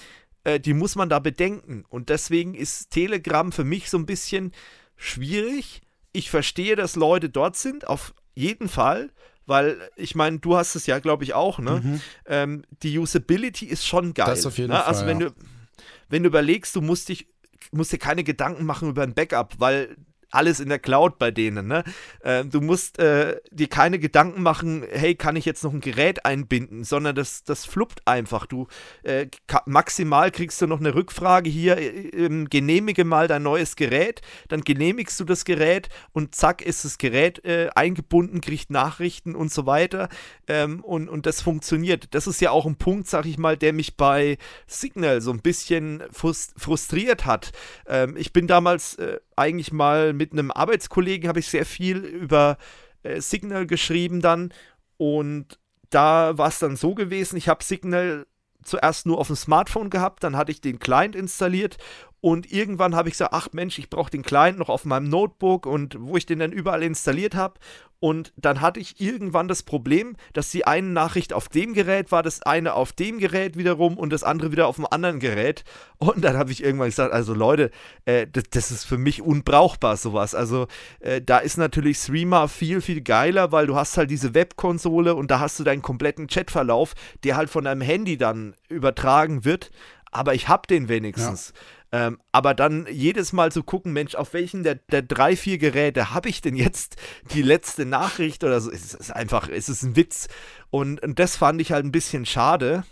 äh, 0.43 0.59
die 0.59 0.73
muss 0.73 0.95
man 0.95 1.09
da 1.09 1.19
bedenken. 1.19 1.85
Und 1.89 2.09
deswegen 2.09 2.53
ist 2.53 2.91
Telegram 2.91 3.51
für 3.51 3.63
mich 3.63 3.89
so 3.89 3.97
ein 3.97 4.05
bisschen 4.05 4.51
schwierig. 4.95 5.81
Ich 6.11 6.29
verstehe, 6.29 6.75
dass 6.75 6.95
Leute 6.95 7.29
dort 7.29 7.55
sind, 7.55 7.87
auf 7.87 8.13
jeden 8.35 8.67
Fall, 8.67 9.11
weil 9.45 9.77
ich 9.95 10.15
meine, 10.15 10.39
du 10.39 10.57
hast 10.57 10.75
es 10.75 10.85
ja, 10.85 10.99
glaube 10.99 11.23
ich, 11.23 11.33
auch, 11.33 11.59
ne? 11.59 11.81
Mhm. 11.83 12.01
Ähm, 12.25 12.63
die 12.83 12.97
Usability 12.99 13.65
ist 13.65 13.85
schon 13.85 14.13
geil. 14.13 14.27
Das 14.27 14.45
auf 14.45 14.57
jeden 14.57 14.71
ne? 14.71 14.85
Also 14.85 15.01
Fall. 15.01 15.09
wenn 15.09 15.21
ja. 15.21 15.29
du, 15.29 15.35
wenn 16.09 16.23
du 16.23 16.27
überlegst, 16.27 16.75
du 16.75 16.81
musst 16.81 17.09
dich 17.09 17.27
musst 17.71 17.91
dir 17.91 17.97
keine 17.97 18.23
Gedanken 18.23 18.65
machen 18.65 18.89
über 18.89 19.03
ein 19.03 19.13
Backup, 19.13 19.55
weil 19.59 19.97
alles 20.31 20.59
in 20.59 20.69
der 20.69 20.79
Cloud 20.79 21.17
bei 21.17 21.31
denen. 21.31 21.67
Ne? 21.67 21.83
Äh, 22.21 22.45
du 22.45 22.61
musst 22.61 22.99
äh, 22.99 23.39
dir 23.51 23.67
keine 23.67 23.99
Gedanken 23.99 24.41
machen, 24.41 24.83
hey, 24.89 25.15
kann 25.15 25.35
ich 25.35 25.45
jetzt 25.45 25.63
noch 25.63 25.73
ein 25.73 25.81
Gerät 25.81 26.25
einbinden, 26.25 26.83
sondern 26.83 27.15
das, 27.15 27.43
das 27.43 27.65
fluppt 27.65 28.07
einfach. 28.07 28.45
Du 28.45 28.67
äh, 29.03 29.27
maximal 29.65 30.31
kriegst 30.31 30.61
du 30.61 30.67
noch 30.67 30.79
eine 30.79 30.95
Rückfrage 30.95 31.49
hier, 31.49 31.77
äh, 31.77 32.09
ähm, 32.09 32.49
genehmige 32.49 33.05
mal 33.05 33.27
dein 33.27 33.43
neues 33.43 33.75
Gerät, 33.75 34.21
dann 34.47 34.61
genehmigst 34.61 35.19
du 35.19 35.23
das 35.23 35.45
Gerät 35.45 35.89
und 36.11 36.35
zack 36.35 36.61
ist 36.61 36.85
das 36.85 36.97
Gerät 36.97 37.43
äh, 37.45 37.69
eingebunden, 37.75 38.41
kriegt 38.41 38.69
Nachrichten 38.69 39.35
und 39.35 39.51
so 39.51 39.65
weiter. 39.65 40.09
Ähm, 40.47 40.83
und, 40.83 41.09
und 41.09 41.25
das 41.25 41.41
funktioniert. 41.41 42.13
Das 42.13 42.27
ist 42.27 42.41
ja 42.41 42.51
auch 42.51 42.65
ein 42.65 42.75
Punkt, 42.75 43.07
sag 43.07 43.25
ich 43.25 43.37
mal, 43.37 43.57
der 43.57 43.73
mich 43.73 43.97
bei 43.97 44.37
Signal 44.67 45.21
so 45.21 45.31
ein 45.31 45.41
bisschen 45.41 46.03
frustriert 46.11 47.25
hat. 47.25 47.51
Ähm, 47.87 48.15
ich 48.17 48.33
bin 48.33 48.47
damals 48.47 48.95
äh, 48.95 49.19
eigentlich 49.35 49.71
mal 49.71 50.13
mit 50.19 50.33
einem 50.33 50.51
Arbeitskollegen 50.51 51.27
habe 51.27 51.39
ich 51.39 51.47
sehr 51.47 51.65
viel 51.65 51.97
über 51.97 52.57
äh, 53.03 53.21
Signal 53.21 53.65
geschrieben 53.65 54.21
dann. 54.21 54.53
Und 54.97 55.57
da 55.89 56.37
war 56.37 56.49
es 56.49 56.59
dann 56.59 56.75
so 56.75 56.93
gewesen, 56.93 57.37
ich 57.37 57.47
habe 57.47 57.63
Signal 57.63 58.27
zuerst 58.63 59.05
nur 59.05 59.17
auf 59.17 59.27
dem 59.27 59.37
Smartphone 59.37 59.89
gehabt, 59.89 60.23
dann 60.23 60.35
hatte 60.35 60.51
ich 60.51 60.59
den 60.59 60.79
Client 60.79 61.15
installiert 61.15 61.77
und 62.21 62.51
irgendwann 62.51 62.95
habe 62.95 63.07
ich 63.07 63.13
gesagt, 63.13 63.33
ach 63.33 63.49
Mensch, 63.53 63.79
ich 63.79 63.89
brauche 63.89 64.11
den 64.11 64.23
Client 64.23 64.59
noch 64.59 64.69
auf 64.69 64.83
meinem 64.83 65.07
Notebook 65.07 65.65
und 65.65 65.95
wo 65.99 66.17
ich 66.17 66.25
den 66.25 66.39
dann 66.39 66.51
überall 66.51 66.83
installiert 66.83 67.35
habe. 67.35 67.59
Und 68.01 68.31
dann 68.37 68.61
hatte 68.61 68.79
ich 68.79 69.01
irgendwann 69.01 69.49
das 69.49 69.63
Problem, 69.63 70.15
dass 70.31 70.51
die 70.51 70.65
eine 70.65 70.87
Nachricht 70.87 71.33
auf 71.33 71.49
dem 71.49 71.73
Gerät 71.73 72.13
war, 72.13 72.23
das 72.23 72.41
eine 72.41 72.73
auf 72.73 72.93
dem 72.93 73.19
Gerät 73.19 73.57
wiederum 73.57 73.97
und 73.97 74.13
das 74.13 74.23
andere 74.23 74.53
wieder 74.53 74.67
auf 74.67 74.77
dem 74.77 74.87
anderen 74.89 75.19
Gerät. 75.19 75.65
Und 75.97 76.23
dann 76.23 76.37
habe 76.37 76.51
ich 76.51 76.63
irgendwann 76.63 76.87
gesagt, 76.87 77.11
also 77.13 77.33
Leute, 77.33 77.71
äh, 78.05 78.25
das, 78.31 78.45
das, 78.51 78.71
ist 78.71 78.85
für 78.85 78.97
mich 78.97 79.21
unbrauchbar 79.21 79.97
sowas. 79.97 80.33
Also 80.33 80.67
äh, 81.01 81.21
da 81.21 81.39
ist 81.39 81.57
natürlich 81.57 81.97
Streamer 81.97 82.47
viel, 82.47 82.79
viel 82.79 83.01
geiler, 83.01 83.51
weil 83.51 83.67
du 83.67 83.75
hast 83.75 83.97
halt 83.97 84.09
diese 84.09 84.33
Webkonsole 84.33 85.15
und 85.15 85.29
da 85.29 85.41
hast 85.41 85.59
du 85.59 85.65
deinen 85.65 85.81
kompletten 85.81 86.27
Chatverlauf, 86.27 86.93
der 87.25 87.35
halt 87.35 87.49
von 87.49 87.65
deinem 87.65 87.81
Handy 87.81 88.17
dann 88.17 88.55
übertragen 88.69 89.43
wird. 89.43 89.71
Aber 90.11 90.33
ich 90.33 90.47
habe 90.47 90.67
den 90.67 90.89
wenigstens. 90.89 91.53
Ja. 91.53 91.61
Ähm, 91.91 92.19
aber 92.31 92.53
dann 92.53 92.87
jedes 92.89 93.33
Mal 93.33 93.51
zu 93.51 93.63
gucken, 93.63 93.93
Mensch, 93.93 94.13
auf 94.15 94.33
welchen 94.33 94.63
der, 94.63 94.75
der 94.75 95.01
drei, 95.01 95.35
vier 95.35 95.57
Geräte 95.57 96.13
habe 96.13 96.29
ich 96.29 96.41
denn 96.41 96.55
jetzt 96.55 96.97
die 97.33 97.41
letzte 97.41 97.85
Nachricht 97.85 98.43
oder 98.43 98.61
so, 98.61 98.71
es 98.71 98.93
ist 98.93 99.11
einfach, 99.11 99.49
es 99.49 99.69
ist 99.69 99.83
ein 99.83 99.95
Witz. 99.95 100.27
Und, 100.69 101.01
und 101.01 101.17
das 101.17 101.35
fand 101.35 101.59
ich 101.61 101.71
halt 101.71 101.85
ein 101.85 101.91
bisschen 101.91 102.25
schade. 102.25 102.83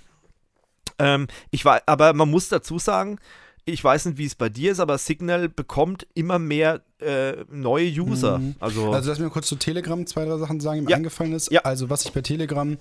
Ähm, 0.98 1.28
ich 1.52 1.64
war, 1.64 1.82
aber 1.86 2.14
man 2.14 2.30
muss 2.30 2.50
dazu 2.50 2.80
sagen, 2.80 3.20
ich 3.68 3.84
weiß 3.84 4.06
nicht, 4.06 4.18
wie 4.18 4.26
es 4.26 4.36
bei 4.36 4.48
dir 4.48 4.72
ist, 4.72 4.80
aber 4.80 4.98
Signal 4.98 5.50
bekommt 5.50 6.08
immer 6.14 6.40
mehr 6.40 6.82
äh, 7.00 7.44
neue 7.52 7.88
User. 7.90 8.40
Mhm. 8.40 8.56
Also, 8.60 8.94
also 8.94 9.10
lass 9.10 9.20
mir 9.20 9.30
kurz 9.30 9.48
zu 9.48 9.58
Telegram 9.58 10.08
zwei, 10.08 10.24
drei 10.24 10.38
Sachen 10.38 10.62
sagen, 10.62 10.80
die 10.80 10.86
mir 10.86 10.92
ja. 10.92 10.98
eingefallen 10.98 11.34
ist. 11.34 11.52
Ja. 11.52 11.62
Also 11.62 11.90
was 11.90 12.06
ich 12.06 12.14
bei 12.14 12.22
Telegram 12.22 12.78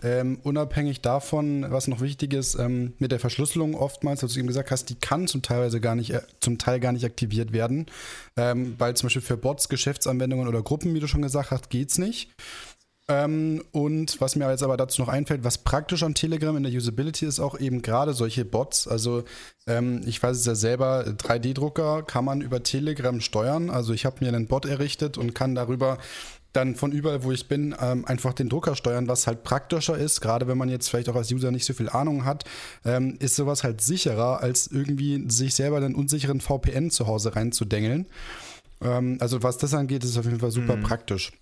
ähm, 0.00 0.38
unabhängig 0.44 1.00
davon, 1.00 1.66
was 1.68 1.88
noch 1.88 2.00
wichtig 2.00 2.32
ist, 2.32 2.54
ähm, 2.54 2.94
mit 2.98 3.10
der 3.10 3.18
Verschlüsselung 3.18 3.74
oftmals, 3.74 4.22
was 4.22 4.32
du 4.32 4.38
eben 4.38 4.46
gesagt 4.46 4.70
hast, 4.70 4.86
die 4.90 4.94
kann 4.94 5.26
zum 5.26 5.42
Teil 5.42 5.68
gar 5.80 5.96
nicht, 5.96 6.10
äh, 6.10 6.22
zum 6.38 6.56
Teil 6.56 6.78
gar 6.78 6.92
nicht 6.92 7.04
aktiviert 7.04 7.52
werden, 7.52 7.86
ähm, 8.36 8.76
weil 8.78 8.94
zum 8.94 9.08
Beispiel 9.08 9.22
für 9.22 9.36
Bots, 9.36 9.68
Geschäftsanwendungen 9.68 10.46
oder 10.46 10.62
Gruppen, 10.62 10.94
wie 10.94 11.00
du 11.00 11.08
schon 11.08 11.22
gesagt 11.22 11.50
hast, 11.50 11.68
geht 11.68 11.90
es 11.90 11.98
nicht. 11.98 12.30
Ähm, 13.10 13.64
und 13.72 14.20
was 14.20 14.36
mir 14.36 14.50
jetzt 14.50 14.62
aber 14.62 14.76
dazu 14.76 15.00
noch 15.00 15.08
einfällt, 15.08 15.42
was 15.42 15.58
praktisch 15.58 16.02
an 16.02 16.14
Telegram 16.14 16.54
in 16.58 16.62
der 16.62 16.72
Usability 16.72 17.24
ist, 17.24 17.40
auch 17.40 17.58
eben 17.58 17.80
gerade 17.80 18.12
solche 18.12 18.44
Bots. 18.44 18.86
Also 18.86 19.24
ähm, 19.66 20.02
ich 20.04 20.22
weiß 20.22 20.36
es 20.36 20.44
ja 20.44 20.54
selber, 20.54 21.04
3D-Drucker 21.06 22.02
kann 22.02 22.26
man 22.26 22.42
über 22.42 22.62
Telegram 22.62 23.20
steuern. 23.22 23.70
Also 23.70 23.94
ich 23.94 24.04
habe 24.04 24.22
mir 24.22 24.28
einen 24.28 24.46
Bot 24.46 24.66
errichtet 24.66 25.16
und 25.16 25.34
kann 25.34 25.54
darüber 25.54 25.96
dann 26.52 26.76
von 26.76 26.92
überall, 26.92 27.24
wo 27.24 27.32
ich 27.32 27.48
bin, 27.48 27.74
ähm, 27.80 28.04
einfach 28.04 28.34
den 28.34 28.50
Drucker 28.50 28.74
steuern, 28.74 29.08
was 29.08 29.26
halt 29.26 29.42
praktischer 29.42 29.96
ist. 29.96 30.20
Gerade 30.20 30.46
wenn 30.46 30.58
man 30.58 30.68
jetzt 30.68 30.88
vielleicht 30.88 31.08
auch 31.08 31.16
als 31.16 31.32
User 31.32 31.50
nicht 31.50 31.64
so 31.64 31.72
viel 31.72 31.88
Ahnung 31.88 32.26
hat, 32.26 32.44
ähm, 32.84 33.16
ist 33.20 33.36
sowas 33.36 33.64
halt 33.64 33.80
sicherer, 33.80 34.42
als 34.42 34.66
irgendwie 34.66 35.24
sich 35.30 35.54
selber 35.54 35.78
einen 35.78 35.94
unsicheren 35.94 36.40
VPN 36.42 36.90
zu 36.90 37.06
Hause 37.06 37.36
reinzudengeln. 37.36 38.06
Ähm, 38.82 39.16
also 39.20 39.42
was 39.42 39.56
das 39.56 39.72
angeht, 39.72 40.04
ist 40.04 40.18
auf 40.18 40.26
jeden 40.26 40.40
Fall 40.40 40.50
super 40.50 40.76
mhm. 40.76 40.82
praktisch. 40.82 41.32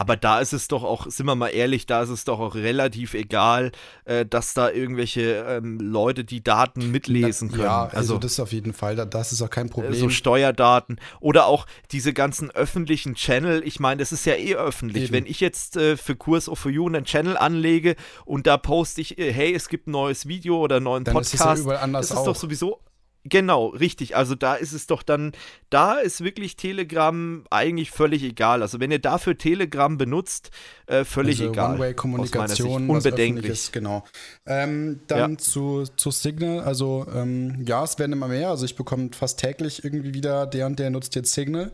Aber 0.00 0.16
da 0.16 0.40
ist 0.40 0.54
es 0.54 0.66
doch 0.66 0.82
auch, 0.82 1.10
sind 1.10 1.26
wir 1.26 1.34
mal 1.34 1.48
ehrlich, 1.48 1.84
da 1.84 2.02
ist 2.02 2.08
es 2.08 2.24
doch 2.24 2.40
auch 2.40 2.54
relativ 2.54 3.12
egal, 3.12 3.70
äh, 4.06 4.24
dass 4.24 4.54
da 4.54 4.70
irgendwelche 4.70 5.44
ähm, 5.46 5.78
Leute 5.78 6.24
die 6.24 6.42
Daten 6.42 6.90
mitlesen 6.90 7.50
können. 7.50 7.64
Ja, 7.64 7.82
also, 7.82 7.96
also, 7.96 8.18
das 8.18 8.40
auf 8.40 8.54
jeden 8.54 8.72
Fall, 8.72 8.96
das 8.96 9.32
ist 9.32 9.42
auch 9.42 9.50
kein 9.50 9.68
Problem. 9.68 9.92
So 9.92 10.08
Steuerdaten 10.08 10.98
oder 11.20 11.44
auch 11.44 11.66
diese 11.92 12.14
ganzen 12.14 12.50
öffentlichen 12.50 13.14
Channel. 13.14 13.62
Ich 13.62 13.78
meine, 13.78 13.98
das 13.98 14.10
ist 14.10 14.24
ja 14.24 14.36
eh 14.36 14.54
öffentlich. 14.54 15.04
Eben. 15.04 15.12
Wenn 15.12 15.26
ich 15.26 15.38
jetzt 15.40 15.76
äh, 15.76 15.98
für 15.98 16.16
Kurs 16.16 16.48
of 16.48 16.64
You 16.64 16.86
einen 16.86 17.04
Channel 17.04 17.36
anlege 17.36 17.94
und 18.24 18.46
da 18.46 18.56
poste 18.56 19.02
ich, 19.02 19.18
äh, 19.18 19.30
hey, 19.34 19.52
es 19.52 19.68
gibt 19.68 19.86
ein 19.86 19.90
neues 19.90 20.26
Video 20.26 20.60
oder 20.60 20.76
einen 20.76 20.86
neuen 20.86 21.04
Dann 21.04 21.12
Podcast, 21.12 21.34
ist 21.34 21.40
es 21.40 21.46
ja 21.46 21.56
überall 21.56 21.84
anders 21.84 22.08
das 22.08 22.16
ist 22.16 22.20
auch. 22.22 22.24
doch 22.24 22.36
sowieso 22.36 22.80
Genau, 23.24 23.66
richtig. 23.66 24.16
Also 24.16 24.34
da 24.34 24.54
ist 24.54 24.72
es 24.72 24.86
doch 24.86 25.02
dann, 25.02 25.32
da 25.68 25.98
ist 25.98 26.24
wirklich 26.24 26.56
Telegram 26.56 27.44
eigentlich 27.50 27.90
völlig 27.90 28.22
egal. 28.22 28.62
Also 28.62 28.80
wenn 28.80 28.90
ihr 28.90 28.98
dafür 28.98 29.36
Telegram 29.36 29.98
benutzt, 29.98 30.50
äh, 30.86 31.04
völlig 31.04 31.40
also 31.40 31.52
egal. 31.52 31.74
One-Way-Kommunikation, 31.74 32.88
unbedenklich. 32.88 33.72
genau. 33.72 34.04
Ähm, 34.46 35.00
dann 35.06 35.32
ja. 35.32 35.38
zu, 35.38 35.84
zu 35.96 36.10
Signal. 36.10 36.60
Also 36.60 37.06
ähm, 37.14 37.62
ja, 37.66 37.84
es 37.84 37.98
werden 37.98 38.12
immer 38.12 38.28
mehr. 38.28 38.48
Also 38.48 38.64
ich 38.64 38.74
bekomme 38.74 39.10
fast 39.12 39.38
täglich 39.38 39.84
irgendwie 39.84 40.14
wieder, 40.14 40.46
der 40.46 40.66
und 40.66 40.78
der 40.78 40.88
nutzt 40.88 41.14
jetzt 41.14 41.34
Signal. 41.34 41.72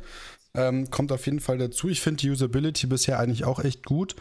Ähm, 0.55 0.91
kommt 0.91 1.13
auf 1.13 1.27
jeden 1.27 1.41
Fall 1.41 1.59
dazu. 1.59 1.89
Ich 1.89 2.01
finde 2.01 2.23
die 2.23 2.31
Usability 2.31 2.89
bisher 2.89 3.21
eigentlich 3.21 3.45
auch 3.45 3.61
echt 3.63 3.85
gut. 3.85 4.17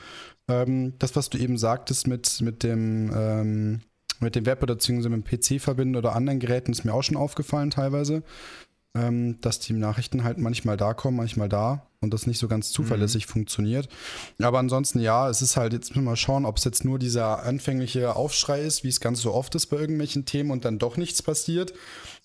Ähm, 0.48 0.94
das, 1.00 1.16
was 1.16 1.30
du 1.30 1.40
eben 1.40 1.58
sagtest 1.58 2.06
mit, 2.06 2.42
mit 2.42 2.62
dem 2.62 3.12
ähm, 3.16 3.82
mit 4.20 4.36
dem 4.36 4.46
Web 4.46 4.64
oder 4.64 4.76
beziehungsweise 4.76 5.10
mit 5.10 5.26
dem 5.26 5.58
PC 5.58 5.62
verbinden 5.62 5.96
oder 5.96 6.16
anderen 6.16 6.40
Geräten 6.40 6.72
ist 6.72 6.84
mir 6.86 6.94
auch 6.94 7.04
schon 7.04 7.18
aufgefallen 7.18 7.70
teilweise, 7.70 8.24
ähm, 8.96 9.40
dass 9.42 9.60
die 9.60 9.74
Nachrichten 9.74 10.24
halt 10.24 10.38
manchmal 10.38 10.78
da 10.78 10.94
kommen, 10.94 11.18
manchmal 11.18 11.50
da 11.50 11.88
und 12.02 12.14
das 12.14 12.28
nicht 12.28 12.40
so 12.40 12.48
ganz 12.48 12.72
zuverlässig 12.72 13.28
mhm. 13.28 13.32
funktioniert. 13.32 13.90
Aber 14.42 14.60
ansonsten 14.60 15.00
ja, 15.00 15.30
es 15.30 15.42
ist 15.42 15.58
halt, 15.58 15.74
jetzt 15.74 15.90
müssen 15.90 16.04
wir 16.04 16.12
mal 16.12 16.16
schauen, 16.16 16.46
ob 16.46 16.58
es 16.58 16.64
jetzt 16.64 16.86
nur 16.86 17.00
dieser 17.00 17.44
anfängliche 17.44 18.16
Aufschrei 18.16 18.62
ist, 18.62 18.84
wie 18.84 18.90
es 18.90 19.00
ganz 19.00 19.22
so 19.22 19.34
oft 19.34 19.54
ist 19.56 19.68
bei 19.68 19.78
irgendwelchen 19.78 20.26
Themen 20.26 20.52
und 20.52 20.66
dann 20.66 20.80
doch 20.80 20.98
nichts 20.98 21.22
passiert 21.22 21.74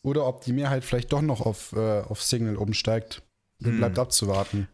oder 0.02 0.26
ob 0.26 0.42
die 0.42 0.52
Mehrheit 0.52 0.84
vielleicht 0.84 1.12
doch 1.12 1.22
noch 1.22 1.40
auf, 1.40 1.72
äh, 1.72 2.00
auf 2.00 2.22
Signal 2.22 2.56
umsteigt. 2.56 3.22
Mhm. 3.58 3.78
Bleibt 3.78 3.98
abzuwarten. 3.98 4.68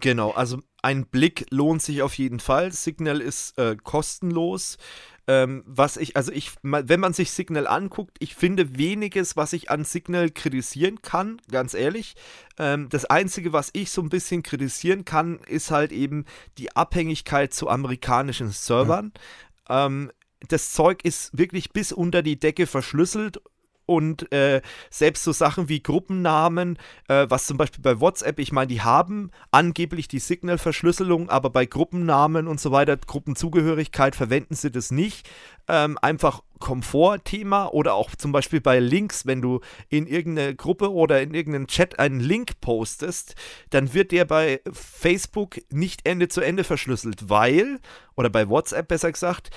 Genau, 0.00 0.30
also 0.30 0.58
ein 0.82 1.06
Blick 1.06 1.46
lohnt 1.50 1.82
sich 1.82 2.02
auf 2.02 2.14
jeden 2.14 2.40
Fall. 2.40 2.72
Signal 2.72 3.20
ist 3.20 3.58
äh, 3.58 3.76
kostenlos. 3.76 4.78
Ähm, 5.28 5.62
was 5.66 5.96
ich, 5.96 6.16
also 6.16 6.32
ich, 6.32 6.52
wenn 6.62 7.00
man 7.00 7.12
sich 7.12 7.30
Signal 7.30 7.68
anguckt, 7.68 8.16
ich 8.18 8.34
finde 8.34 8.76
weniges, 8.76 9.36
was 9.36 9.52
ich 9.52 9.70
an 9.70 9.84
Signal 9.84 10.30
kritisieren 10.30 11.00
kann, 11.00 11.40
ganz 11.50 11.74
ehrlich. 11.74 12.14
Ähm, 12.58 12.88
das 12.88 13.04
Einzige, 13.04 13.52
was 13.52 13.70
ich 13.72 13.90
so 13.90 14.02
ein 14.02 14.08
bisschen 14.08 14.42
kritisieren 14.42 15.04
kann, 15.04 15.38
ist 15.46 15.70
halt 15.70 15.92
eben 15.92 16.24
die 16.58 16.74
Abhängigkeit 16.74 17.54
zu 17.54 17.68
amerikanischen 17.68 18.50
Servern. 18.50 19.12
Ja. 19.68 19.86
Ähm, 19.86 20.10
das 20.48 20.72
Zeug 20.72 21.04
ist 21.04 21.36
wirklich 21.38 21.72
bis 21.72 21.92
unter 21.92 22.22
die 22.22 22.38
Decke 22.38 22.66
verschlüsselt 22.66 23.40
und 23.92 24.32
äh, 24.32 24.62
selbst 24.90 25.22
so 25.22 25.32
Sachen 25.32 25.68
wie 25.68 25.82
Gruppennamen, 25.82 26.78
äh, 27.08 27.26
was 27.28 27.46
zum 27.46 27.58
Beispiel 27.58 27.82
bei 27.82 28.00
WhatsApp, 28.00 28.38
ich 28.38 28.50
meine, 28.50 28.68
die 28.68 28.80
haben 28.80 29.30
angeblich 29.50 30.08
die 30.08 30.18
Signal-Verschlüsselung, 30.18 31.28
aber 31.28 31.50
bei 31.50 31.66
Gruppennamen 31.66 32.48
und 32.48 32.58
so 32.58 32.72
weiter, 32.72 32.96
Gruppenzugehörigkeit 32.96 34.16
verwenden 34.16 34.54
sie 34.54 34.70
das 34.70 34.90
nicht. 34.90 35.28
Ähm, 35.68 35.98
einfach 36.00 36.42
Komfortthema 36.58 37.66
oder 37.66 37.94
auch 37.94 38.14
zum 38.14 38.32
Beispiel 38.32 38.60
bei 38.60 38.78
Links, 38.78 39.26
wenn 39.26 39.42
du 39.42 39.60
in 39.88 40.06
irgendeine 40.06 40.54
Gruppe 40.54 40.92
oder 40.92 41.20
in 41.20 41.34
irgendeinen 41.34 41.66
Chat 41.66 41.98
einen 41.98 42.20
Link 42.20 42.60
postest, 42.60 43.34
dann 43.70 43.92
wird 43.94 44.12
der 44.12 44.24
bei 44.24 44.60
Facebook 44.72 45.60
nicht 45.70 46.06
Ende 46.06 46.28
zu 46.28 46.40
Ende 46.40 46.64
verschlüsselt, 46.64 47.28
weil, 47.28 47.80
oder 48.14 48.30
bei 48.30 48.48
WhatsApp 48.48 48.88
besser 48.88 49.12
gesagt, 49.12 49.50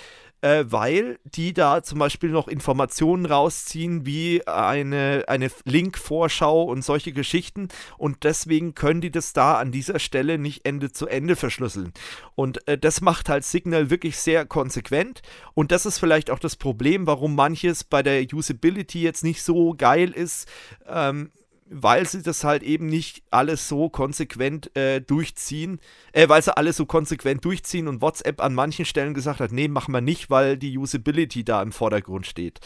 äh, 0.46 0.72
weil 0.72 1.18
die 1.24 1.54
da 1.54 1.82
zum 1.82 1.98
Beispiel 1.98 2.30
noch 2.30 2.48
Informationen 2.48 3.26
rausziehen, 3.26 4.06
wie 4.06 4.46
eine, 4.46 5.24
eine 5.28 5.50
Link-Vorschau 5.64 6.62
und 6.62 6.84
solche 6.84 7.14
Geschichten. 7.14 7.70
Und 7.98 8.24
deswegen 8.24 8.76
können 8.76 9.02
die 9.02 9.10
das 9.10 9.34
da 9.34 9.56
an 9.56 9.72
dieser 9.72 9.98
Stelle 9.98 10.38
nicht 10.38 10.64
Ende 10.64 10.92
zu 10.92 11.08
Ende 11.08 11.36
verschlüsseln. 11.36 11.94
Und 12.36 12.68
äh, 12.68 12.78
das 12.78 13.02
macht 13.02 13.28
halt 13.28 13.44
Signal 13.44 13.90
wirklich 13.90 14.18
sehr 14.18 14.46
konsequent. 14.46 15.24
Und 15.56 15.72
das 15.72 15.88
ist 15.88 15.98
vielleicht 15.98 16.30
auch 16.30 16.40
das 16.40 16.58
Problem, 16.58 17.08
warum 17.08 17.34
manches 17.34 17.84
bei 17.84 18.04
der 18.04 18.24
Usability 18.32 19.02
jetzt 19.02 19.24
nicht 19.24 19.42
so 19.42 19.74
geil 19.76 20.12
ist. 20.12 20.48
Ähm, 20.88 21.32
weil 21.68 22.08
sie 22.08 22.22
das 22.22 22.44
halt 22.44 22.64
eben 22.64 22.86
nicht 22.86 23.24
alles 23.32 23.68
so 23.68 23.90
konsequent 23.90 24.76
äh, 24.76 25.02
durchziehen, 25.02 25.80
äh, 26.14 26.30
weil 26.30 26.42
sie 26.42 26.56
alles 26.56 26.78
so 26.78 26.86
konsequent 26.86 27.44
durchziehen 27.44 27.88
und 27.88 28.02
WhatsApp 28.02 28.42
an 28.42 28.54
manchen 28.54 28.86
Stellen 28.86 29.14
gesagt 29.14 29.40
hat, 29.40 29.52
nee, 29.52 29.68
machen 29.68 29.94
wir 29.94 30.02
nicht, 30.02 30.30
weil 30.30 30.58
die 30.58 30.78
Usability 30.78 31.44
da 31.44 31.62
im 31.62 31.72
Vordergrund 31.72 32.28
steht. 32.28 32.60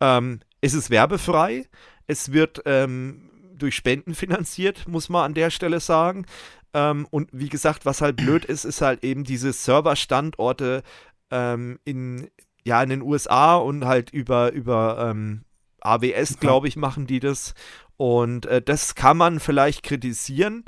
Ähm, 0.00 0.40
es 0.60 0.74
ist 0.74 0.90
werbefrei, 0.90 1.66
es 2.06 2.32
wird 2.32 2.62
ähm, 2.66 3.30
durch 3.54 3.76
Spenden 3.76 4.14
finanziert, 4.14 4.88
muss 4.88 5.08
man 5.08 5.26
an 5.26 5.34
der 5.34 5.50
Stelle 5.50 5.78
sagen. 5.78 6.26
Ähm, 6.74 7.06
und 7.10 7.28
wie 7.32 7.48
gesagt, 7.48 7.86
was 7.86 8.00
halt 8.00 8.16
blöd 8.16 8.44
ist, 8.44 8.64
ist 8.64 8.80
halt 8.80 9.04
eben 9.04 9.24
diese 9.24 9.52
Serverstandorte 9.52 10.82
ähm, 11.30 11.78
in, 11.84 12.28
ja, 12.64 12.82
in 12.82 12.90
den 12.90 13.02
USA 13.02 13.56
und 13.56 13.84
halt 13.84 14.10
über, 14.10 14.52
über 14.52 15.10
ähm, 15.10 15.44
AWS, 15.80 16.38
glaube 16.40 16.68
ich, 16.68 16.76
machen 16.76 17.06
die 17.06 17.20
das. 17.20 17.54
Und 18.00 18.46
äh, 18.46 18.62
das 18.62 18.94
kann 18.94 19.18
man 19.18 19.40
vielleicht 19.40 19.82
kritisieren, 19.82 20.64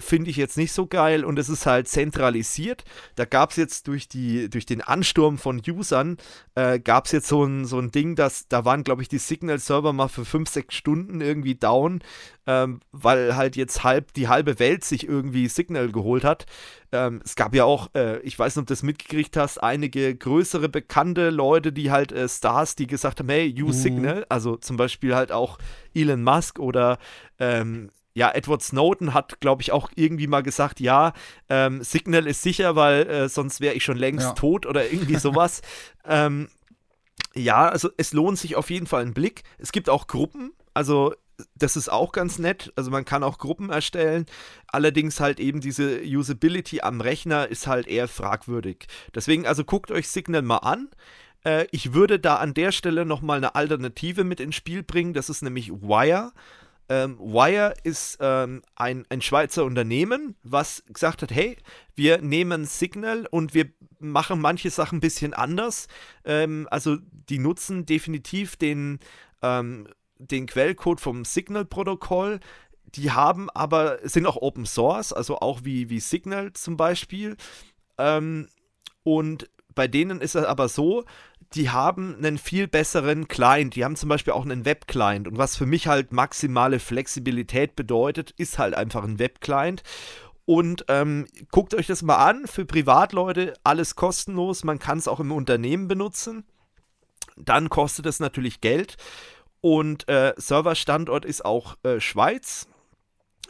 finde 0.00 0.30
ich 0.30 0.36
jetzt 0.36 0.56
nicht 0.56 0.72
so 0.72 0.86
geil. 0.86 1.24
Und 1.24 1.38
es 1.38 1.48
ist 1.48 1.66
halt 1.66 1.88
zentralisiert. 1.88 2.84
Da 3.16 3.24
gab 3.24 3.50
es 3.50 3.56
jetzt 3.56 3.88
durch, 3.88 4.08
die, 4.08 4.48
durch 4.48 4.66
den 4.66 4.80
Ansturm 4.80 5.38
von 5.38 5.60
Usern, 5.66 6.16
äh, 6.54 6.78
gab 6.78 7.06
es 7.06 7.12
jetzt 7.12 7.28
so 7.28 7.44
ein, 7.44 7.64
so 7.64 7.78
ein 7.78 7.90
Ding, 7.90 8.16
dass 8.16 8.48
da 8.48 8.64
waren, 8.64 8.84
glaube 8.84 9.02
ich, 9.02 9.08
die 9.08 9.18
Signal-Server 9.18 9.92
mal 9.92 10.08
für 10.08 10.24
5, 10.24 10.48
6 10.48 10.74
Stunden 10.74 11.20
irgendwie 11.20 11.54
down, 11.54 12.00
ähm, 12.46 12.80
weil 12.90 13.36
halt 13.36 13.56
jetzt 13.56 13.84
halb 13.84 14.12
die 14.14 14.28
halbe 14.28 14.58
Welt 14.58 14.84
sich 14.84 15.06
irgendwie 15.06 15.48
Signal 15.48 15.92
geholt 15.92 16.24
hat. 16.24 16.46
Ähm, 16.90 17.22
es 17.24 17.36
gab 17.36 17.54
ja 17.54 17.64
auch, 17.64 17.88
äh, 17.94 18.20
ich 18.20 18.38
weiß 18.38 18.56
nicht, 18.56 18.62
ob 18.62 18.66
du 18.66 18.72
das 18.72 18.82
mitgekriegt 18.82 19.36
hast, 19.36 19.62
einige 19.62 20.14
größere 20.14 20.68
bekannte 20.68 21.30
Leute, 21.30 21.72
die 21.72 21.90
halt 21.90 22.12
äh, 22.12 22.28
Stars, 22.28 22.76
die 22.76 22.86
gesagt 22.86 23.20
haben, 23.20 23.28
hey, 23.28 23.48
use 23.50 23.78
mhm. 23.78 23.82
Signal, 23.82 24.26
also 24.28 24.56
zum 24.56 24.76
Beispiel 24.76 25.14
halt 25.14 25.32
auch 25.32 25.58
Elon 25.94 26.22
Musk 26.22 26.58
oder 26.58 26.98
ähm, 27.38 27.90
ja, 28.14 28.30
Edward 28.32 28.62
Snowden 28.62 29.14
hat, 29.14 29.40
glaube 29.40 29.62
ich, 29.62 29.72
auch 29.72 29.90
irgendwie 29.94 30.26
mal 30.26 30.42
gesagt, 30.42 30.80
ja, 30.80 31.12
ähm, 31.48 31.82
Signal 31.82 32.26
ist 32.26 32.42
sicher, 32.42 32.76
weil 32.76 33.08
äh, 33.08 33.28
sonst 33.28 33.60
wäre 33.60 33.74
ich 33.74 33.84
schon 33.84 33.96
längst 33.96 34.26
ja. 34.26 34.32
tot 34.32 34.66
oder 34.66 34.90
irgendwie 34.90 35.16
sowas. 35.18 35.62
ähm, 36.06 36.48
ja, 37.34 37.68
also 37.68 37.88
es 37.96 38.12
lohnt 38.12 38.38
sich 38.38 38.56
auf 38.56 38.70
jeden 38.70 38.86
Fall 38.86 39.02
ein 39.02 39.14
Blick. 39.14 39.42
Es 39.58 39.72
gibt 39.72 39.88
auch 39.88 40.06
Gruppen, 40.06 40.52
also 40.74 41.14
das 41.56 41.76
ist 41.76 41.90
auch 41.90 42.12
ganz 42.12 42.38
nett. 42.38 42.72
Also 42.76 42.90
man 42.90 43.04
kann 43.04 43.22
auch 43.22 43.38
Gruppen 43.38 43.70
erstellen. 43.70 44.26
Allerdings 44.68 45.20
halt 45.20 45.40
eben 45.40 45.60
diese 45.60 46.02
Usability 46.02 46.80
am 46.80 47.00
Rechner 47.00 47.48
ist 47.48 47.66
halt 47.66 47.86
eher 47.86 48.08
fragwürdig. 48.08 48.86
Deswegen, 49.14 49.46
also 49.46 49.64
guckt 49.64 49.90
euch 49.90 50.08
Signal 50.08 50.42
mal 50.42 50.58
an. 50.58 50.88
Äh, 51.44 51.66
ich 51.70 51.94
würde 51.94 52.18
da 52.18 52.36
an 52.36 52.54
der 52.54 52.72
Stelle 52.72 53.04
nochmal 53.04 53.38
eine 53.38 53.54
Alternative 53.54 54.24
mit 54.24 54.40
ins 54.40 54.54
Spiel 54.54 54.82
bringen. 54.82 55.14
Das 55.14 55.30
ist 55.30 55.42
nämlich 55.42 55.72
Wire. 55.72 56.32
Ähm, 56.92 57.18
Wire 57.18 57.72
ist 57.84 58.18
ähm, 58.20 58.60
ein, 58.76 59.06
ein 59.08 59.22
Schweizer 59.22 59.64
Unternehmen, 59.64 60.36
was 60.42 60.84
gesagt 60.92 61.22
hat, 61.22 61.30
hey, 61.30 61.56
wir 61.94 62.20
nehmen 62.20 62.66
Signal 62.66 63.26
und 63.30 63.54
wir 63.54 63.70
machen 63.98 64.38
manche 64.42 64.68
Sachen 64.68 64.98
ein 64.98 65.00
bisschen 65.00 65.32
anders. 65.32 65.88
Ähm, 66.26 66.68
also 66.70 66.98
die 67.30 67.38
nutzen 67.38 67.86
definitiv 67.86 68.56
den, 68.56 68.98
ähm, 69.40 69.88
den 70.18 70.44
Quellcode 70.44 71.00
vom 71.00 71.24
Signal-Protokoll. 71.24 72.40
Die 72.84 73.10
haben 73.10 73.48
aber, 73.48 74.00
sind 74.02 74.26
auch 74.26 74.36
Open 74.36 74.66
Source, 74.66 75.14
also 75.14 75.38
auch 75.38 75.60
wie, 75.64 75.88
wie 75.88 76.00
Signal 76.00 76.52
zum 76.52 76.76
Beispiel. 76.76 77.38
Ähm, 77.96 78.48
und 79.02 79.48
bei 79.74 79.88
denen 79.88 80.20
ist 80.20 80.34
es 80.34 80.44
aber 80.44 80.68
so, 80.68 81.04
die 81.54 81.70
haben 81.70 82.16
einen 82.16 82.38
viel 82.38 82.68
besseren 82.68 83.28
Client. 83.28 83.74
Die 83.76 83.84
haben 83.84 83.96
zum 83.96 84.08
Beispiel 84.08 84.32
auch 84.32 84.44
einen 84.44 84.64
Web-Client. 84.64 85.28
Und 85.28 85.38
was 85.38 85.56
für 85.56 85.66
mich 85.66 85.86
halt 85.86 86.12
maximale 86.12 86.78
Flexibilität 86.78 87.76
bedeutet, 87.76 88.32
ist 88.32 88.58
halt 88.58 88.74
einfach 88.74 89.04
ein 89.04 89.18
Web-Client. 89.18 89.82
Und 90.44 90.84
ähm, 90.88 91.26
guckt 91.50 91.74
euch 91.74 91.86
das 91.86 92.02
mal 92.02 92.16
an. 92.16 92.46
Für 92.46 92.64
Privatleute 92.64 93.54
alles 93.64 93.96
kostenlos. 93.96 94.64
Man 94.64 94.78
kann 94.78 94.98
es 94.98 95.08
auch 95.08 95.20
im 95.20 95.32
Unternehmen 95.32 95.88
benutzen. 95.88 96.44
Dann 97.36 97.68
kostet 97.68 98.06
es 98.06 98.20
natürlich 98.20 98.60
Geld. 98.60 98.96
Und 99.60 100.08
äh, 100.08 100.34
Serverstandort 100.36 101.24
ist 101.24 101.44
auch 101.44 101.76
äh, 101.84 102.00
Schweiz. 102.00 102.66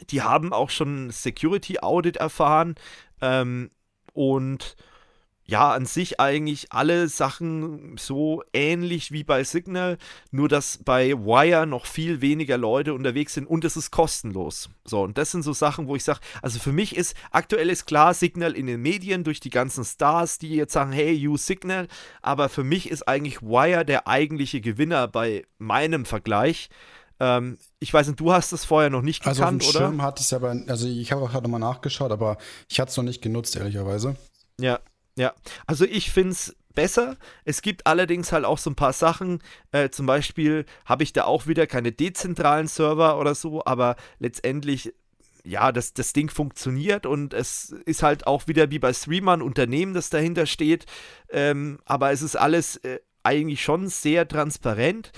Die 0.09 0.21
haben 0.21 0.53
auch 0.53 0.69
schon 0.69 1.09
Security 1.09 1.79
Audit 1.79 2.17
erfahren. 2.17 2.75
Ähm, 3.21 3.71
und 4.13 4.75
ja, 5.45 5.71
an 5.71 5.85
sich 5.85 6.19
eigentlich 6.19 6.71
alle 6.71 7.09
Sachen 7.09 7.97
so 7.97 8.43
ähnlich 8.53 9.11
wie 9.11 9.23
bei 9.23 9.43
Signal, 9.43 9.97
nur 10.31 10.47
dass 10.47 10.79
bei 10.83 11.13
Wire 11.13 11.67
noch 11.67 11.85
viel 11.85 12.21
weniger 12.21 12.57
Leute 12.57 12.93
unterwegs 12.93 13.33
sind 13.33 13.47
und 13.47 13.65
es 13.65 13.75
ist 13.75 13.91
kostenlos. 13.91 14.69
So, 14.85 15.01
und 15.01 15.17
das 15.17 15.31
sind 15.31 15.43
so 15.43 15.51
Sachen, 15.51 15.87
wo 15.87 15.95
ich 15.95 16.03
sage, 16.03 16.21
also 16.41 16.59
für 16.59 16.71
mich 16.71 16.95
ist, 16.95 17.15
aktuell 17.31 17.69
ist 17.69 17.85
klar 17.85 18.13
Signal 18.13 18.53
in 18.53 18.67
den 18.67 18.81
Medien 18.81 19.23
durch 19.25 19.41
die 19.41 19.49
ganzen 19.49 19.83
Stars, 19.83 20.37
die 20.37 20.55
jetzt 20.55 20.73
sagen, 20.73 20.93
hey, 20.93 21.27
use 21.27 21.43
Signal, 21.43 21.87
aber 22.21 22.47
für 22.47 22.63
mich 22.63 22.89
ist 22.89 23.07
eigentlich 23.07 23.41
Wire 23.41 23.83
der 23.83 24.07
eigentliche 24.07 24.61
Gewinner 24.61 25.09
bei 25.09 25.45
meinem 25.57 26.05
Vergleich. 26.05 26.69
Ähm, 27.19 27.57
ich 27.79 27.93
weiß 27.93 28.07
nicht, 28.07 28.19
du 28.19 28.31
hast 28.31 28.53
es 28.53 28.63
vorher 28.63 28.89
noch 28.89 29.01
nicht 29.01 29.23
gekannt, 29.23 29.39
also 29.39 29.43
auf 29.43 29.49
dem 29.49 29.61
Schirm 29.61 30.01
hatte 30.01 30.21
ich 30.21 30.27
es 30.27 30.33
aber, 30.33 30.55
also 30.67 30.87
ich 30.87 31.11
habe 31.11 31.21
auch 31.21 31.31
gerade 31.31 31.43
nochmal 31.43 31.59
nachgeschaut, 31.59 32.11
aber 32.11 32.37
ich 32.69 32.79
hatte 32.79 32.91
es 32.91 32.97
noch 32.97 33.03
nicht 33.03 33.21
genutzt, 33.21 33.57
ehrlicherweise. 33.57 34.15
Ja, 34.59 34.79
ja, 35.15 35.33
also 35.67 35.85
ich 35.85 36.11
finde 36.11 36.31
es 36.31 36.55
besser. 36.73 37.17
Es 37.45 37.61
gibt 37.61 37.85
allerdings 37.85 38.31
halt 38.31 38.45
auch 38.45 38.57
so 38.57 38.69
ein 38.69 38.75
paar 38.75 38.93
Sachen. 38.93 39.41
Äh, 39.71 39.89
zum 39.89 40.05
Beispiel 40.05 40.65
habe 40.85 41.03
ich 41.03 41.13
da 41.13 41.25
auch 41.25 41.47
wieder 41.47 41.67
keine 41.67 41.91
dezentralen 41.91 42.67
Server 42.67 43.19
oder 43.19 43.35
so, 43.35 43.63
aber 43.65 43.95
letztendlich, 44.19 44.93
ja, 45.43 45.71
das, 45.71 45.93
das 45.93 46.13
Ding 46.13 46.29
funktioniert 46.29 47.05
und 47.05 47.33
es 47.33 47.75
ist 47.85 48.01
halt 48.01 48.27
auch 48.27 48.47
wieder 48.47 48.71
wie 48.71 48.79
bei 48.79 48.93
Streamer 48.93 49.33
ein 49.33 49.41
Unternehmen, 49.41 49.93
das 49.93 50.09
dahinter 50.09 50.45
steht. 50.45 50.85
Ähm, 51.29 51.79
aber 51.85 52.11
es 52.11 52.21
ist 52.21 52.35
alles 52.35 52.77
äh, 52.77 52.99
eigentlich 53.23 53.61
schon 53.61 53.87
sehr 53.87 54.27
transparent 54.27 55.11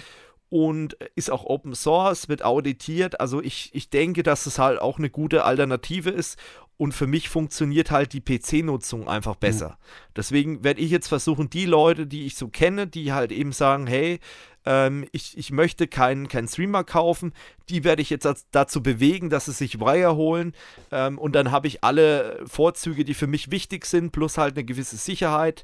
und 0.50 0.94
ist 1.16 1.32
auch 1.32 1.44
Open 1.44 1.74
Source, 1.74 2.30
wird 2.30 2.44
auditiert. 2.44 3.20
Also 3.20 3.42
ich, 3.42 3.72
ich 3.74 3.90
denke, 3.90 4.24
dass 4.24 4.46
es 4.46 4.60
halt 4.60 4.80
auch 4.80 4.98
eine 4.98 5.10
gute 5.10 5.44
Alternative 5.44 6.10
ist 6.10 6.38
und 6.78 6.94
für 6.94 7.08
mich 7.08 7.30
funktioniert 7.30 7.92
halt 7.92 8.14
die 8.14 8.22
PC-Nutzung 8.22 9.08
einfach 9.08 9.36
besser. 9.36 9.70
Mhm. 9.70 10.14
Deswegen 10.16 10.64
werde 10.64 10.82
ich 10.82 10.92
jetzt 10.92 11.08
versuchen, 11.08 11.50
die 11.50 11.66
Leute, 11.66 12.08
die 12.08 12.26
ich 12.26 12.36
so 12.36 12.48
kenne, 12.48 12.88
die 12.88 13.14
halt 13.14 13.32
eben 13.32 13.52
sagen, 13.52 13.88
hey, 13.88 14.20
ähm, 14.66 15.08
ich, 15.12 15.38
ich 15.38 15.52
möchte 15.52 15.88
keinen 15.88 16.28
kein 16.28 16.48
Streamer 16.48 16.84
kaufen, 16.84 17.34
die 17.70 17.84
werde 17.84 18.02
ich 18.02 18.10
jetzt 18.10 18.28
dazu 18.52 18.84
bewegen, 18.84 19.30
dass 19.30 19.46
sie 19.46 19.54
sich 19.54 19.80
Wire 19.80 20.16
holen. 20.16 20.54
Ähm, 20.92 21.18
und 21.18 21.34
dann 21.34 21.52
habe 21.52 21.68
ich 21.68 21.84
alle 21.84 22.44
Vorzüge, 22.46 23.06
die 23.06 23.14
für 23.14 23.28
mich 23.28 23.52
wichtig 23.52 23.86
sind, 23.86 24.12
plus 24.12 24.38
halt 24.38 24.56
eine 24.56 24.66
gewisse 24.66 24.98
Sicherheit. 24.98 25.64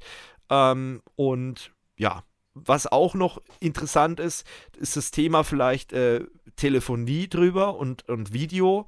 Ähm, 0.50 1.02
und 1.16 1.72
ja, 1.98 2.24
was 2.54 2.88
auch 2.88 3.14
noch 3.16 3.42
interessant 3.60 4.20
ist, 4.20 4.46
ist 4.78 4.98
das 4.98 5.12
Thema 5.12 5.44
vielleicht 5.44 5.94
äh, 5.94 6.26
Telefonie 6.56 7.28
drüber 7.28 7.78
und, 7.78 8.08
und 8.10 8.34
Video. 8.34 8.88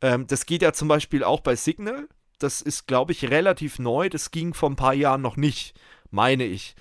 Ähm, 0.00 0.26
das 0.26 0.46
geht 0.46 0.62
ja 0.62 0.72
zum 0.72 0.88
Beispiel 0.88 1.24
auch 1.24 1.40
bei 1.40 1.56
Signal. 1.56 2.08
Das 2.38 2.60
ist, 2.60 2.86
glaube 2.86 3.12
ich, 3.12 3.30
relativ 3.30 3.78
neu. 3.78 4.08
Das 4.08 4.30
ging 4.30 4.54
vor 4.54 4.70
ein 4.70 4.76
paar 4.76 4.94
Jahren 4.94 5.22
noch 5.22 5.36
nicht, 5.36 5.78
meine 6.10 6.44
ich. 6.44 6.74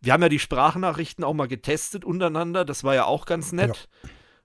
Wir 0.00 0.12
haben 0.12 0.22
ja 0.22 0.28
die 0.28 0.38
Sprachnachrichten 0.38 1.24
auch 1.24 1.34
mal 1.34 1.48
getestet 1.48 2.04
untereinander. 2.04 2.64
Das 2.64 2.84
war 2.84 2.94
ja 2.94 3.04
auch 3.04 3.24
ganz 3.24 3.52
nett. 3.52 3.88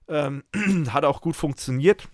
Ja. 0.08 0.26
Ähm, 0.26 0.44
hat 0.92 1.04
auch 1.04 1.20
gut 1.20 1.36
funktioniert. 1.36 2.08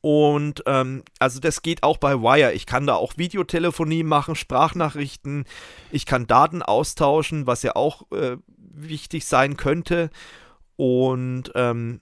Und 0.00 0.62
ähm, 0.66 1.02
also 1.18 1.40
das 1.40 1.62
geht 1.62 1.82
auch 1.82 1.96
bei 1.96 2.20
Wire. 2.20 2.52
Ich 2.52 2.66
kann 2.66 2.86
da 2.86 2.94
auch 2.94 3.16
Videotelefonie 3.16 4.04
machen, 4.04 4.36
Sprachnachrichten. 4.36 5.44
Ich 5.90 6.06
kann 6.06 6.26
Daten 6.26 6.62
austauschen, 6.62 7.46
was 7.46 7.62
ja 7.62 7.74
auch 7.74 8.10
äh, 8.12 8.36
wichtig 8.56 9.26
sein 9.26 9.56
könnte. 9.56 10.10
Und 10.76 11.50
ähm, 11.54 12.00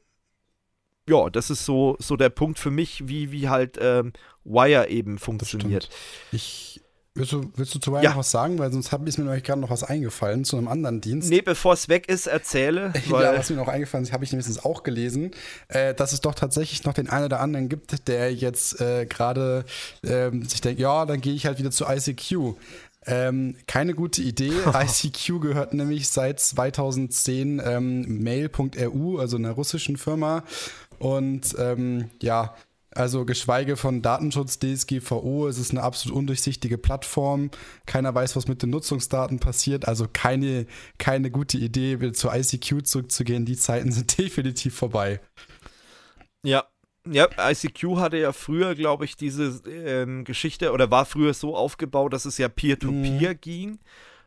ja, 1.08 1.30
das 1.30 1.50
ist 1.50 1.64
so, 1.64 1.96
so 1.98 2.16
der 2.16 2.30
Punkt 2.30 2.58
für 2.58 2.70
mich, 2.70 3.08
wie, 3.08 3.30
wie 3.32 3.48
halt 3.48 3.78
ähm, 3.80 4.12
Wire 4.44 4.88
eben 4.88 5.18
funktioniert. 5.18 5.88
Ich 6.32 6.80
Willst 7.16 7.30
du, 7.30 7.48
willst 7.54 7.72
du 7.72 7.78
zu 7.78 7.92
Wire 7.92 8.02
ja. 8.02 8.10
noch 8.10 8.16
was 8.16 8.32
sagen? 8.32 8.58
Weil 8.58 8.72
sonst 8.72 8.92
ist 8.92 9.18
mir 9.18 9.24
nämlich 9.24 9.44
gerade 9.44 9.60
noch 9.60 9.70
was 9.70 9.84
eingefallen 9.84 10.44
zu 10.44 10.56
einem 10.56 10.66
anderen 10.66 11.00
Dienst. 11.00 11.30
Nee, 11.30 11.42
bevor 11.42 11.74
es 11.74 11.88
weg 11.88 12.08
ist, 12.08 12.26
erzähle. 12.26 12.92
ja, 13.08 13.38
was 13.38 13.50
mir 13.50 13.56
noch 13.56 13.68
eingefallen 13.68 14.04
ist, 14.04 14.12
habe 14.12 14.24
ich 14.24 14.32
nämlich 14.32 14.64
auch 14.64 14.82
gelesen, 14.82 15.30
äh, 15.68 15.94
dass 15.94 16.12
es 16.12 16.22
doch 16.22 16.34
tatsächlich 16.34 16.82
noch 16.82 16.92
den 16.92 17.08
einen 17.08 17.26
oder 17.26 17.38
anderen 17.38 17.68
gibt, 17.68 18.08
der 18.08 18.34
jetzt 18.34 18.80
äh, 18.80 19.06
gerade 19.06 19.64
äh, 20.02 20.32
sich 20.48 20.60
denkt, 20.60 20.80
ja, 20.80 21.06
dann 21.06 21.20
gehe 21.20 21.34
ich 21.34 21.46
halt 21.46 21.60
wieder 21.60 21.70
zu 21.70 21.84
ICQ. 21.86 22.56
Ähm, 23.06 23.56
keine 23.66 23.94
gute 23.94 24.22
Idee. 24.22 24.52
ICQ 24.74 25.40
gehört 25.40 25.74
nämlich 25.74 26.08
seit 26.08 26.40
2010 26.40 27.62
ähm, 27.64 28.22
Mail.ru, 28.22 29.18
also 29.18 29.36
einer 29.36 29.52
russischen 29.52 29.96
Firma. 29.96 30.42
Und 30.98 31.54
ähm, 31.58 32.10
ja, 32.22 32.54
also 32.94 33.24
geschweige 33.24 33.76
von 33.76 34.02
Datenschutz, 34.02 34.58
DSGVO, 34.60 35.48
es 35.48 35.58
ist 35.58 35.72
eine 35.72 35.82
absolut 35.82 36.16
undurchsichtige 36.16 36.78
Plattform. 36.78 37.50
Keiner 37.86 38.14
weiß, 38.14 38.36
was 38.36 38.46
mit 38.46 38.62
den 38.62 38.70
Nutzungsdaten 38.70 39.40
passiert. 39.40 39.88
Also 39.88 40.06
keine, 40.12 40.66
keine 40.98 41.30
gute 41.30 41.58
Idee, 41.58 42.00
wieder 42.00 42.12
zu 42.12 42.28
ICQ 42.30 42.86
zurückzugehen. 42.86 43.44
Die 43.44 43.56
Zeiten 43.56 43.90
sind 43.90 44.16
definitiv 44.18 44.76
vorbei. 44.76 45.20
Ja, 46.44 46.64
ja, 47.06 47.28
ICQ 47.38 47.96
hatte 47.96 48.16
ja 48.16 48.32
früher, 48.32 48.74
glaube 48.74 49.04
ich, 49.04 49.16
diese 49.16 49.60
ähm, 49.68 50.24
Geschichte 50.24 50.72
oder 50.72 50.90
war 50.90 51.04
früher 51.04 51.34
so 51.34 51.54
aufgebaut, 51.54 52.12
dass 52.12 52.24
es 52.24 52.38
ja 52.38 52.48
Peer-to-Peer 52.48 53.32
-Peer 53.32 53.34
mhm. 53.34 53.40
ging. 53.40 53.78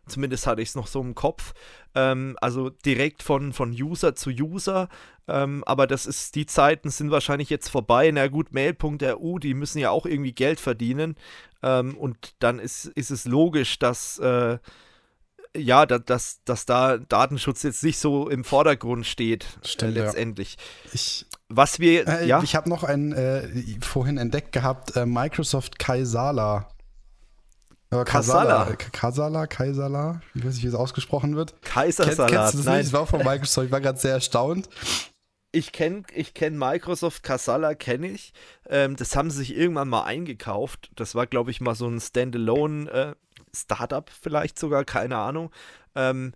Zumindest 0.08 0.48
hatte 0.48 0.62
ich 0.62 0.70
es 0.70 0.76
noch 0.76 0.88
so 0.88 1.02
im 1.02 1.16
Kopf. 1.16 1.54
Ähm, 1.96 2.38
also 2.42 2.70
direkt 2.70 3.24
von, 3.24 3.54
von 3.54 3.72
User 3.72 4.16
zu 4.16 4.30
User. 4.30 4.90
Ähm, 5.28 5.64
aber 5.66 5.88
das 5.88 6.06
ist, 6.06 6.36
die 6.36 6.46
Zeiten 6.46 6.90
sind 6.90 7.12
wahrscheinlich 7.12 7.50
jetzt 7.50 7.70
vorbei. 7.70 8.10
Na 8.12 8.28
gut, 8.28 8.54
Mail.ru, 8.54 9.40
die 9.40 9.54
müssen 9.54 9.80
ja 9.80 9.90
auch 9.90 10.06
irgendwie 10.06 10.34
Geld 10.34 10.60
verdienen. 10.60 11.16
Ähm, 11.64 11.98
und 11.98 12.34
dann 12.40 12.60
ist, 12.60 12.86
ist 12.86 13.12
es 13.12 13.26
logisch, 13.26 13.80
dass. 13.80 14.20
Äh, 14.20 14.60
ja, 15.56 15.86
da, 15.86 15.98
dass, 15.98 16.44
dass 16.46 16.66
da 16.66 16.98
Datenschutz 16.98 17.64
jetzt 17.64 17.84
nicht 17.84 17.98
so 17.98 18.30
im 18.30 18.44
Vordergrund 18.44 19.06
steht, 19.06 19.44
äh, 19.44 19.68
Stimmt, 19.68 19.98
äh, 19.98 20.02
letztendlich. 20.02 20.58
Ja. 20.86 20.92
Ich, 20.94 21.26
Was 21.50 21.80
wir, 21.80 22.08
äh, 22.08 22.28
ja. 22.28 22.42
Ich 22.44 22.56
habe 22.56 22.70
noch 22.70 22.84
einen 22.84 23.12
äh, 23.12 23.48
vorhin 23.82 24.18
entdeckt 24.18 24.52
gehabt, 24.52 24.96
äh, 24.96 25.06
Microsoft 25.06 25.80
Kaisala. 25.80 26.70
Kasala. 27.90 28.76
Kasala, 28.92 29.48
Kaisala, 29.48 30.22
ich 30.34 30.46
weiß 30.46 30.56
nicht, 30.56 30.64
wie 30.64 30.68
es 30.68 30.76
ausgesprochen 30.76 31.36
wird. 31.36 31.62
Kaisersalat. 31.62 32.30
Kenn, 32.30 32.38
kennst 32.38 32.54
du 32.54 32.58
das 32.58 32.66
Nein. 32.66 32.78
nicht? 32.80 32.94
Das 32.94 33.00
war 33.00 33.08
von 33.08 33.24
Microsoft, 33.24 33.68
ich 33.68 33.72
war 33.72 33.82
gerade 33.82 34.00
sehr 34.00 34.14
erstaunt. 34.14 34.70
Ich 35.54 35.72
kenne 35.72 36.04
ich 36.14 36.34
kenn 36.34 36.58
Microsoft 36.58 37.24
Kasala, 37.24 37.74
kenne 37.74 38.10
ich. 38.10 38.34
Ähm, 38.70 38.98
das 38.98 39.16
haben 39.16 39.32
sie 39.32 39.38
sich 39.38 39.56
irgendwann 39.56 39.88
mal 39.88 40.04
eingekauft. 40.04 40.92
Das 40.96 41.16
war, 41.16 41.26
glaube 41.26 41.52
ich, 41.52 41.62
mal 41.62 41.76
so 41.76 41.88
ein 41.88 42.02
Standalone 42.02 42.92
äh, 42.92 43.16
Startup 43.56 44.10
vielleicht 44.22 44.60
sogar, 44.60 44.84
keine 44.84 45.18
Ahnung. 45.18 45.52
Ähm, 45.96 46.34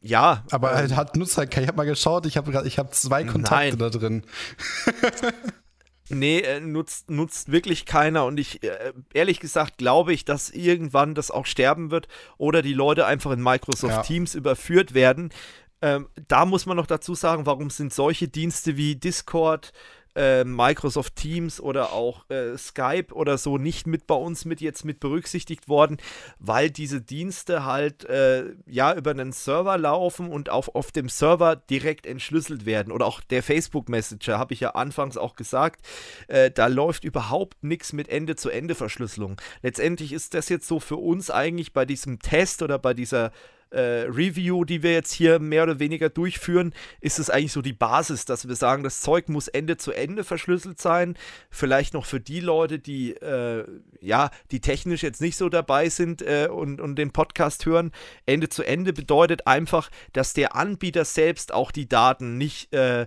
ja. 0.00 0.44
Aber 0.50 0.70
ähm, 0.70 0.76
halt 0.76 0.96
hat 0.96 1.16
Nutzer, 1.16 1.44
ich 1.44 1.56
habe 1.68 1.76
mal 1.76 1.84
geschaut, 1.84 2.26
ich 2.26 2.36
habe 2.36 2.66
ich 2.66 2.78
hab 2.78 2.94
zwei 2.94 3.24
Kontakte 3.24 3.76
nein. 3.76 3.78
da 3.78 3.90
drin. 3.90 4.22
Nee, 6.10 6.40
äh, 6.40 6.60
nutzt, 6.60 7.10
nutzt 7.10 7.50
wirklich 7.50 7.86
keiner 7.86 8.26
und 8.26 8.38
ich, 8.38 8.62
äh, 8.62 8.92
ehrlich 9.14 9.40
gesagt, 9.40 9.78
glaube 9.78 10.12
ich, 10.12 10.26
dass 10.26 10.50
irgendwann 10.50 11.14
das 11.14 11.30
auch 11.30 11.46
sterben 11.46 11.90
wird 11.90 12.08
oder 12.36 12.60
die 12.60 12.74
Leute 12.74 13.06
einfach 13.06 13.30
in 13.30 13.42
Microsoft 13.42 13.94
ja. 13.94 14.02
Teams 14.02 14.34
überführt 14.34 14.92
werden. 14.92 15.32
Ähm, 15.80 16.08
da 16.28 16.44
muss 16.44 16.66
man 16.66 16.76
noch 16.76 16.86
dazu 16.86 17.14
sagen, 17.14 17.46
warum 17.46 17.70
sind 17.70 17.92
solche 17.92 18.28
Dienste 18.28 18.76
wie 18.76 18.96
Discord, 18.96 19.72
äh, 20.14 20.44
Microsoft 20.44 21.16
Teams 21.16 21.60
oder 21.60 21.92
auch 21.92 22.28
äh, 22.30 22.56
Skype 22.56 23.12
oder 23.12 23.38
so 23.38 23.58
nicht 23.58 23.86
mit 23.86 24.06
bei 24.06 24.14
uns 24.14 24.44
mit 24.44 24.60
jetzt 24.60 24.84
mit 24.84 25.00
berücksichtigt 25.00 25.68
worden, 25.68 25.98
weil 26.38 26.70
diese 26.70 27.00
Dienste 27.00 27.64
halt 27.64 28.04
äh, 28.04 28.54
ja 28.66 28.94
über 28.94 29.10
einen 29.10 29.32
Server 29.32 29.78
laufen 29.78 30.28
und 30.28 30.50
auf, 30.50 30.74
auf 30.74 30.92
dem 30.92 31.08
Server 31.08 31.56
direkt 31.56 32.06
entschlüsselt 32.06 32.66
werden. 32.66 32.92
Oder 32.92 33.06
auch 33.06 33.20
der 33.20 33.42
Facebook 33.42 33.88
Messenger, 33.88 34.38
habe 34.38 34.54
ich 34.54 34.60
ja 34.60 34.70
anfangs 34.70 35.16
auch 35.16 35.36
gesagt, 35.36 35.84
äh, 36.28 36.50
da 36.50 36.66
läuft 36.66 37.04
überhaupt 37.04 37.62
nichts 37.64 37.92
mit 37.92 38.08
Ende-zu-Ende-Verschlüsselung. 38.08 39.40
Letztendlich 39.62 40.12
ist 40.12 40.34
das 40.34 40.48
jetzt 40.48 40.66
so 40.66 40.80
für 40.80 40.96
uns 40.96 41.30
eigentlich 41.30 41.72
bei 41.72 41.84
diesem 41.84 42.18
Test 42.18 42.62
oder 42.62 42.78
bei 42.78 42.94
dieser 42.94 43.32
äh, 43.70 44.06
Review, 44.08 44.64
die 44.64 44.82
wir 44.82 44.92
jetzt 44.92 45.12
hier 45.12 45.38
mehr 45.38 45.64
oder 45.64 45.78
weniger 45.78 46.08
durchführen, 46.08 46.74
ist 47.00 47.18
es 47.18 47.30
eigentlich 47.30 47.52
so 47.52 47.62
die 47.62 47.72
Basis, 47.72 48.24
dass 48.24 48.48
wir 48.48 48.54
sagen, 48.56 48.82
das 48.82 49.00
Zeug 49.00 49.28
muss 49.28 49.48
Ende 49.48 49.76
zu 49.76 49.92
Ende 49.92 50.24
verschlüsselt 50.24 50.80
sein. 50.80 51.16
Vielleicht 51.50 51.94
noch 51.94 52.06
für 52.06 52.20
die 52.20 52.40
Leute, 52.40 52.78
die 52.78 53.12
äh, 53.12 53.64
ja, 54.00 54.30
die 54.50 54.60
technisch 54.60 55.02
jetzt 55.02 55.20
nicht 55.20 55.36
so 55.36 55.48
dabei 55.48 55.88
sind 55.88 56.22
äh, 56.22 56.48
und, 56.50 56.80
und 56.80 56.96
den 56.96 57.10
Podcast 57.10 57.66
hören. 57.66 57.92
Ende 58.26 58.48
zu 58.48 58.62
Ende 58.62 58.92
bedeutet 58.92 59.46
einfach, 59.46 59.90
dass 60.12 60.34
der 60.34 60.54
Anbieter 60.54 61.04
selbst 61.04 61.52
auch 61.52 61.70
die 61.70 61.88
Daten 61.88 62.38
nicht 62.38 62.72
äh, 62.74 63.06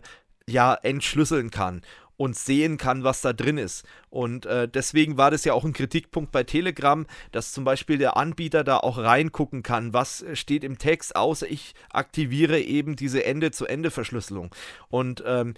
ja, 0.50 0.74
entschlüsseln 0.74 1.52
kann 1.52 1.82
und 2.18 2.36
sehen 2.36 2.78
kann, 2.78 3.04
was 3.04 3.22
da 3.22 3.32
drin 3.32 3.58
ist. 3.58 3.86
Und 4.10 4.46
äh, 4.46 4.68
deswegen 4.68 5.18
war 5.18 5.32
das 5.32 5.46
ja 5.46 5.54
auch 5.54 5.64
ein 5.64 5.74
Kritikpunkt 5.74 6.32
bei 6.32 6.44
Telegram, 6.44 7.06
dass 7.32 7.52
zum 7.52 7.64
Beispiel 7.64 7.98
der 7.98 8.18
Anbieter 8.18 8.64
da 8.64 8.78
auch 8.78 8.98
reingucken 8.98 9.64
kann, 9.64 9.94
was 9.94 10.26
steht 10.34 10.64
im 10.64 10.78
Text, 10.78 11.16
außer 11.16 11.50
ich 11.50 11.74
aktiviere 11.92 12.60
eben 12.60 12.96
diese 12.96 13.24
Ende-zu-Ende-Verschlüsselung. 13.24 14.54
Und 14.90 15.24
ähm, 15.26 15.54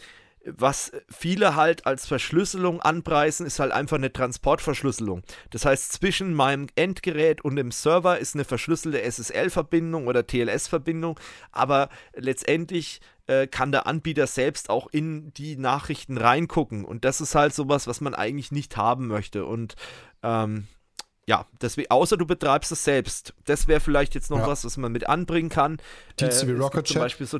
was 0.45 0.91
viele 1.09 1.55
halt 1.55 1.85
als 1.85 2.07
Verschlüsselung 2.07 2.81
anpreisen, 2.81 3.45
ist 3.45 3.59
halt 3.59 3.71
einfach 3.71 3.97
eine 3.97 4.11
Transportverschlüsselung. 4.11 5.23
Das 5.49 5.65
heißt, 5.65 5.91
zwischen 5.91 6.33
meinem 6.33 6.67
Endgerät 6.75 7.41
und 7.41 7.57
dem 7.57 7.71
Server 7.71 8.17
ist 8.19 8.35
eine 8.35 8.45
verschlüsselte 8.45 9.01
SSL-Verbindung 9.01 10.07
oder 10.07 10.25
TLS-Verbindung, 10.25 11.19
aber 11.51 11.89
letztendlich 12.15 13.01
äh, 13.29 13.47
kann 13.47 13.71
der 13.71 13.85
Anbieter 13.85 14.25
selbst 14.25 14.69
auch 14.71 14.87
in 14.87 15.31
die 15.35 15.55
Nachrichten 15.55 16.17
reingucken. 16.17 16.83
Und 16.83 17.05
das 17.05 17.21
ist 17.21 17.35
halt 17.35 17.53
sowas, 17.53 17.85
was 17.85 18.01
man 18.01 18.15
eigentlich 18.15 18.51
nicht 18.51 18.75
haben 18.75 19.07
möchte. 19.07 19.45
Und 19.45 19.75
ähm, 20.23 20.67
ja, 21.27 21.45
deswegen, 21.61 21.91
außer 21.91 22.17
du 22.17 22.25
betreibst 22.25 22.71
es 22.71 22.83
selbst. 22.83 23.35
Das 23.45 23.67
wäre 23.67 23.81
vielleicht 23.81 24.15
jetzt 24.15 24.31
noch 24.31 24.39
ja. 24.39 24.47
was, 24.47 24.65
was 24.65 24.77
man 24.77 24.91
mit 24.91 25.07
anbringen 25.07 25.49
kann. 25.49 25.77
Dienste 26.19 26.47
äh, 26.47 26.49
wie 26.49 26.53
Rocket 26.53 26.85
Chat. 26.85 26.93
Zum 26.93 27.01
Beispiel 27.01 27.27
so. 27.27 27.39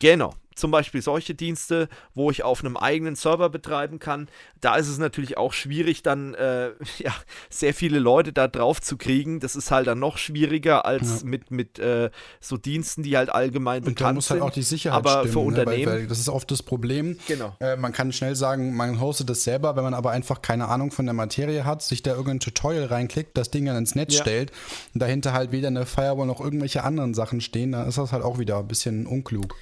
Genau, 0.00 0.34
zum 0.54 0.70
Beispiel 0.70 1.02
solche 1.02 1.34
Dienste, 1.34 1.88
wo 2.14 2.30
ich 2.30 2.42
auf 2.42 2.64
einem 2.64 2.76
eigenen 2.76 3.16
Server 3.16 3.50
betreiben 3.50 3.98
kann. 3.98 4.28
Da 4.60 4.76
ist 4.76 4.88
es 4.88 4.98
natürlich 4.98 5.36
auch 5.36 5.52
schwierig, 5.52 6.02
dann 6.02 6.34
äh, 6.34 6.70
ja, 6.98 7.12
sehr 7.50 7.74
viele 7.74 7.98
Leute 7.98 8.32
da 8.32 8.48
drauf 8.48 8.80
zu 8.80 8.96
kriegen. 8.96 9.40
Das 9.40 9.56
ist 9.56 9.70
halt 9.70 9.86
dann 9.86 9.98
noch 9.98 10.18
schwieriger 10.18 10.84
als 10.84 11.22
ja. 11.22 11.28
mit, 11.28 11.50
mit 11.50 11.78
äh, 11.78 12.10
so 12.40 12.56
Diensten, 12.56 13.02
die 13.02 13.16
halt 13.16 13.30
allgemein 13.30 13.82
Und 13.82 13.96
bekannt 13.96 14.16
muss 14.16 14.30
halt 14.30 14.42
auch 14.42 14.50
die 14.50 14.62
Sicherheit 14.62 14.98
aber 14.98 15.20
stimmen, 15.20 15.32
für 15.32 15.38
Unternehmen. 15.40 15.80
Ne? 15.80 15.86
Weil, 15.86 16.00
weil 16.00 16.06
das 16.06 16.18
ist 16.18 16.28
oft 16.28 16.50
das 16.50 16.62
Problem. 16.62 17.18
Genau. 17.26 17.56
Äh, 17.60 17.76
man 17.76 17.92
kann 17.92 18.12
schnell 18.12 18.36
sagen, 18.36 18.74
man 18.74 19.00
hostet 19.00 19.28
das 19.30 19.44
selber, 19.44 19.76
wenn 19.76 19.84
man 19.84 19.94
aber 19.94 20.10
einfach 20.10 20.42
keine 20.42 20.68
Ahnung 20.68 20.90
von 20.90 21.06
der 21.06 21.14
Materie 21.14 21.64
hat, 21.64 21.82
sich 21.82 22.02
da 22.02 22.12
irgendein 22.12 22.40
Tutorial 22.40 22.84
reinklickt, 22.86 23.36
das 23.36 23.50
Ding 23.50 23.66
dann 23.66 23.76
ins 23.76 23.94
Netz 23.94 24.14
ja. 24.14 24.22
stellt 24.22 24.52
und 24.92 25.00
dahinter 25.00 25.32
halt 25.32 25.52
weder 25.52 25.68
eine 25.68 25.86
Firewall 25.86 26.26
noch 26.26 26.40
irgendwelche 26.40 26.84
anderen 26.84 27.14
Sachen 27.14 27.40
stehen, 27.40 27.72
dann 27.72 27.88
ist 27.88 27.98
das 27.98 28.12
halt 28.12 28.24
auch 28.24 28.38
wieder 28.38 28.58
ein 28.58 28.68
bisschen 28.68 29.06
unklug 29.06 29.56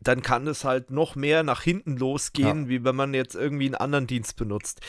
dann 0.00 0.22
kann 0.22 0.46
es 0.46 0.64
halt 0.64 0.90
noch 0.90 1.16
mehr 1.16 1.42
nach 1.42 1.62
hinten 1.62 1.96
losgehen, 1.96 2.64
ja. 2.64 2.68
wie 2.68 2.84
wenn 2.84 2.96
man 2.96 3.14
jetzt 3.14 3.34
irgendwie 3.34 3.66
einen 3.66 3.74
anderen 3.74 4.06
Dienst 4.06 4.36
benutzt. 4.36 4.80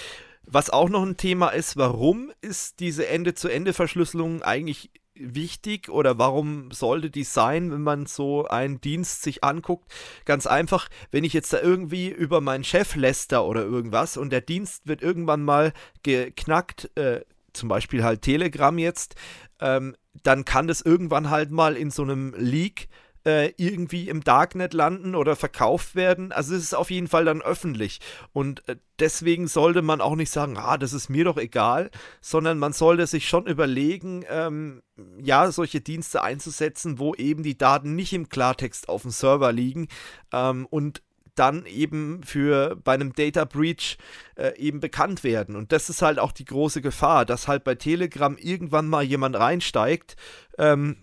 Was 0.43 0.70
auch 0.70 0.89
noch 0.89 1.03
ein 1.03 1.18
Thema 1.18 1.49
ist, 1.49 1.78
warum 1.78 2.32
ist 2.41 2.80
diese 2.80 3.07
Ende-zu-Ende-Verschlüsselung 3.07 4.41
eigentlich 4.41 4.91
wichtig 5.20 5.89
oder 5.89 6.18
warum 6.18 6.72
sollte 6.72 7.10
die 7.10 7.24
sein, 7.24 7.72
wenn 7.72 7.82
man 7.82 8.05
so 8.05 8.47
einen 8.47 8.82
Dienst 8.82 9.22
sich 9.22 9.43
anguckt? 9.43 9.91
Ganz 10.26 10.47
einfach, 10.47 10.89
wenn 11.12 11.24
ich 11.24 11.34
jetzt 11.34 11.53
da 11.53 11.62
irgendwie 11.62 12.10
über 12.10 12.41
meinen 12.41 12.64
Chef 12.64 12.95
läster 12.95 13.45
oder 13.45 13.62
irgendwas 13.62 14.18
und 14.18 14.32
der 14.32 14.41
Dienst 14.41 14.88
wird 14.88 15.01
irgendwann 15.01 15.43
mal 15.43 15.74
geknackt, 16.03 16.89
äh, 16.95 17.22
zum 17.53 17.70
Beispiel 17.70 18.03
halt 18.03 18.22
Telegram 18.22 18.78
jetzt, 18.78 19.16
ähm, 19.60 19.95
dann 20.24 20.45
kann 20.45 20.68
das 20.68 20.82
irgendwann 20.82 21.30
halt 21.30 21.51
mal 21.51 21.76
in 21.76 21.91
so 21.91 22.03
einem 22.03 22.34
Leak 22.38 22.88
äh, 23.26 23.53
irgendwie 23.57 24.09
im 24.09 24.24
Darknet 24.24 24.74
landen 24.74 25.15
oder 25.15 25.36
verkauft 25.36 25.95
werden. 25.95 26.32
Also 26.32 26.55
es 26.55 26.63
ist 26.63 26.74
auf 26.74 26.89
jeden 26.89 27.07
Fall 27.07 27.26
dann 27.26 27.41
öffentlich. 27.41 27.99
Und 28.34 28.67
äh, 28.67 28.78
deswegen 28.99 29.47
sollte 29.47 29.82
man 29.82 30.01
auch 30.01 30.15
nicht 30.15 30.32
sagen, 30.32 30.57
ah, 30.57 30.78
das 30.78 30.93
ist 30.93 31.09
mir 31.09 31.26
doch 31.26 31.38
egal, 31.38 31.89
sondern 32.22 32.59
man 32.59 32.74
sollte 32.74 33.07
sich 33.07 33.28
schon 33.28 33.47
überlegen, 33.47 34.24
ähm, 34.30 34.82
ja, 35.22 35.51
solche 35.51 35.82
Dienste 35.82 36.22
einzusetzen, 36.22 36.99
wo 36.99 37.13
eben 37.15 37.43
die 37.43 37.57
Daten 37.57 37.95
nicht 37.95 38.13
im 38.13 38.30
Klartext 38.30 38.89
auf 38.89 39.03
dem 39.03 39.11
Server 39.11 39.51
liegen 39.51 39.88
ähm, 40.34 40.65
und 40.70 41.01
dann 41.36 41.65
eben 41.65 42.22
für 42.24 42.76
bei 42.84 42.93
einem 42.93 43.13
Data 43.13 43.45
Breach 43.45 43.97
äh, 44.36 44.57
eben 44.57 44.82
bekannt 44.82 45.24
werden. 45.24 45.55
Und 45.55 45.72
das 45.72 45.89
ist 45.89 46.01
halt 46.01 46.20
auch 46.20 46.34
die 46.34 46.45
große 46.45 46.82
Gefahr, 46.82 47.26
dass 47.26 47.47
halt 47.47 47.63
bei 47.63 47.76
Telegram 47.76 48.38
irgendwann 48.38 48.89
mal 48.89 49.03
jemand 49.03 49.38
reinsteigt, 49.38 50.17
ähm, 50.57 50.97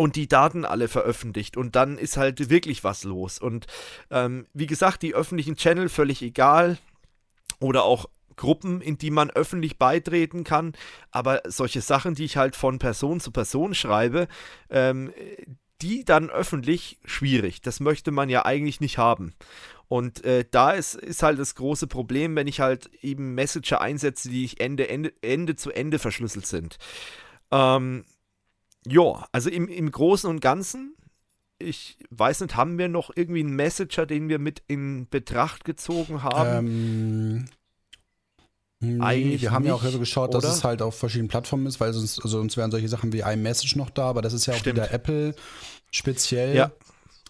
und 0.00 0.16
die 0.16 0.28
Daten 0.28 0.64
alle 0.64 0.88
veröffentlicht 0.88 1.58
und 1.58 1.76
dann 1.76 1.98
ist 1.98 2.16
halt 2.16 2.48
wirklich 2.48 2.84
was 2.84 3.04
los. 3.04 3.38
Und 3.38 3.66
ähm, 4.10 4.46
wie 4.54 4.66
gesagt, 4.66 5.02
die 5.02 5.14
öffentlichen 5.14 5.56
Channel 5.56 5.90
völlig 5.90 6.22
egal 6.22 6.78
oder 7.60 7.84
auch 7.84 8.08
Gruppen, 8.34 8.80
in 8.80 8.96
die 8.96 9.10
man 9.10 9.28
öffentlich 9.28 9.76
beitreten 9.76 10.42
kann, 10.42 10.72
aber 11.10 11.42
solche 11.44 11.82
Sachen, 11.82 12.14
die 12.14 12.24
ich 12.24 12.38
halt 12.38 12.56
von 12.56 12.78
Person 12.78 13.20
zu 13.20 13.30
Person 13.30 13.74
schreibe, 13.74 14.26
ähm, 14.70 15.12
die 15.82 16.06
dann 16.06 16.30
öffentlich 16.30 16.98
schwierig. 17.04 17.60
Das 17.60 17.78
möchte 17.78 18.10
man 18.10 18.30
ja 18.30 18.46
eigentlich 18.46 18.80
nicht 18.80 18.96
haben. 18.96 19.34
Und 19.88 20.24
äh, 20.24 20.46
da 20.50 20.70
ist, 20.70 20.94
ist 20.94 21.22
halt 21.22 21.38
das 21.38 21.56
große 21.56 21.88
Problem, 21.88 22.36
wenn 22.36 22.46
ich 22.46 22.60
halt 22.60 22.86
eben 23.02 23.34
Messenger 23.34 23.82
einsetze, 23.82 24.30
die 24.30 24.46
ich 24.46 24.60
Ende, 24.60 24.88
Ende, 24.88 25.12
Ende 25.20 25.56
zu 25.56 25.70
Ende 25.70 25.98
verschlüsselt 25.98 26.46
sind. 26.46 26.78
Ähm, 27.50 28.06
ja, 28.86 29.26
also 29.32 29.50
im, 29.50 29.68
im 29.68 29.90
Großen 29.90 30.28
und 30.28 30.40
Ganzen, 30.40 30.94
ich 31.58 31.98
weiß 32.10 32.40
nicht, 32.40 32.56
haben 32.56 32.78
wir 32.78 32.88
noch 32.88 33.10
irgendwie 33.14 33.40
einen 33.40 33.54
Messenger, 33.54 34.06
den 34.06 34.28
wir 34.28 34.38
mit 34.38 34.62
in 34.66 35.08
Betracht 35.08 35.64
gezogen 35.64 36.22
haben? 36.22 37.48
Ähm, 38.82 39.02
Eigentlich 39.02 39.42
wir 39.42 39.50
haben 39.50 39.64
nicht, 39.64 39.68
ja 39.68 39.74
auch 39.74 39.98
geschaut, 39.98 40.30
oder? 40.30 40.40
dass 40.40 40.56
es 40.56 40.64
halt 40.64 40.80
auf 40.80 40.98
verschiedenen 40.98 41.28
Plattformen 41.28 41.66
ist, 41.66 41.80
weil 41.80 41.92
sonst, 41.92 42.20
also 42.24 42.38
sonst 42.38 42.56
wären 42.56 42.70
solche 42.70 42.88
Sachen 42.88 43.12
wie 43.12 43.20
iMessage 43.20 43.76
noch 43.76 43.90
da, 43.90 44.04
aber 44.04 44.22
das 44.22 44.32
ist 44.32 44.46
ja 44.46 44.54
auch 44.54 44.58
Stimmt. 44.58 44.76
wieder 44.76 44.90
Apple 44.90 45.34
speziell. 45.90 46.56
Ja. 46.56 46.72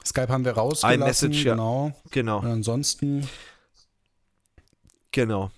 Skype 0.04 0.28
haben 0.28 0.44
wir 0.44 0.52
rausgelassen, 0.52 1.02
iMessage, 1.02 1.44
ja. 1.44 1.52
genau. 1.54 1.92
Genau. 2.12 2.38
Und 2.38 2.46
ansonsten. 2.46 3.28
Genau. 5.10 5.50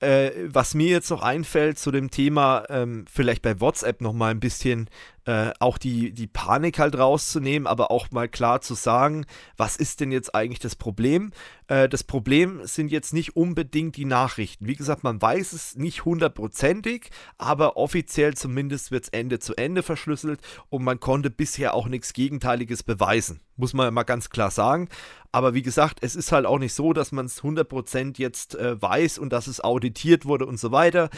Äh, 0.00 0.30
was 0.46 0.74
mir 0.74 0.88
jetzt 0.88 1.10
noch 1.10 1.22
einfällt 1.22 1.78
zu 1.78 1.92
dem 1.92 2.10
Thema, 2.10 2.64
ähm, 2.68 3.04
vielleicht 3.10 3.42
bei 3.42 3.60
WhatsApp 3.60 4.00
noch 4.00 4.12
mal 4.12 4.30
ein 4.30 4.40
bisschen 4.40 4.88
äh, 5.28 5.52
auch 5.58 5.76
die, 5.76 6.12
die 6.12 6.26
Panik 6.26 6.78
halt 6.78 6.96
rauszunehmen, 6.96 7.66
aber 7.66 7.90
auch 7.90 8.10
mal 8.10 8.30
klar 8.30 8.62
zu 8.62 8.72
sagen, 8.72 9.26
was 9.58 9.76
ist 9.76 10.00
denn 10.00 10.10
jetzt 10.10 10.34
eigentlich 10.34 10.58
das 10.58 10.74
Problem? 10.74 11.32
Äh, 11.66 11.86
das 11.90 12.02
Problem 12.02 12.60
sind 12.64 12.90
jetzt 12.90 13.12
nicht 13.12 13.36
unbedingt 13.36 13.96
die 13.96 14.06
Nachrichten. 14.06 14.66
Wie 14.66 14.74
gesagt, 14.74 15.04
man 15.04 15.20
weiß 15.20 15.52
es 15.52 15.76
nicht 15.76 16.06
hundertprozentig, 16.06 17.10
aber 17.36 17.76
offiziell 17.76 18.32
zumindest 18.36 18.90
wird 18.90 19.04
es 19.04 19.10
Ende 19.10 19.38
zu 19.38 19.54
Ende 19.54 19.82
verschlüsselt 19.82 20.40
und 20.70 20.82
man 20.82 20.98
konnte 20.98 21.28
bisher 21.28 21.74
auch 21.74 21.88
nichts 21.88 22.14
Gegenteiliges 22.14 22.82
beweisen. 22.82 23.40
Muss 23.56 23.74
man 23.74 23.92
mal 23.92 24.04
ganz 24.04 24.30
klar 24.30 24.50
sagen. 24.50 24.88
Aber 25.30 25.52
wie 25.52 25.62
gesagt, 25.62 25.98
es 26.00 26.16
ist 26.16 26.32
halt 26.32 26.46
auch 26.46 26.58
nicht 26.58 26.72
so, 26.72 26.94
dass 26.94 27.12
man 27.12 27.26
es 27.26 27.42
100% 27.42 28.18
jetzt 28.18 28.54
äh, 28.54 28.80
weiß 28.80 29.18
und 29.18 29.30
dass 29.30 29.46
es 29.46 29.60
auditiert 29.60 30.24
wurde 30.24 30.46
und 30.46 30.58
so 30.58 30.72
weiter. 30.72 31.10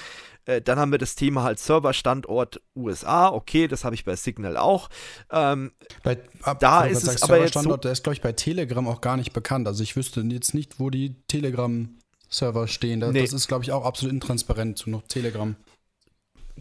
Äh, 0.51 0.63
dann 0.63 0.79
haben 0.79 0.91
wir 0.91 0.99
das 0.99 1.15
Thema 1.15 1.43
halt 1.43 1.59
Serverstandort 1.59 2.61
USA. 2.75 3.29
Okay, 3.29 3.69
das 3.69 3.85
habe 3.85 3.95
ich 3.95 4.05
bei 4.05 4.17
Signal 4.17 4.57
auch. 4.57 4.89
Ähm, 5.31 5.73
bei, 6.03 6.19
ab, 6.43 6.59
da 6.61 6.85
ist 6.85 7.07
es 7.07 7.23
aber 7.23 7.41
jetzt 7.41 7.55
so, 7.55 7.77
der 7.77 7.93
ist 7.93 8.03
glaube 8.03 8.15
ich 8.15 8.21
bei 8.21 8.33
Telegram 8.33 8.87
auch 8.89 9.01
gar 9.01 9.17
nicht 9.17 9.33
bekannt. 9.33 9.69
Also 9.69 9.83
ich 9.83 9.95
wüsste 9.97 10.21
jetzt 10.23 10.55
nicht, 10.55 10.81
wo 10.81 10.91
die 10.91 11.15
Telegram 11.29 11.89
Server 12.29 12.67
stehen. 12.67 13.01
Das, 13.01 13.13
nee. 13.13 13.23
das 13.23 13.33
ist 13.33 13.49
glaube 13.49 13.65
ich 13.65 13.73
auch 13.73 13.85
absolut 13.85 14.13
intransparent 14.13 14.79
zu 14.79 14.91
noch 14.91 15.03
Telegram. 15.03 15.55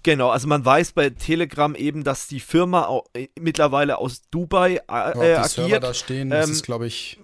Genau, 0.04 0.30
also 0.30 0.48
man 0.48 0.64
weiß 0.64 0.94
bei 0.94 1.10
Telegram 1.10 1.76
eben, 1.76 2.04
dass 2.04 2.28
die 2.28 2.40
Firma 2.40 3.02
äh, 3.14 3.28
mittlerweile 3.40 3.98
aus 3.98 4.22
Dubai 4.30 4.76
äh, 4.76 4.80
ja, 4.88 5.14
die 5.14 5.20
agiert. 5.20 5.50
Server 5.50 5.80
da 5.80 5.94
stehen, 5.94 6.30
das 6.30 6.46
ähm, 6.46 6.54
ist 6.54 6.64
glaube 6.64 6.86
ich 6.86 7.20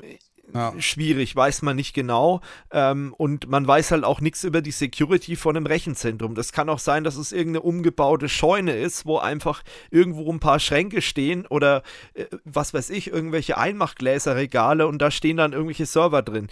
ja. 0.55 0.73
schwierig, 0.79 1.35
weiß 1.35 1.61
man 1.61 1.75
nicht 1.75 1.93
genau. 1.93 2.41
Ähm, 2.71 3.13
und 3.17 3.47
man 3.47 3.67
weiß 3.67 3.91
halt 3.91 4.03
auch 4.03 4.21
nichts 4.21 4.43
über 4.43 4.61
die 4.61 4.71
Security 4.71 5.35
von 5.35 5.55
einem 5.55 5.65
Rechenzentrum. 5.65 6.33
Das 6.35 6.51
kann 6.51 6.69
auch 6.69 6.79
sein, 6.79 7.03
dass 7.03 7.17
es 7.17 7.31
irgendeine 7.31 7.61
umgebaute 7.61 8.29
Scheune 8.29 8.75
ist, 8.75 9.05
wo 9.05 9.17
einfach 9.17 9.63
irgendwo 9.91 10.31
ein 10.31 10.39
paar 10.39 10.59
Schränke 10.59 11.01
stehen 11.01 11.45
oder 11.45 11.83
äh, 12.13 12.25
was 12.43 12.73
weiß 12.73 12.89
ich, 12.89 13.11
irgendwelche 13.11 13.57
Einmachgläserregale 13.57 14.87
und 14.87 15.01
da 15.01 15.11
stehen 15.11 15.37
dann 15.37 15.53
irgendwelche 15.53 15.85
Server 15.85 16.21
drin 16.21 16.47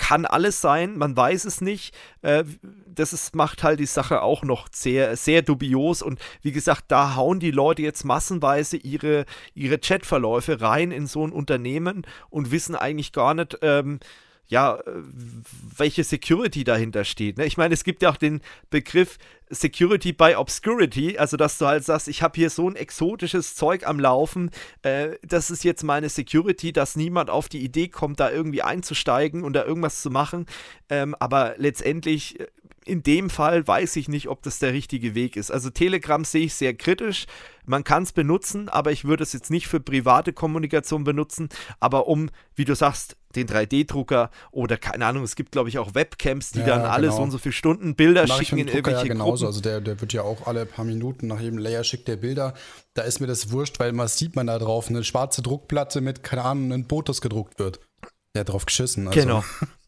kann 0.00 0.24
alles 0.24 0.62
sein, 0.62 0.96
man 0.96 1.14
weiß 1.14 1.44
es 1.44 1.60
nicht. 1.60 1.94
Äh, 2.22 2.44
das 2.86 3.12
ist, 3.12 3.36
macht 3.36 3.62
halt 3.62 3.80
die 3.80 3.86
Sache 3.86 4.22
auch 4.22 4.42
noch 4.42 4.68
sehr, 4.72 5.14
sehr 5.14 5.42
dubios. 5.42 6.00
Und 6.00 6.18
wie 6.40 6.52
gesagt, 6.52 6.86
da 6.88 7.16
hauen 7.16 7.38
die 7.38 7.50
Leute 7.50 7.82
jetzt 7.82 8.04
massenweise 8.04 8.78
ihre, 8.78 9.26
ihre 9.54 9.78
Chatverläufe 9.78 10.62
rein 10.62 10.90
in 10.90 11.06
so 11.06 11.24
ein 11.26 11.32
Unternehmen 11.32 12.06
und 12.30 12.50
wissen 12.50 12.74
eigentlich 12.74 13.12
gar 13.12 13.34
nicht, 13.34 13.58
ähm, 13.60 14.00
ja, 14.50 14.74
äh, 14.74 14.80
welche 15.76 16.04
Security 16.04 16.64
dahinter 16.64 17.04
steht. 17.04 17.38
Ne? 17.38 17.46
Ich 17.46 17.56
meine, 17.56 17.72
es 17.72 17.84
gibt 17.84 18.02
ja 18.02 18.10
auch 18.10 18.16
den 18.16 18.40
Begriff 18.68 19.16
Security 19.48 20.12
by 20.12 20.34
Obscurity, 20.36 21.18
also 21.18 21.36
dass 21.36 21.58
du 21.58 21.66
halt 21.66 21.84
sagst, 21.84 22.08
ich 22.08 22.22
habe 22.22 22.36
hier 22.36 22.50
so 22.50 22.68
ein 22.68 22.76
exotisches 22.76 23.54
Zeug 23.54 23.86
am 23.86 23.98
Laufen, 23.98 24.50
äh, 24.82 25.16
das 25.22 25.50
ist 25.50 25.64
jetzt 25.64 25.82
meine 25.82 26.08
Security, 26.08 26.72
dass 26.72 26.96
niemand 26.96 27.30
auf 27.30 27.48
die 27.48 27.64
Idee 27.64 27.88
kommt, 27.88 28.20
da 28.20 28.30
irgendwie 28.30 28.62
einzusteigen 28.62 29.42
und 29.42 29.54
da 29.54 29.64
irgendwas 29.64 30.02
zu 30.02 30.10
machen. 30.10 30.46
Ähm, 30.88 31.14
aber 31.18 31.54
letztendlich 31.56 32.38
äh, 32.40 32.46
in 32.84 33.02
dem 33.02 33.28
Fall 33.28 33.66
weiß 33.66 33.96
ich 33.96 34.08
nicht, 34.08 34.28
ob 34.28 34.42
das 34.42 34.58
der 34.58 34.72
richtige 34.72 35.14
Weg 35.14 35.36
ist. 35.36 35.50
Also 35.50 35.70
Telegram 35.70 36.24
sehe 36.24 36.46
ich 36.46 36.54
sehr 36.54 36.74
kritisch. 36.74 37.26
Man 37.66 37.84
kann 37.84 38.04
es 38.04 38.12
benutzen, 38.12 38.68
aber 38.68 38.90
ich 38.90 39.04
würde 39.04 39.22
es 39.22 39.32
jetzt 39.32 39.50
nicht 39.50 39.68
für 39.68 39.80
private 39.80 40.32
Kommunikation 40.32 41.04
benutzen, 41.04 41.50
aber 41.78 42.08
um, 42.08 42.30
wie 42.54 42.64
du 42.64 42.74
sagst, 42.74 43.16
den 43.36 43.46
3D-Drucker 43.46 44.30
oder 44.50 44.76
keine 44.76 45.06
Ahnung, 45.06 45.22
es 45.22 45.36
gibt 45.36 45.52
glaube 45.52 45.68
ich 45.68 45.78
auch 45.78 45.94
Webcams, 45.94 46.50
die 46.50 46.60
ja, 46.60 46.66
dann 46.66 46.80
alle 46.80 47.08
genau. 47.08 47.16
so 47.16 47.22
und 47.22 47.30
so 47.30 47.38
viele 47.38 47.52
Stunden 47.52 47.94
Bilder 47.94 48.26
Mach 48.26 48.38
schicken 48.38 48.58
in 48.58 48.68
irgendwelche 48.68 49.06
ja 49.06 49.12
genauso. 49.12 49.44
Gruppen. 49.44 49.46
Also 49.46 49.60
der, 49.60 49.80
der 49.80 50.00
wird 50.00 50.12
ja 50.12 50.22
auch 50.22 50.46
alle 50.46 50.66
paar 50.66 50.84
Minuten 50.84 51.26
nach 51.28 51.40
jedem 51.40 51.58
Layer 51.58 51.84
schickt 51.84 52.08
der 52.08 52.16
Bilder. 52.16 52.54
Da 52.94 53.02
ist 53.02 53.20
mir 53.20 53.26
das 53.26 53.52
wurscht, 53.52 53.78
weil 53.78 53.96
was 53.96 54.18
sieht 54.18 54.34
man 54.34 54.46
da 54.46 54.58
drauf? 54.58 54.88
Eine 54.88 55.04
schwarze 55.04 55.42
Druckplatte 55.42 56.00
mit, 56.00 56.22
keine 56.22 56.42
Ahnung, 56.42 56.72
ein 56.72 56.86
Boot, 56.86 57.08
das 57.08 57.20
gedruckt 57.20 57.58
wird. 57.58 57.78
Der 58.34 58.44
drauf 58.44 58.66
geschissen. 58.66 59.06
Also. 59.06 59.20
Genau. 59.20 59.44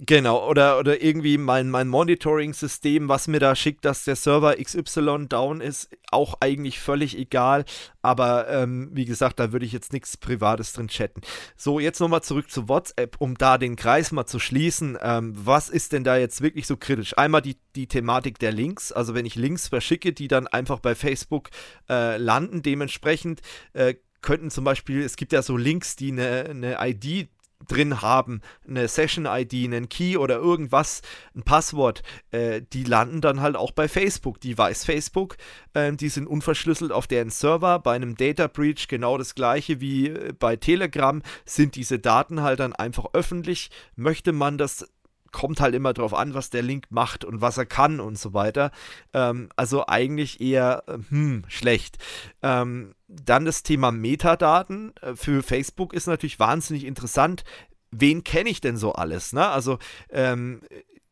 Genau, 0.00 0.46
oder, 0.46 0.78
oder 0.78 1.02
irgendwie 1.02 1.38
mein, 1.38 1.70
mein 1.70 1.88
Monitoring-System, 1.88 3.08
was 3.08 3.28
mir 3.28 3.40
da 3.40 3.56
schickt, 3.56 3.84
dass 3.86 4.04
der 4.04 4.16
Server 4.16 4.56
XY 4.56 5.26
down 5.28 5.62
ist, 5.62 5.88
auch 6.10 6.34
eigentlich 6.40 6.80
völlig 6.80 7.16
egal. 7.16 7.64
Aber 8.02 8.48
ähm, 8.48 8.90
wie 8.92 9.06
gesagt, 9.06 9.40
da 9.40 9.52
würde 9.52 9.64
ich 9.64 9.72
jetzt 9.72 9.94
nichts 9.94 10.18
Privates 10.18 10.74
drin 10.74 10.88
chatten. 10.88 11.22
So, 11.56 11.80
jetzt 11.80 12.00
nochmal 12.00 12.22
zurück 12.22 12.50
zu 12.50 12.68
WhatsApp, 12.68 13.16
um 13.20 13.36
da 13.36 13.56
den 13.56 13.76
Kreis 13.76 14.12
mal 14.12 14.26
zu 14.26 14.38
schließen. 14.38 14.98
Ähm, 15.00 15.32
was 15.34 15.70
ist 15.70 15.92
denn 15.92 16.04
da 16.04 16.18
jetzt 16.18 16.42
wirklich 16.42 16.66
so 16.66 16.76
kritisch? 16.76 17.16
Einmal 17.16 17.40
die, 17.40 17.56
die 17.74 17.86
Thematik 17.86 18.38
der 18.38 18.52
Links, 18.52 18.92
also 18.92 19.14
wenn 19.14 19.24
ich 19.24 19.34
Links 19.34 19.68
verschicke, 19.68 20.12
die 20.12 20.28
dann 20.28 20.46
einfach 20.46 20.80
bei 20.80 20.94
Facebook 20.94 21.48
äh, 21.88 22.18
landen, 22.18 22.60
dementsprechend. 22.60 23.40
Äh, 23.72 23.94
könnten 24.22 24.50
zum 24.50 24.64
Beispiel, 24.64 25.02
es 25.02 25.16
gibt 25.16 25.32
ja 25.32 25.40
so 25.40 25.56
Links, 25.56 25.94
die 25.94 26.10
eine, 26.10 26.46
eine 26.50 26.76
ID 26.80 27.28
drin 27.66 28.02
haben, 28.02 28.40
eine 28.68 28.88
Session-ID, 28.88 29.64
einen 29.64 29.88
Key 29.88 30.16
oder 30.16 30.36
irgendwas, 30.36 31.02
ein 31.34 31.42
Passwort, 31.42 32.02
äh, 32.30 32.62
die 32.72 32.84
landen 32.84 33.20
dann 33.20 33.40
halt 33.40 33.56
auch 33.56 33.72
bei 33.72 33.88
Facebook. 33.88 34.40
Die 34.40 34.56
weiß 34.56 34.84
Facebook, 34.84 35.36
äh, 35.74 35.92
die 35.92 36.08
sind 36.08 36.26
unverschlüsselt 36.26 36.92
auf 36.92 37.06
deren 37.06 37.30
Server. 37.30 37.78
Bei 37.78 37.94
einem 37.94 38.16
Data 38.16 38.46
Breach 38.46 38.88
genau 38.88 39.18
das 39.18 39.34
gleiche 39.34 39.80
wie 39.80 40.08
äh, 40.08 40.32
bei 40.38 40.56
Telegram 40.56 41.22
sind 41.44 41.76
diese 41.76 41.98
Daten 41.98 42.42
halt 42.42 42.60
dann 42.60 42.72
einfach 42.72 43.06
öffentlich. 43.12 43.70
Möchte 43.96 44.32
man 44.32 44.58
das 44.58 44.86
kommt 45.32 45.60
halt 45.60 45.74
immer 45.74 45.92
drauf 45.92 46.14
an, 46.14 46.34
was 46.34 46.50
der 46.50 46.62
Link 46.62 46.86
macht 46.90 47.24
und 47.24 47.40
was 47.40 47.58
er 47.58 47.66
kann 47.66 48.00
und 48.00 48.18
so 48.18 48.34
weiter. 48.34 48.70
Ähm, 49.12 49.48
also 49.56 49.86
eigentlich 49.86 50.40
eher 50.40 50.84
äh, 50.86 50.98
hm, 51.08 51.44
schlecht. 51.48 51.98
Ähm, 52.42 52.94
dann 53.08 53.44
das 53.44 53.62
Thema 53.62 53.92
Metadaten 53.92 54.92
äh, 55.00 55.14
für 55.14 55.42
Facebook 55.42 55.92
ist 55.92 56.06
natürlich 56.06 56.38
wahnsinnig 56.38 56.84
interessant. 56.84 57.44
Wen 57.90 58.24
kenne 58.24 58.50
ich 58.50 58.60
denn 58.60 58.76
so 58.76 58.92
alles? 58.92 59.32
Ne? 59.32 59.46
Also 59.46 59.78
ähm, 60.10 60.60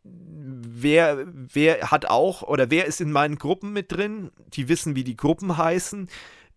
wer, 0.03 1.27
wer 1.27 1.91
hat 1.91 2.07
auch 2.07 2.43
oder 2.43 2.71
wer 2.71 2.87
ist 2.87 3.01
in 3.01 3.13
meinen 3.13 3.37
Gruppen 3.37 3.73
mit 3.73 3.93
drin? 3.93 4.31
Die 4.49 4.69
wissen, 4.69 4.97
wie 4.97 5.05
die 5.05 5.17
Gruppen 5.17 5.57
heißen 5.57 6.09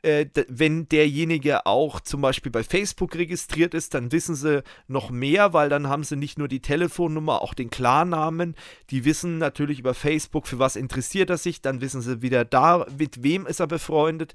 äh, 0.01 0.25
wenn 0.47 0.87
derjenige 0.89 1.65
auch 1.65 1.99
zum 1.99 2.21
Beispiel 2.21 2.51
bei 2.51 2.63
Facebook 2.63 3.15
registriert 3.15 3.73
ist, 3.73 3.93
dann 3.93 4.11
wissen 4.11 4.35
sie 4.35 4.63
noch 4.87 5.09
mehr, 5.09 5.53
weil 5.53 5.69
dann 5.69 5.87
haben 5.87 6.03
sie 6.03 6.15
nicht 6.15 6.37
nur 6.37 6.47
die 6.47 6.61
Telefonnummer, 6.61 7.41
auch 7.41 7.53
den 7.53 7.69
Klarnamen. 7.69 8.55
Die 8.89 9.05
wissen 9.05 9.37
natürlich 9.37 9.79
über 9.79 9.93
Facebook, 9.93 10.47
für 10.47 10.59
was 10.59 10.75
interessiert 10.75 11.29
er 11.29 11.37
sich, 11.37 11.61
dann 11.61 11.81
wissen 11.81 12.01
sie 12.01 12.21
wieder 12.21 12.45
da, 12.45 12.85
mit 12.97 13.23
wem 13.23 13.45
ist 13.45 13.59
er 13.59 13.67
befreundet 13.67 14.33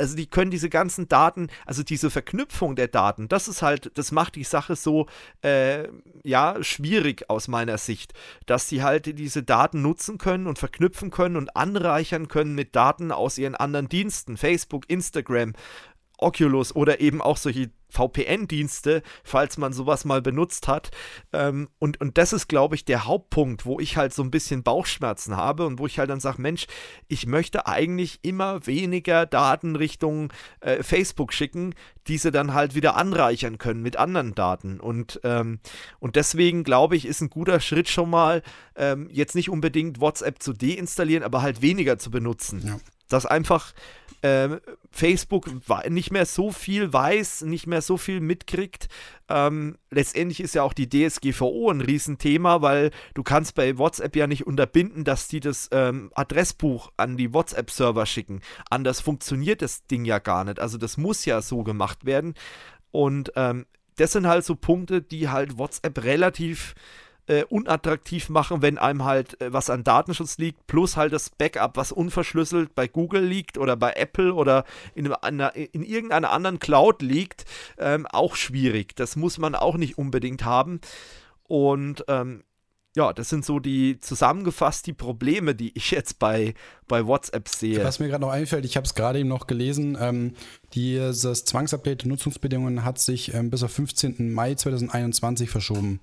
also 0.00 0.16
die 0.16 0.26
können 0.26 0.50
diese 0.50 0.68
ganzen 0.68 1.08
Daten, 1.08 1.48
also 1.64 1.82
diese 1.82 2.10
Verknüpfung 2.10 2.76
der 2.76 2.88
Daten, 2.88 3.28
das 3.28 3.48
ist 3.48 3.62
halt, 3.62 3.90
das 3.94 4.12
macht 4.12 4.36
die 4.36 4.44
Sache 4.44 4.76
so, 4.76 5.06
äh, 5.42 5.88
ja, 6.22 6.62
schwierig 6.62 7.28
aus 7.28 7.48
meiner 7.48 7.78
Sicht, 7.78 8.12
dass 8.46 8.68
sie 8.68 8.82
halt 8.82 9.18
diese 9.18 9.42
Daten 9.42 9.82
nutzen 9.82 10.18
können 10.18 10.46
und 10.46 10.58
verknüpfen 10.58 11.10
können 11.10 11.36
und 11.36 11.56
anreichern 11.56 12.28
können 12.28 12.54
mit 12.54 12.74
Daten 12.76 13.12
aus 13.12 13.38
ihren 13.38 13.54
anderen 13.54 13.88
Diensten, 13.88 14.36
Facebook, 14.36 14.88
Instagram, 14.88 15.54
Oculus 16.18 16.74
oder 16.74 17.00
eben 17.00 17.20
auch 17.20 17.36
solche 17.36 17.70
VPN-Dienste, 17.88 19.02
falls 19.24 19.58
man 19.58 19.72
sowas 19.72 20.04
mal 20.04 20.22
benutzt 20.22 20.68
hat. 20.68 20.90
Ähm, 21.32 21.68
und, 21.78 22.00
und 22.00 22.18
das 22.18 22.32
ist, 22.32 22.48
glaube 22.48 22.74
ich, 22.74 22.84
der 22.84 23.04
Hauptpunkt, 23.04 23.64
wo 23.66 23.80
ich 23.80 23.96
halt 23.96 24.12
so 24.12 24.22
ein 24.22 24.30
bisschen 24.30 24.62
Bauchschmerzen 24.62 25.36
habe 25.36 25.66
und 25.66 25.78
wo 25.78 25.86
ich 25.86 25.98
halt 25.98 26.10
dann 26.10 26.20
sage, 26.20 26.40
Mensch, 26.40 26.66
ich 27.08 27.26
möchte 27.26 27.66
eigentlich 27.66 28.20
immer 28.22 28.66
weniger 28.66 29.26
Daten 29.26 29.76
Richtung 29.76 30.32
äh, 30.60 30.82
Facebook 30.82 31.32
schicken, 31.32 31.74
diese 32.08 32.30
dann 32.30 32.54
halt 32.54 32.74
wieder 32.74 32.96
anreichern 32.96 33.58
können 33.58 33.82
mit 33.82 33.96
anderen 33.96 34.34
Daten. 34.34 34.80
Und, 34.80 35.20
ähm, 35.24 35.60
und 35.98 36.16
deswegen, 36.16 36.64
glaube 36.64 36.96
ich, 36.96 37.06
ist 37.06 37.20
ein 37.20 37.30
guter 37.30 37.60
Schritt 37.60 37.88
schon 37.88 38.10
mal, 38.10 38.42
ähm, 38.76 39.08
jetzt 39.10 39.34
nicht 39.34 39.50
unbedingt 39.50 40.00
WhatsApp 40.00 40.42
zu 40.42 40.52
deinstallieren, 40.52 41.24
aber 41.24 41.42
halt 41.42 41.62
weniger 41.62 41.98
zu 41.98 42.10
benutzen. 42.10 42.62
Ja. 42.66 42.78
Das 43.08 43.26
einfach 43.26 43.72
äh, 44.22 44.60
Facebook 44.90 45.48
nicht 45.88 46.10
mehr 46.10 46.26
so 46.26 46.50
viel 46.50 46.92
weiß, 46.92 47.42
nicht 47.42 47.66
mehr 47.66 47.82
so 47.82 47.96
viel 47.96 48.20
mitkriegt. 48.20 48.88
Ähm, 49.28 49.76
letztendlich 49.90 50.40
ist 50.40 50.54
ja 50.54 50.62
auch 50.62 50.72
die 50.72 50.88
DSGVO 50.88 51.70
ein 51.70 51.80
Riesenthema, 51.80 52.62
weil 52.62 52.90
du 53.14 53.22
kannst 53.22 53.54
bei 53.54 53.78
WhatsApp 53.78 54.16
ja 54.16 54.26
nicht 54.26 54.46
unterbinden, 54.46 55.04
dass 55.04 55.28
die 55.28 55.40
das 55.40 55.68
ähm, 55.72 56.10
Adressbuch 56.14 56.90
an 56.96 57.16
die 57.16 57.32
WhatsApp-Server 57.32 58.06
schicken. 58.06 58.40
Anders 58.70 59.00
funktioniert 59.00 59.62
das 59.62 59.86
Ding 59.86 60.04
ja 60.04 60.18
gar 60.18 60.44
nicht. 60.44 60.60
Also 60.60 60.78
das 60.78 60.96
muss 60.96 61.24
ja 61.24 61.42
so 61.42 61.62
gemacht 61.62 62.04
werden. 62.04 62.34
Und 62.90 63.32
ähm, 63.36 63.66
das 63.96 64.12
sind 64.12 64.26
halt 64.26 64.44
so 64.44 64.54
Punkte, 64.54 65.02
die 65.02 65.28
halt 65.28 65.58
WhatsApp 65.58 66.04
relativ 66.04 66.74
äh, 67.26 67.44
unattraktiv 67.44 68.28
machen, 68.28 68.62
wenn 68.62 68.78
einem 68.78 69.04
halt 69.04 69.40
äh, 69.40 69.52
was 69.52 69.70
an 69.70 69.84
Datenschutz 69.84 70.38
liegt, 70.38 70.66
plus 70.66 70.96
halt 70.96 71.12
das 71.12 71.30
Backup, 71.30 71.76
was 71.76 71.92
unverschlüsselt 71.92 72.74
bei 72.74 72.88
Google 72.88 73.24
liegt 73.24 73.58
oder 73.58 73.76
bei 73.76 73.92
Apple 73.92 74.34
oder 74.34 74.64
in, 74.94 75.12
einer, 75.12 75.54
in 75.54 75.82
irgendeiner 75.82 76.30
anderen 76.30 76.58
Cloud 76.58 77.02
liegt, 77.02 77.44
ähm, 77.78 78.06
auch 78.06 78.36
schwierig. 78.36 78.96
Das 78.96 79.16
muss 79.16 79.38
man 79.38 79.54
auch 79.54 79.76
nicht 79.76 79.98
unbedingt 79.98 80.44
haben. 80.44 80.80
Und 81.44 82.04
ähm, 82.08 82.42
ja, 82.96 83.12
das 83.12 83.28
sind 83.28 83.44
so 83.44 83.60
die 83.60 83.98
zusammengefasst 84.00 84.86
die 84.86 84.94
Probleme, 84.94 85.54
die 85.54 85.76
ich 85.76 85.90
jetzt 85.90 86.18
bei, 86.18 86.54
bei 86.88 87.06
WhatsApp 87.06 87.48
sehe. 87.48 87.84
Was 87.84 87.98
mir 87.98 88.08
gerade 88.08 88.22
noch 88.22 88.30
einfällt, 88.30 88.64
ich 88.64 88.76
habe 88.76 88.86
es 88.86 88.94
gerade 88.94 89.18
eben 89.18 89.28
noch 89.28 89.46
gelesen, 89.46 89.98
ähm, 90.00 90.34
dieses 90.72 91.44
Zwangsupdate 91.44 92.06
Nutzungsbedingungen 92.06 92.84
hat 92.84 92.98
sich 92.98 93.34
ähm, 93.34 93.50
bis 93.50 93.62
auf 93.62 93.72
15. 93.72 94.32
Mai 94.32 94.54
2021 94.54 95.50
verschoben 95.50 96.00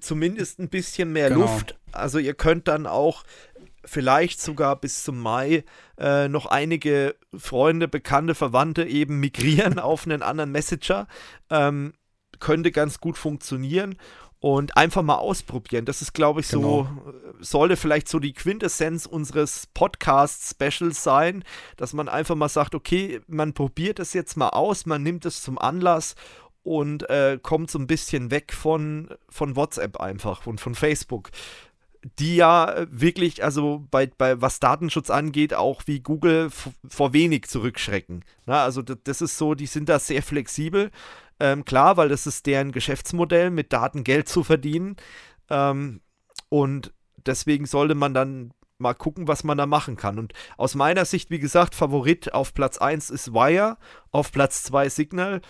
zumindest 0.00 0.58
ein 0.58 0.68
bisschen 0.68 1.12
mehr 1.12 1.28
genau. 1.28 1.42
Luft. 1.42 1.78
Also 1.92 2.18
ihr 2.18 2.34
könnt 2.34 2.68
dann 2.68 2.86
auch 2.86 3.24
vielleicht 3.84 4.40
sogar 4.40 4.76
bis 4.76 5.02
zum 5.02 5.18
Mai 5.18 5.64
äh, 5.98 6.28
noch 6.28 6.46
einige 6.46 7.16
Freunde, 7.36 7.88
Bekannte, 7.88 8.34
Verwandte 8.34 8.84
eben 8.84 9.20
migrieren 9.20 9.78
auf 9.78 10.06
einen 10.06 10.22
anderen 10.22 10.52
Messenger. 10.52 11.06
Ähm, 11.50 11.94
könnte 12.38 12.72
ganz 12.72 12.98
gut 12.98 13.16
funktionieren 13.18 13.96
und 14.42 14.76
einfach 14.76 15.02
mal 15.02 15.18
ausprobieren. 15.18 15.84
Das 15.84 16.02
ist, 16.02 16.14
glaube 16.14 16.40
ich, 16.40 16.48
genau. 16.48 16.88
so, 17.04 17.14
sollte 17.38 17.76
vielleicht 17.76 18.08
so 18.08 18.18
die 18.18 18.32
Quintessenz 18.32 19.06
unseres 19.06 19.68
Podcast-Specials 19.72 21.00
sein, 21.00 21.44
dass 21.76 21.92
man 21.92 22.08
einfach 22.08 22.34
mal 22.34 22.48
sagt, 22.48 22.74
okay, 22.74 23.20
man 23.28 23.52
probiert 23.52 24.00
es 24.00 24.12
jetzt 24.14 24.36
mal 24.36 24.48
aus, 24.48 24.84
man 24.84 25.04
nimmt 25.04 25.24
es 25.26 25.42
zum 25.42 25.58
Anlass 25.58 26.16
und 26.62 27.08
äh, 27.10 27.38
kommt 27.42 27.70
so 27.70 27.78
ein 27.78 27.86
bisschen 27.86 28.30
weg 28.30 28.52
von, 28.52 29.08
von 29.28 29.56
WhatsApp 29.56 29.98
einfach 30.00 30.46
und 30.46 30.60
von 30.60 30.74
Facebook. 30.74 31.30
Die 32.18 32.36
ja 32.36 32.84
wirklich, 32.90 33.44
also 33.44 33.86
bei, 33.90 34.06
bei 34.06 34.40
was 34.40 34.58
Datenschutz 34.58 35.08
angeht, 35.08 35.54
auch 35.54 35.82
wie 35.86 36.00
Google 36.00 36.50
vor 36.88 37.12
wenig 37.12 37.46
zurückschrecken. 37.46 38.24
Na, 38.44 38.64
also 38.64 38.82
das 38.82 39.22
ist 39.22 39.38
so, 39.38 39.54
die 39.54 39.66
sind 39.66 39.88
da 39.88 40.00
sehr 40.00 40.22
flexibel. 40.22 40.90
Ähm, 41.38 41.64
klar, 41.64 41.96
weil 41.96 42.08
das 42.08 42.26
ist 42.26 42.46
deren 42.46 42.72
Geschäftsmodell, 42.72 43.50
mit 43.50 43.72
Daten 43.72 44.02
Geld 44.02 44.28
zu 44.28 44.42
verdienen. 44.42 44.96
Ähm, 45.48 46.00
und 46.48 46.92
deswegen 47.24 47.66
sollte 47.66 47.94
man 47.94 48.14
dann 48.14 48.52
mal 48.78 48.94
gucken, 48.94 49.28
was 49.28 49.44
man 49.44 49.56
da 49.56 49.66
machen 49.66 49.96
kann. 49.96 50.18
Und 50.18 50.32
aus 50.56 50.74
meiner 50.74 51.04
Sicht, 51.04 51.30
wie 51.30 51.38
gesagt, 51.38 51.74
Favorit 51.74 52.34
auf 52.34 52.52
Platz 52.52 52.78
1 52.78 53.10
ist 53.10 53.32
Wire, 53.32 53.78
auf 54.10 54.32
Platz 54.32 54.64
2 54.64 54.88
Signal 54.88 55.40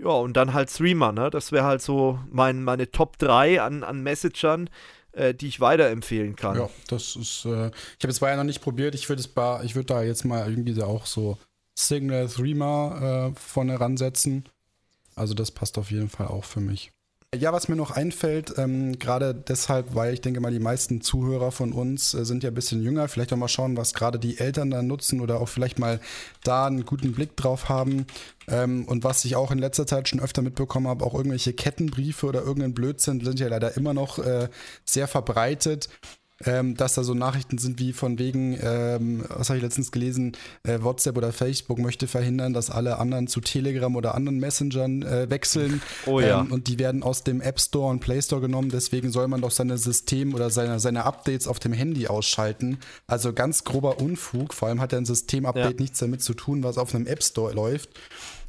Ja, 0.00 0.10
und 0.10 0.36
dann 0.36 0.54
halt 0.54 0.70
Streamer, 0.70 1.12
ne? 1.12 1.30
Das 1.30 1.50
wäre 1.50 1.64
halt 1.64 1.82
so 1.82 2.20
mein, 2.30 2.62
meine 2.62 2.90
Top 2.90 3.18
3 3.18 3.60
an, 3.60 3.82
an 3.82 4.02
Messagern, 4.02 4.70
äh, 5.12 5.34
die 5.34 5.48
ich 5.48 5.60
weiterempfehlen 5.60 6.36
kann. 6.36 6.56
Ja, 6.56 6.70
das 6.88 7.16
ist, 7.16 7.44
äh, 7.44 7.68
ich 7.68 8.04
habe 8.04 8.08
es 8.08 8.20
ja 8.20 8.36
noch 8.36 8.44
nicht 8.44 8.60
probiert. 8.60 8.94
Ich 8.94 9.08
würde 9.08 9.22
ich 9.22 9.74
würde 9.74 9.86
da 9.86 10.02
jetzt 10.02 10.24
mal 10.24 10.48
irgendwie 10.48 10.80
auch 10.82 11.06
so 11.06 11.38
Signal 11.76 12.28
Threema 12.28 13.28
äh, 13.28 13.32
vorne 13.34 13.80
ransetzen. 13.80 14.48
Also 15.16 15.34
das 15.34 15.50
passt 15.50 15.78
auf 15.78 15.90
jeden 15.90 16.08
Fall 16.08 16.28
auch 16.28 16.44
für 16.44 16.60
mich. 16.60 16.92
Ja, 17.36 17.52
was 17.52 17.68
mir 17.68 17.76
noch 17.76 17.90
einfällt, 17.90 18.54
ähm, 18.56 18.98
gerade 18.98 19.34
deshalb, 19.34 19.94
weil 19.94 20.14
ich 20.14 20.22
denke 20.22 20.40
mal, 20.40 20.50
die 20.50 20.58
meisten 20.60 21.02
Zuhörer 21.02 21.52
von 21.52 21.74
uns 21.74 22.14
äh, 22.14 22.24
sind 22.24 22.42
ja 22.42 22.50
ein 22.50 22.54
bisschen 22.54 22.82
jünger, 22.82 23.06
vielleicht 23.06 23.34
auch 23.34 23.36
mal 23.36 23.48
schauen, 23.48 23.76
was 23.76 23.92
gerade 23.92 24.18
die 24.18 24.38
Eltern 24.38 24.70
da 24.70 24.80
nutzen 24.80 25.20
oder 25.20 25.38
auch 25.38 25.48
vielleicht 25.50 25.78
mal 25.78 26.00
da 26.42 26.66
einen 26.66 26.86
guten 26.86 27.12
Blick 27.12 27.36
drauf 27.36 27.68
haben. 27.68 28.06
Ähm, 28.46 28.86
und 28.86 29.04
was 29.04 29.26
ich 29.26 29.36
auch 29.36 29.50
in 29.50 29.58
letzter 29.58 29.86
Zeit 29.86 30.08
schon 30.08 30.20
öfter 30.20 30.40
mitbekommen 30.40 30.88
habe, 30.88 31.04
auch 31.04 31.12
irgendwelche 31.12 31.52
Kettenbriefe 31.52 32.24
oder 32.24 32.40
irgendein 32.40 32.72
Blödsinn 32.72 33.22
sind 33.22 33.38
ja 33.38 33.48
leider 33.48 33.76
immer 33.76 33.92
noch 33.92 34.18
äh, 34.20 34.48
sehr 34.86 35.06
verbreitet 35.06 35.90
ähm, 36.44 36.76
dass 36.76 36.94
da 36.94 37.02
so 37.02 37.14
Nachrichten 37.14 37.58
sind 37.58 37.78
wie 37.78 37.92
von 37.92 38.18
wegen, 38.18 38.58
ähm, 38.62 39.24
was 39.28 39.48
habe 39.48 39.58
ich 39.58 39.62
letztens 39.62 39.90
gelesen, 39.90 40.32
äh, 40.62 40.80
WhatsApp 40.80 41.16
oder 41.16 41.32
Facebook 41.32 41.78
möchte 41.78 42.06
verhindern, 42.06 42.52
dass 42.52 42.70
alle 42.70 42.98
anderen 42.98 43.26
zu 43.26 43.40
Telegram 43.40 43.94
oder 43.96 44.14
anderen 44.14 44.38
Messengern 44.38 45.02
äh, 45.02 45.28
wechseln. 45.30 45.82
Oh 46.06 46.20
ja. 46.20 46.40
Ähm, 46.40 46.52
und 46.52 46.68
die 46.68 46.78
werden 46.78 47.02
aus 47.02 47.24
dem 47.24 47.40
App 47.40 47.60
Store 47.60 47.90
und 47.90 48.00
Play 48.00 48.22
Store 48.22 48.40
genommen, 48.40 48.70
deswegen 48.70 49.10
soll 49.10 49.26
man 49.26 49.40
doch 49.40 49.50
seine 49.50 49.78
System 49.78 50.34
oder 50.34 50.50
seine, 50.50 50.78
seine 50.78 51.04
Updates 51.04 51.48
auf 51.48 51.58
dem 51.58 51.72
Handy 51.72 52.06
ausschalten. 52.06 52.78
Also 53.06 53.32
ganz 53.32 53.64
grober 53.64 54.00
Unfug, 54.00 54.54
vor 54.54 54.68
allem 54.68 54.80
hat 54.80 54.92
ja 54.92 54.98
ein 54.98 55.06
System-Update 55.06 55.78
ja. 55.78 55.80
nichts 55.80 55.98
damit 55.98 56.22
zu 56.22 56.34
tun, 56.34 56.62
was 56.62 56.78
auf 56.78 56.94
einem 56.94 57.06
App 57.06 57.22
Store 57.22 57.52
läuft. 57.52 57.90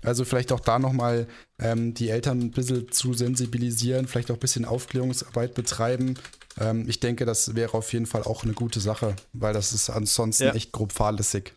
Also 0.04 0.24
vielleicht 0.24 0.52
auch 0.52 0.62
da 0.62 0.80
nochmal 0.80 1.28
ähm, 1.60 1.94
die 1.94 2.10
Eltern 2.10 2.40
ein 2.40 2.52
bisschen 2.52 2.92
zu 2.92 3.14
sensibilisieren, 3.14 4.08
vielleicht 4.08 4.32
auch 4.32 4.36
ein 4.36 4.40
bisschen 4.40 4.66
Aufklärungsarbeit 4.66 5.56
betreiben. 5.56 6.16
Ähm, 6.60 6.86
ich 6.88 7.00
denke, 7.00 7.26
das 7.26 7.56
wäre 7.56 7.74
auf 7.74 7.92
jeden 7.94 8.06
Fall 8.06 8.24
auch 8.24 8.44
eine 8.44 8.54
gute 8.54 8.80
Sache, 8.80 9.16
weil 9.34 9.54
das 9.54 9.74
ist 9.74 9.90
ansonsten 9.90 10.44
ja. 10.44 10.54
echt 10.54 10.72
grob 10.72 10.92
fahrlässig. 10.92 11.54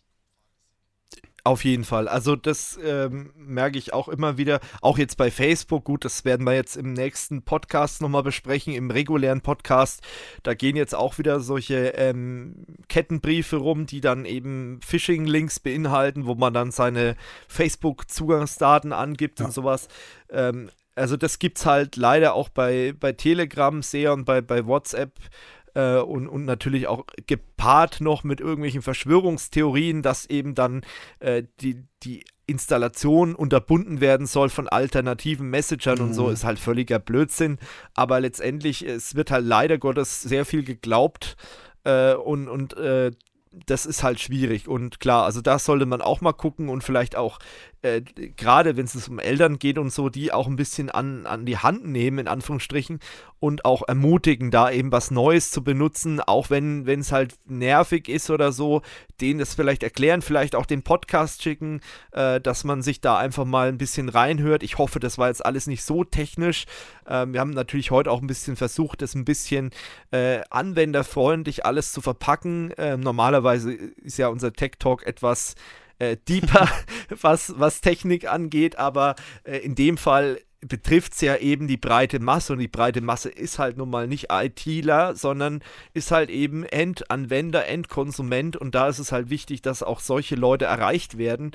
Auf 1.44 1.64
jeden 1.64 1.82
Fall. 1.82 2.06
Also 2.06 2.36
das 2.36 2.78
ähm, 2.84 3.32
merke 3.34 3.76
ich 3.76 3.92
auch 3.92 4.08
immer 4.08 4.38
wieder, 4.38 4.60
auch 4.80 4.96
jetzt 4.96 5.16
bei 5.16 5.28
Facebook. 5.28 5.82
Gut, 5.82 6.04
das 6.04 6.24
werden 6.24 6.46
wir 6.46 6.54
jetzt 6.54 6.76
im 6.76 6.92
nächsten 6.92 7.42
Podcast 7.42 8.00
nochmal 8.00 8.22
besprechen, 8.22 8.72
im 8.74 8.92
regulären 8.92 9.40
Podcast. 9.40 10.02
Da 10.44 10.54
gehen 10.54 10.76
jetzt 10.76 10.94
auch 10.94 11.18
wieder 11.18 11.40
solche 11.40 11.94
ähm, 11.96 12.64
Kettenbriefe 12.88 13.56
rum, 13.56 13.86
die 13.86 14.00
dann 14.00 14.24
eben 14.24 14.78
Phishing-Links 14.86 15.58
beinhalten, 15.58 16.26
wo 16.26 16.36
man 16.36 16.54
dann 16.54 16.70
seine 16.70 17.16
Facebook-Zugangsdaten 17.48 18.92
angibt 18.92 19.40
ja. 19.40 19.46
und 19.46 19.52
sowas. 19.52 19.88
Ähm, 20.30 20.70
also 20.94 21.16
das 21.16 21.38
gibt 21.38 21.58
es 21.58 21.66
halt 21.66 21.96
leider 21.96 22.34
auch 22.34 22.48
bei, 22.48 22.94
bei 22.98 23.12
Telegram 23.12 23.82
sehr 23.82 24.12
und 24.12 24.24
bei, 24.24 24.40
bei 24.40 24.66
WhatsApp 24.66 25.18
äh, 25.74 25.96
und, 25.96 26.28
und 26.28 26.44
natürlich 26.44 26.86
auch 26.86 27.04
gepaart 27.26 28.00
noch 28.00 28.24
mit 28.24 28.40
irgendwelchen 28.40 28.82
Verschwörungstheorien, 28.82 30.02
dass 30.02 30.26
eben 30.26 30.54
dann 30.54 30.82
äh, 31.20 31.44
die, 31.60 31.82
die 32.02 32.24
Installation 32.46 33.34
unterbunden 33.34 34.00
werden 34.00 34.26
soll 34.26 34.48
von 34.48 34.68
alternativen 34.68 35.48
Messagern 35.48 35.98
mhm. 35.98 36.04
und 36.04 36.14
so, 36.14 36.26
mhm. 36.26 36.32
ist 36.32 36.44
halt 36.44 36.58
völliger 36.58 36.98
Blödsinn. 36.98 37.58
Aber 37.94 38.20
letztendlich, 38.20 38.86
es 38.86 39.14
wird 39.14 39.30
halt 39.30 39.46
leider 39.46 39.78
Gottes 39.78 40.20
sehr 40.20 40.44
viel 40.44 40.64
geglaubt 40.64 41.36
äh, 41.84 42.14
und, 42.14 42.48
und 42.48 42.76
äh, 42.76 43.12
das 43.66 43.86
ist 43.86 44.02
halt 44.02 44.20
schwierig. 44.20 44.68
Und 44.68 45.00
klar, 45.00 45.24
also 45.24 45.40
da 45.40 45.58
sollte 45.58 45.86
man 45.86 46.00
auch 46.00 46.20
mal 46.20 46.32
gucken 46.32 46.68
und 46.68 46.82
vielleicht 46.82 47.16
auch 47.16 47.38
äh, 47.82 48.00
gerade 48.36 48.76
wenn 48.76 48.86
es 48.86 49.08
um 49.08 49.18
Eltern 49.18 49.58
geht 49.58 49.78
und 49.78 49.92
so, 49.92 50.08
die 50.08 50.32
auch 50.32 50.46
ein 50.46 50.56
bisschen 50.56 50.90
an, 50.90 51.26
an 51.26 51.44
die 51.44 51.58
Hand 51.58 51.84
nehmen, 51.86 52.18
in 52.18 52.28
Anführungsstrichen, 52.28 53.00
und 53.40 53.64
auch 53.64 53.82
ermutigen, 53.88 54.52
da 54.52 54.70
eben 54.70 54.92
was 54.92 55.10
Neues 55.10 55.50
zu 55.50 55.64
benutzen, 55.64 56.20
auch 56.20 56.48
wenn 56.48 56.86
es 56.86 57.10
halt 57.10 57.34
nervig 57.46 58.08
ist 58.08 58.30
oder 58.30 58.52
so, 58.52 58.82
denen 59.20 59.40
das 59.40 59.54
vielleicht 59.54 59.82
erklären, 59.82 60.22
vielleicht 60.22 60.54
auch 60.54 60.64
den 60.64 60.82
Podcast 60.82 61.42
schicken, 61.42 61.80
äh, 62.12 62.40
dass 62.40 62.62
man 62.62 62.82
sich 62.82 63.00
da 63.00 63.18
einfach 63.18 63.44
mal 63.44 63.66
ein 63.66 63.78
bisschen 63.78 64.08
reinhört. 64.08 64.62
Ich 64.62 64.78
hoffe, 64.78 65.00
das 65.00 65.18
war 65.18 65.26
jetzt 65.26 65.44
alles 65.44 65.66
nicht 65.66 65.82
so 65.82 66.04
technisch. 66.04 66.66
Äh, 67.04 67.26
wir 67.26 67.40
haben 67.40 67.50
natürlich 67.50 67.90
heute 67.90 68.12
auch 68.12 68.20
ein 68.20 68.28
bisschen 68.28 68.54
versucht, 68.54 69.02
das 69.02 69.16
ein 69.16 69.24
bisschen 69.24 69.70
äh, 70.12 70.42
anwenderfreundlich 70.50 71.66
alles 71.66 71.90
zu 71.90 72.00
verpacken. 72.00 72.72
Ähm, 72.78 73.00
normalerweise 73.00 73.72
ist 73.72 74.18
ja 74.18 74.28
unser 74.28 74.52
Tech 74.52 74.74
Talk 74.78 75.04
etwas 75.04 75.56
äh, 76.02 76.16
deeper, 76.28 76.68
was, 77.20 77.54
was 77.58 77.80
Technik 77.80 78.30
angeht, 78.30 78.76
aber 78.76 79.14
äh, 79.44 79.58
in 79.58 79.76
dem 79.76 79.96
Fall 79.96 80.40
betrifft 80.60 81.14
es 81.14 81.20
ja 81.20 81.36
eben 81.36 81.66
die 81.66 81.76
breite 81.76 82.20
Masse 82.20 82.52
und 82.52 82.60
die 82.60 82.68
breite 82.68 83.00
Masse 83.00 83.28
ist 83.28 83.58
halt 83.58 83.76
nun 83.76 83.90
mal 83.90 84.06
nicht 84.06 84.28
ITler, 84.30 85.16
sondern 85.16 85.60
ist 85.92 86.12
halt 86.12 86.30
eben 86.30 86.64
Endanwender, 86.64 87.66
Endkonsument 87.66 88.56
und 88.56 88.74
da 88.74 88.88
ist 88.88 89.00
es 89.00 89.10
halt 89.10 89.28
wichtig, 89.28 89.62
dass 89.62 89.82
auch 89.82 89.98
solche 89.98 90.36
Leute 90.36 90.66
erreicht 90.66 91.18
werden 91.18 91.50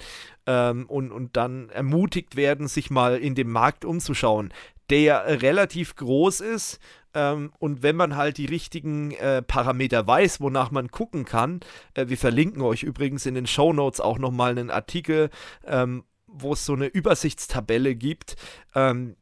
ähm, 0.45 0.85
und, 0.87 1.11
und 1.11 1.37
dann 1.37 1.69
ermutigt 1.69 2.35
werden, 2.35 2.67
sich 2.67 2.89
mal 2.89 3.17
in 3.17 3.33
dem 3.33 3.49
Markt 3.49 3.85
umzuschauen, 3.85 4.53
der 4.89 5.41
relativ 5.41 5.95
groß 5.95 6.41
ist, 6.41 6.79
ähm, 7.13 7.51
und 7.59 7.81
wenn 7.81 7.95
man 7.95 8.15
halt 8.15 8.37
die 8.37 8.45
richtigen 8.45 9.11
äh, 9.11 9.41
Parameter 9.41 10.05
weiß, 10.05 10.39
wonach 10.39 10.69
man 10.69 10.91
gucken 10.91 11.25
kann, 11.25 11.61
äh, 11.95 12.07
wir 12.09 12.17
verlinken 12.17 12.61
euch 12.61 12.83
übrigens 12.83 13.25
in 13.25 13.33
den 13.33 13.47
Show 13.47 13.73
Notes 13.73 13.99
auch 13.99 14.19
nochmal 14.19 14.51
einen 14.51 14.69
Artikel, 14.69 15.31
ähm, 15.65 16.03
wo 16.27 16.53
es 16.53 16.65
so 16.65 16.73
eine 16.73 16.85
Übersichtstabelle 16.85 17.95
gibt, 17.95 18.35
ähm, 18.75 19.15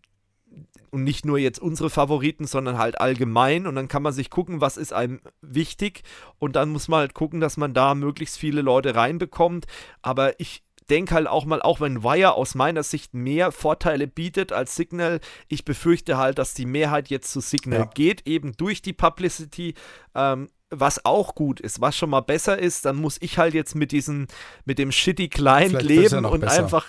und 0.91 1.03
nicht 1.03 1.26
nur 1.26 1.38
jetzt 1.38 1.59
unsere 1.59 1.89
Favoriten, 1.89 2.47
sondern 2.47 2.78
halt 2.78 3.01
allgemein. 3.01 3.68
Und 3.68 3.76
dann 3.76 3.89
kann 3.89 4.01
man 4.01 4.13
sich 4.13 4.30
gucken, 4.30 4.61
was 4.61 4.78
ist 4.78 4.93
einem 4.93 5.20
wichtig. 5.41 6.03
Und 6.39 6.55
dann 6.55 6.70
muss 6.70 6.88
man 6.88 6.99
halt 6.99 7.13
gucken, 7.13 7.41
dass 7.41 7.57
man 7.57 7.74
da 7.74 7.95
möglichst 7.95 8.38
viele 8.38 8.61
Leute 8.61 8.95
reinbekommt. 8.95 9.66
Aber 10.01 10.39
ich 10.39 10.63
denke 10.90 11.16
halt 11.16 11.28
auch 11.28 11.46
mal, 11.46 11.62
auch 11.62 11.80
wenn 11.80 12.04
Wire 12.04 12.34
aus 12.34 12.56
meiner 12.56 12.84
Sicht 12.84 13.14
mehr 13.14 13.52
Vorteile 13.52 14.08
bietet 14.08 14.52
als 14.52 14.76
Signal, 14.76 15.20
ich 15.48 15.66
befürchte 15.66 16.18
halt, 16.18 16.38
dass 16.38 16.54
die 16.54 16.66
Mehrheit 16.66 17.10
jetzt 17.10 17.32
zu 17.32 17.40
Signal 17.40 17.80
ja. 17.80 17.86
geht, 17.94 18.28
eben 18.28 18.56
durch 18.58 18.82
die 18.82 18.94
Publicity. 18.94 19.74
Ähm, 20.14 20.50
was 20.72 21.06
auch 21.06 21.36
gut 21.36 21.60
ist, 21.60 21.80
was 21.80 21.96
schon 21.96 22.10
mal 22.10 22.22
besser 22.22 22.58
ist, 22.58 22.86
dann 22.86 22.98
muss 22.98 23.18
ich 23.22 23.38
halt 23.38 23.54
jetzt 23.54 23.76
mit 23.76 23.92
diesem, 23.92 24.28
mit 24.66 24.80
dem 24.80 24.92
shitty 24.92 25.30
Client 25.30 25.78
Vielleicht 25.78 25.88
leben 25.88 26.26
und 26.26 26.42
besser. 26.42 26.64
einfach. 26.64 26.88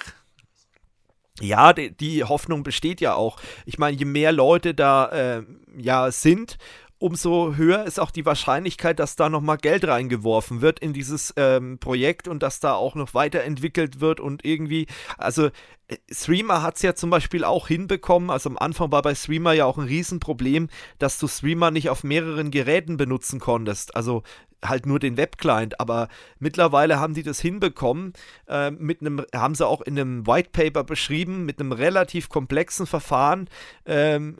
Ja, 1.40 1.74
die, 1.74 1.94
die, 1.94 2.24
Hoffnung 2.24 2.62
besteht 2.62 3.02
ja 3.02 3.14
auch. 3.14 3.38
Ich 3.66 3.78
meine, 3.78 3.96
je 3.96 4.06
mehr 4.06 4.32
Leute 4.32 4.74
da 4.74 5.08
äh, 5.08 5.42
ja 5.76 6.10
sind 6.10 6.56
umso 6.98 7.54
höher 7.56 7.84
ist 7.84 8.00
auch 8.00 8.10
die 8.10 8.24
Wahrscheinlichkeit, 8.24 8.98
dass 8.98 9.16
da 9.16 9.28
nochmal 9.28 9.58
Geld 9.58 9.86
reingeworfen 9.86 10.62
wird 10.62 10.78
in 10.80 10.92
dieses 10.92 11.32
ähm, 11.36 11.78
Projekt 11.78 12.26
und 12.26 12.42
dass 12.42 12.60
da 12.60 12.74
auch 12.74 12.94
noch 12.94 13.12
weiterentwickelt 13.12 14.00
wird 14.00 14.18
und 14.18 14.44
irgendwie, 14.44 14.86
also 15.18 15.46
äh, 15.88 15.96
Streamer 16.10 16.62
hat 16.62 16.76
es 16.76 16.82
ja 16.82 16.94
zum 16.94 17.10
Beispiel 17.10 17.44
auch 17.44 17.68
hinbekommen, 17.68 18.30
also 18.30 18.48
am 18.48 18.56
Anfang 18.56 18.92
war 18.92 19.02
bei 19.02 19.14
Streamer 19.14 19.52
ja 19.52 19.66
auch 19.66 19.76
ein 19.76 19.86
Riesenproblem, 19.86 20.68
dass 20.98 21.18
du 21.18 21.28
Streamer 21.28 21.70
nicht 21.70 21.90
auf 21.90 22.02
mehreren 22.02 22.50
Geräten 22.50 22.96
benutzen 22.96 23.40
konntest, 23.40 23.94
also 23.94 24.22
halt 24.64 24.86
nur 24.86 24.98
den 24.98 25.18
Webclient, 25.18 25.78
aber 25.78 26.08
mittlerweile 26.38 26.98
haben 26.98 27.12
die 27.12 27.22
das 27.22 27.40
hinbekommen, 27.40 28.14
äh, 28.48 28.70
mit 28.70 29.02
einem, 29.02 29.24
haben 29.34 29.54
sie 29.54 29.66
auch 29.66 29.82
in 29.82 29.98
einem 29.98 30.26
White 30.26 30.50
Paper 30.50 30.82
beschrieben, 30.82 31.44
mit 31.44 31.60
einem 31.60 31.72
relativ 31.72 32.30
komplexen 32.30 32.86
Verfahren, 32.86 33.50
ähm, 33.84 34.38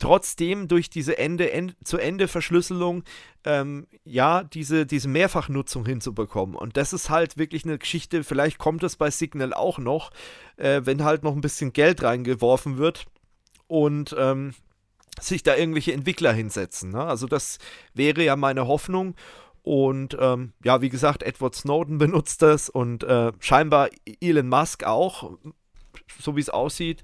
trotzdem 0.00 0.68
durch 0.68 0.90
diese 0.90 1.18
Ende, 1.18 1.52
End, 1.52 1.76
zu 1.84 1.98
Ende 1.98 2.28
Verschlüsselung 2.28 3.04
ähm, 3.44 3.86
ja 4.04 4.42
diese, 4.44 4.86
diese 4.86 5.08
Mehrfachnutzung 5.08 5.86
hinzubekommen. 5.86 6.56
Und 6.56 6.76
das 6.76 6.92
ist 6.92 7.10
halt 7.10 7.36
wirklich 7.38 7.64
eine 7.64 7.78
Geschichte, 7.78 8.24
vielleicht 8.24 8.58
kommt 8.58 8.82
es 8.82 8.96
bei 8.96 9.10
Signal 9.10 9.54
auch 9.54 9.78
noch, 9.78 10.10
äh, 10.56 10.82
wenn 10.84 11.04
halt 11.04 11.22
noch 11.22 11.34
ein 11.34 11.40
bisschen 11.40 11.72
Geld 11.72 12.02
reingeworfen 12.02 12.78
wird 12.78 13.06
und 13.66 14.14
ähm, 14.18 14.54
sich 15.20 15.42
da 15.42 15.56
irgendwelche 15.56 15.92
Entwickler 15.92 16.32
hinsetzen. 16.32 16.90
Ne? 16.90 17.04
Also 17.04 17.26
das 17.26 17.58
wäre 17.94 18.22
ja 18.22 18.36
meine 18.36 18.66
Hoffnung. 18.66 19.14
Und 19.62 20.16
ähm, 20.18 20.52
ja, 20.64 20.80
wie 20.80 20.88
gesagt, 20.88 21.22
Edward 21.22 21.54
Snowden 21.54 21.98
benutzt 21.98 22.42
das 22.42 22.68
und 22.68 23.04
äh, 23.04 23.32
scheinbar 23.38 23.90
Elon 24.20 24.48
Musk 24.48 24.84
auch, 24.84 25.38
so 26.18 26.36
wie 26.36 26.40
es 26.40 26.50
aussieht. 26.50 27.02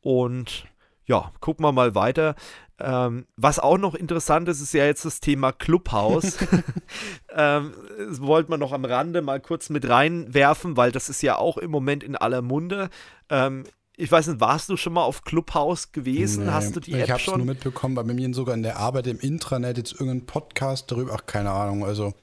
Und 0.00 0.66
ja, 1.10 1.32
gucken 1.40 1.64
wir 1.64 1.72
mal 1.72 1.96
weiter. 1.96 2.36
Ähm, 2.78 3.26
was 3.36 3.58
auch 3.58 3.78
noch 3.78 3.96
interessant 3.96 4.48
ist, 4.48 4.60
ist 4.60 4.72
ja 4.72 4.86
jetzt 4.86 5.04
das 5.04 5.18
Thema 5.18 5.50
Clubhouse. 5.50 6.38
ähm, 7.36 7.72
das 7.98 8.22
wollte 8.22 8.48
man 8.48 8.60
noch 8.60 8.72
am 8.72 8.84
Rande 8.84 9.20
mal 9.20 9.40
kurz 9.40 9.70
mit 9.70 9.88
reinwerfen, 9.88 10.76
weil 10.76 10.92
das 10.92 11.08
ist 11.08 11.20
ja 11.22 11.36
auch 11.36 11.58
im 11.58 11.72
Moment 11.72 12.04
in 12.04 12.14
aller 12.14 12.42
Munde. 12.42 12.90
Ähm, 13.28 13.64
ich 13.96 14.10
weiß 14.10 14.28
nicht, 14.28 14.40
warst 14.40 14.68
du 14.68 14.76
schon 14.76 14.92
mal 14.92 15.02
auf 15.02 15.24
Clubhouse 15.24 15.90
gewesen? 15.90 16.44
Nee, 16.44 16.52
Hast 16.52 16.76
du 16.76 16.80
die 16.80 16.92
App 16.92 17.04
ich 17.04 17.10
hab's 17.10 17.22
schon? 17.22 17.34
Ich 17.34 17.40
habe 17.40 17.44
nur 17.44 17.54
mitbekommen, 17.54 17.96
weil 17.96 18.04
bei 18.04 18.14
mir 18.14 18.32
sogar 18.32 18.54
in 18.54 18.62
der 18.62 18.78
Arbeit 18.78 19.08
im 19.08 19.18
Intranet 19.18 19.78
jetzt 19.78 19.92
irgendein 19.92 20.26
Podcast 20.26 20.92
darüber, 20.92 21.14
ach 21.14 21.26
keine 21.26 21.50
Ahnung, 21.50 21.84
also 21.84 22.14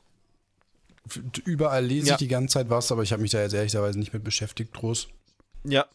überall 1.45 1.85
lese 1.85 2.07
ja. 2.07 2.13
ich 2.13 2.19
die 2.19 2.27
ganze 2.29 2.53
Zeit 2.53 2.69
was, 2.69 2.91
aber 2.91 3.03
ich 3.03 3.11
habe 3.11 3.21
mich 3.21 3.31
da 3.31 3.41
jetzt 3.41 3.53
ehrlicherweise 3.53 3.99
nicht 3.99 4.13
mit 4.13 4.23
beschäftigt 4.23 4.73
groß. 4.73 5.09
Ja, 5.63 5.85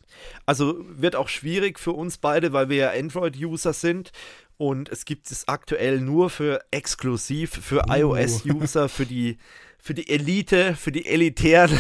also 0.47 0.77
wird 0.89 1.17
auch 1.17 1.29
schwierig 1.29 1.79
für 1.79 1.93
uns 1.93 2.19
beide, 2.19 2.53
weil 2.53 2.69
wir 2.69 2.77
ja 2.77 2.91
Android-User 2.91 3.73
sind 3.73 4.13
und 4.59 4.89
es 4.91 5.05
gibt 5.05 5.31
es 5.31 5.49
aktuell 5.49 6.01
nur 6.01 6.31
für 6.31 6.61
exklusiv 6.71 7.51
für 7.51 7.85
uh. 7.89 7.95
iOS-User, 7.95 8.89
für 8.89 9.07
die 9.07 9.39
für 9.83 9.95
die 9.95 10.09
Elite, 10.09 10.77
für 10.77 10.93
die 10.93 11.07
elitären 11.07 11.77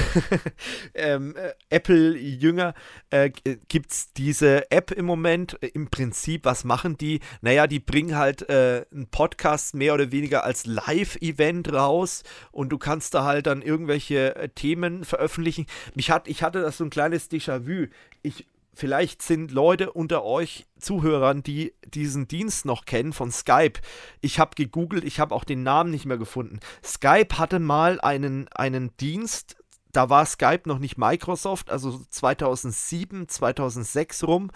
ähm, 0.95 1.37
äh, 1.37 1.53
Apple-Jünger 1.71 2.75
äh, 3.11 3.31
gibt 3.69 3.93
es 3.93 4.13
diese 4.13 4.69
App 4.73 4.91
im 4.91 5.07
Moment. 5.07 5.57
Im 5.73 5.89
Prinzip, 5.89 6.45
was 6.45 6.65
machen 6.65 6.99
die? 6.99 7.21
Naja, 7.43 7.69
die 7.69 7.79
bringen 7.79 8.17
halt 8.17 8.49
äh, 8.49 8.85
einen 8.93 9.07
Podcast 9.07 9.77
mehr 9.77 9.95
oder 9.95 10.11
weniger 10.11 10.43
als 10.43 10.67
Live-Event 10.67 11.73
raus 11.73 12.25
und 12.51 12.71
du 12.71 12.79
kannst 12.79 13.15
da 13.15 13.23
halt 13.23 13.47
dann 13.47 13.63
irgendwelche 13.63 14.35
äh, 14.35 14.49
Themen 14.49 15.05
veröffentlichen. 15.05 15.67
Mich 15.95 16.11
hat, 16.11 16.27
ich 16.27 16.43
hatte 16.43 16.61
das 16.61 16.79
so 16.79 16.85
ein 16.85 16.91
kleines 16.91 17.31
Déjà-vu. 17.31 17.87
Ich 18.23 18.47
vielleicht 18.75 19.23
sind 19.23 19.51
Leute 19.51 19.93
unter 19.93 20.25
euch 20.25 20.67
Zuhörern, 20.79 21.43
die 21.43 21.75
diesen 21.87 22.29
Dienst 22.29 22.65
noch 22.65 22.85
kennen 22.85 23.13
von 23.13 23.31
Skype. 23.31 23.81
Ich 24.21 24.39
habe 24.39 24.55
gegoogelt, 24.55 25.05
ich 25.05 25.21
habe 25.21 25.35
auch 25.35 25.45
den 25.45 25.63
Namen 25.63 25.91
nicht 25.91 26.07
mehr 26.07 26.19
gefunden. 26.19 26.61
Skype 26.85 27.39
hatte 27.39 27.59
mal 27.59 28.01
einen, 28.01 28.49
einen 28.49 28.97
Dienst, 28.97 29.57
da 29.93 30.09
war 30.09 30.25
Skype 30.25 30.63
noch 30.67 30.79
nicht 30.79 30.97
Microsoft, 30.97 31.71
also 31.71 32.01
2007, 32.11 33.29
2006 33.29 34.25
rum. 34.25 34.51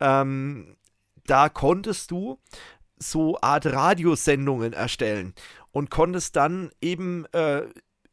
Ähm, 0.00 0.76
da 1.26 1.50
konntest 1.50 2.10
du 2.10 2.38
so 2.98 3.38
Art 3.40 3.66
Radiosendungen 3.66 4.72
erstellen 4.72 5.34
und 5.72 5.90
konntest 5.90 6.36
dann 6.36 6.70
eben 6.80 7.26
äh, 7.32 7.66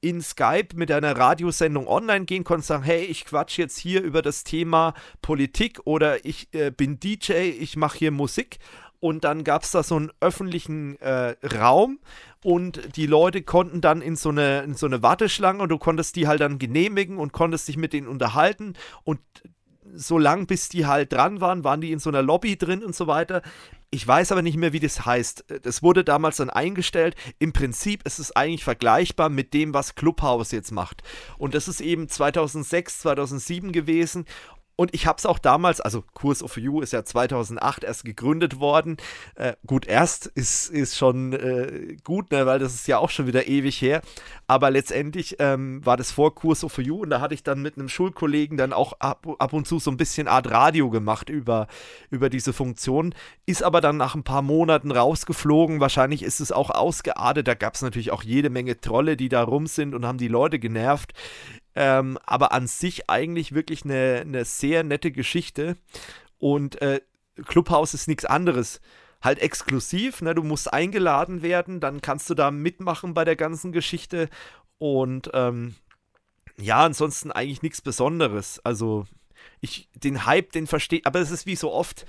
in 0.06 0.22
Skype 0.22 0.76
mit 0.76 0.92
einer 0.92 1.18
Radiosendung 1.18 1.88
online 1.88 2.26
gehen, 2.26 2.44
konntest 2.44 2.68
sagen, 2.68 2.84
hey, 2.84 3.04
ich 3.04 3.26
quatsch 3.26 3.58
jetzt 3.58 3.80
hier 3.80 4.04
über 4.04 4.22
das 4.22 4.44
Thema 4.44 4.94
Politik 5.24 5.80
oder 5.86 6.24
ich 6.24 6.48
äh, 6.54 6.70
bin 6.70 7.00
DJ, 7.00 7.34
ich 7.34 7.76
mache 7.76 7.98
hier 7.98 8.12
Musik. 8.12 8.60
Und 9.00 9.24
dann 9.24 9.44
gab 9.44 9.64
es 9.64 9.72
da 9.72 9.82
so 9.82 9.96
einen 9.96 10.12
öffentlichen 10.20 11.00
äh, 11.02 11.36
Raum 11.58 12.00
und 12.44 12.96
die 12.96 13.08
Leute 13.08 13.42
konnten 13.42 13.82
dann 13.82 14.02
in 14.02 14.16
so, 14.16 14.30
eine, 14.30 14.62
in 14.62 14.76
so 14.76 14.86
eine 14.86 15.02
Warteschlange 15.02 15.62
und 15.62 15.70
du 15.70 15.80
konntest 15.80 16.16
die 16.16 16.28
halt 16.28 16.42
dann 16.42 16.60
genehmigen 16.60 17.18
und 17.18 17.34
konntest 17.34 17.68
dich 17.68 17.78
mit 17.78 17.92
denen 17.92 18.08
unterhalten 18.08 18.74
und 19.04 19.20
so 19.94 20.18
lang, 20.18 20.48
bis 20.48 20.70
die 20.70 20.86
halt 20.86 21.14
dran 21.14 21.42
waren, 21.42 21.64
waren 21.64 21.82
die 21.82 21.92
in 21.92 22.00
so 22.00 22.10
einer 22.10 22.22
Lobby 22.22 22.58
drin 22.58 22.84
und 22.84 22.96
so 22.96 23.08
weiter. 23.08 23.42
Ich 23.92 24.06
weiß 24.06 24.32
aber 24.32 24.42
nicht 24.42 24.58
mehr, 24.58 24.74
wie 24.74 24.80
das 24.80 25.06
heißt. 25.06 25.46
Das 25.64 25.82
wurde 25.82 26.04
damals 26.04 26.38
dann 26.38 26.50
eingestellt. 26.50 27.16
Im 27.40 27.54
Prinzip 27.54 28.06
ist 28.06 28.20
es 28.20 28.36
eigentlich 28.36 28.64
vergleichbar 28.64 29.30
mit 29.30 29.54
dem, 29.54 29.74
was 29.74 29.96
Clubhouse 29.96 30.52
jetzt 30.52 30.72
macht. 30.72 31.04
Und 31.38 31.54
das 31.54 31.68
ist 31.68 31.82
eben 31.82 32.10
2006, 32.10 33.00
2007 33.00 33.72
gewesen. 33.72 34.26
Und 34.76 34.94
ich 34.94 35.08
habe 35.08 35.18
es 35.18 35.26
auch 35.26 35.40
damals, 35.40 35.80
also 35.80 36.04
Kurs 36.14 36.44
of 36.44 36.58
You 36.58 36.82
ist 36.82 36.92
ja 36.92 37.06
2008 37.06 37.84
erst 37.84 38.04
gegründet 38.04 38.60
worden. 38.60 38.98
Äh, 39.36 39.54
gut, 39.66 39.88
erst 39.88 40.28
ist, 40.28 40.70
ist 40.70 40.98
schon 40.98 41.34
äh, 41.34 41.96
gut, 42.04 42.32
ne, 42.32 42.46
weil 42.46 42.60
das 42.60 42.74
ist 42.74 42.88
ja 42.88 42.98
auch 42.98 43.10
schon 43.10 43.28
wieder 43.28 43.48
ewig 43.48 43.82
her. 43.82 44.02
Aber 44.48 44.70
letztendlich 44.72 45.38
ähm, 45.40 45.86
war 45.86 45.96
das 45.96 46.12
vor 46.12 46.36
Kurs 46.36 46.64
of 46.64 46.78
You 46.78 47.02
und 47.02 47.10
da 47.10 47.22
hatte 47.22 47.34
ich 47.34 47.44
dann 47.44 47.62
mit 47.62 47.78
einem 47.78 47.88
Schulkollegen 47.88 48.58
dann 48.58 48.74
auch 48.74 48.94
ab, 49.00 49.26
ab 49.40 49.54
und 49.54 49.66
zu 49.66 49.80
so 49.80 49.90
ein 49.92 49.98
bisschen 49.98 50.28
Art 50.28 50.52
Radio 50.52 50.90
gemacht 50.90 51.30
über, 51.30 51.68
über 52.10 52.30
diese 52.30 52.52
Funktion. 52.52 53.16
Ist 53.46 53.64
aber 53.64 53.80
dann 53.80 53.98
nach 53.98 54.16
ein 54.16 54.24
paar 54.24 54.42
Monaten 54.42 54.92
rausgeflogen. 54.92 55.80
Wahrscheinlich 55.80 56.22
ist 56.22 56.42
es 56.42 56.52
auch 56.52 56.70
ausgeartet. 56.70 57.48
Da 57.48 57.54
gab 57.54 57.76
es 57.76 57.82
natürlich 57.82 58.12
auch 58.12 58.24
jede 58.24 58.50
Menge 58.50 58.80
Trolle, 58.82 59.16
die 59.16 59.30
da 59.30 59.44
rum 59.44 59.68
sind 59.68 59.96
und 59.96 60.06
haben 60.06 60.18
die 60.18 60.28
Leute 60.28 60.60
genervt. 60.60 61.14
Ähm, 61.76 62.18
aber 62.26 62.52
an 62.52 62.68
sich 62.68 63.10
eigentlich 63.10 63.54
wirklich 63.54 63.84
eine, 63.84 64.22
eine 64.22 64.46
sehr 64.46 64.84
nette 64.84 65.12
Geschichte. 65.12 65.78
Und 66.38 66.82
äh, 66.82 67.02
Clubhouse 67.46 67.94
ist 67.94 68.08
nichts 68.08 68.26
anderes. 68.26 68.82
Halt 69.22 69.40
exklusiv, 69.40 70.22
ne? 70.22 70.36
du 70.36 70.44
musst 70.44 70.72
eingeladen 70.72 71.42
werden, 71.42 71.80
dann 71.80 72.02
kannst 72.02 72.30
du 72.30 72.36
da 72.36 72.52
mitmachen 72.52 73.14
bei 73.14 73.26
der 73.26 73.36
ganzen 73.36 73.72
Geschichte. 73.72 74.30
Und 74.78 75.30
ähm, 75.34 75.76
ja, 76.58 76.86
ansonsten 76.86 77.32
eigentlich 77.32 77.62
nichts 77.62 77.82
Besonderes. 77.82 78.62
Also 78.64 79.06
ich, 79.62 79.90
den 79.96 80.26
Hype, 80.26 80.52
den 80.52 80.68
verstehe, 80.68 81.02
aber 81.04 81.20
es 81.20 81.32
ist 81.32 81.46
wie 81.46 81.56
so 81.56 81.72
oft, 81.72 82.06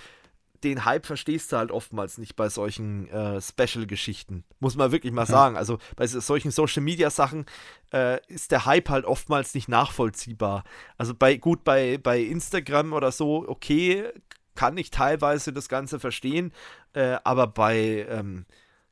den 0.68 0.84
Hype 0.84 1.06
verstehst 1.06 1.52
du 1.52 1.56
halt 1.56 1.70
oftmals 1.70 2.18
nicht 2.18 2.36
bei 2.36 2.48
solchen 2.48 3.08
äh, 3.08 3.40
Special-Geschichten. 3.40 4.44
Muss 4.60 4.76
man 4.76 4.92
wirklich 4.92 5.12
mal 5.12 5.22
ja. 5.22 5.26
sagen. 5.26 5.56
Also 5.56 5.78
bei 5.96 6.06
solchen 6.06 6.50
Social-Media-Sachen 6.50 7.46
äh, 7.92 8.20
ist 8.26 8.50
der 8.50 8.66
Hype 8.66 8.88
halt 8.88 9.04
oftmals 9.04 9.54
nicht 9.54 9.68
nachvollziehbar. 9.68 10.64
Also 10.98 11.14
bei 11.14 11.36
gut, 11.36 11.64
bei, 11.64 11.98
bei 11.98 12.20
Instagram 12.20 12.92
oder 12.92 13.12
so, 13.12 13.48
okay, 13.48 14.10
kann 14.54 14.76
ich 14.78 14.90
teilweise 14.90 15.52
das 15.52 15.68
Ganze 15.68 16.00
verstehen, 16.00 16.52
äh, 16.94 17.18
aber 17.24 17.46
bei 17.46 18.06
ähm, 18.08 18.46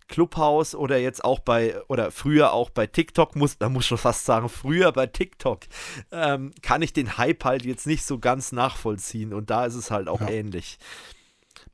Clubhouse 0.08 0.74
oder 0.74 0.98
jetzt 0.98 1.24
auch 1.24 1.40
bei, 1.40 1.80
oder 1.88 2.10
früher 2.10 2.52
auch 2.52 2.70
bei 2.70 2.86
TikTok, 2.86 3.36
muss, 3.36 3.58
da 3.58 3.68
muss 3.68 3.86
schon 3.86 3.98
fast 3.98 4.24
sagen, 4.24 4.48
früher 4.48 4.92
bei 4.92 5.06
TikTok, 5.06 5.60
ähm, 6.12 6.52
kann 6.62 6.82
ich 6.82 6.92
den 6.92 7.16
Hype 7.18 7.44
halt 7.44 7.64
jetzt 7.64 7.86
nicht 7.86 8.04
so 8.04 8.18
ganz 8.18 8.52
nachvollziehen 8.52 9.32
und 9.32 9.50
da 9.50 9.64
ist 9.64 9.74
es 9.74 9.90
halt 9.90 10.08
auch 10.08 10.20
ja. 10.20 10.28
ähnlich. 10.28 10.78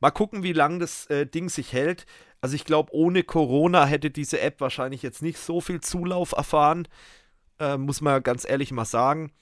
Mal 0.01 0.11
gucken, 0.11 0.43
wie 0.43 0.53
lange 0.53 0.79
das 0.81 1.07
äh, 1.07 1.27
Ding 1.27 1.49
sich 1.49 1.73
hält. 1.73 2.07
Also 2.41 2.57
ich 2.57 2.65
glaube, 2.65 2.93
ohne 2.95 3.23
Corona 3.23 3.85
hätte 3.85 4.11
diese 4.11 4.41
App 4.41 4.61
wahrscheinlich 4.61 5.03
jetzt 5.03 5.23
nicht 5.23 5.39
so 5.39 5.61
viel 5.61 5.81
Zulauf 5.81 6.33
erfahren. 6.33 6.89
Äh, 7.59 7.77
muss 7.77 8.01
man 8.01 8.23
ganz 8.23 8.49
ehrlich 8.49 8.73
mal 8.73 8.87
sagen. 8.87 9.33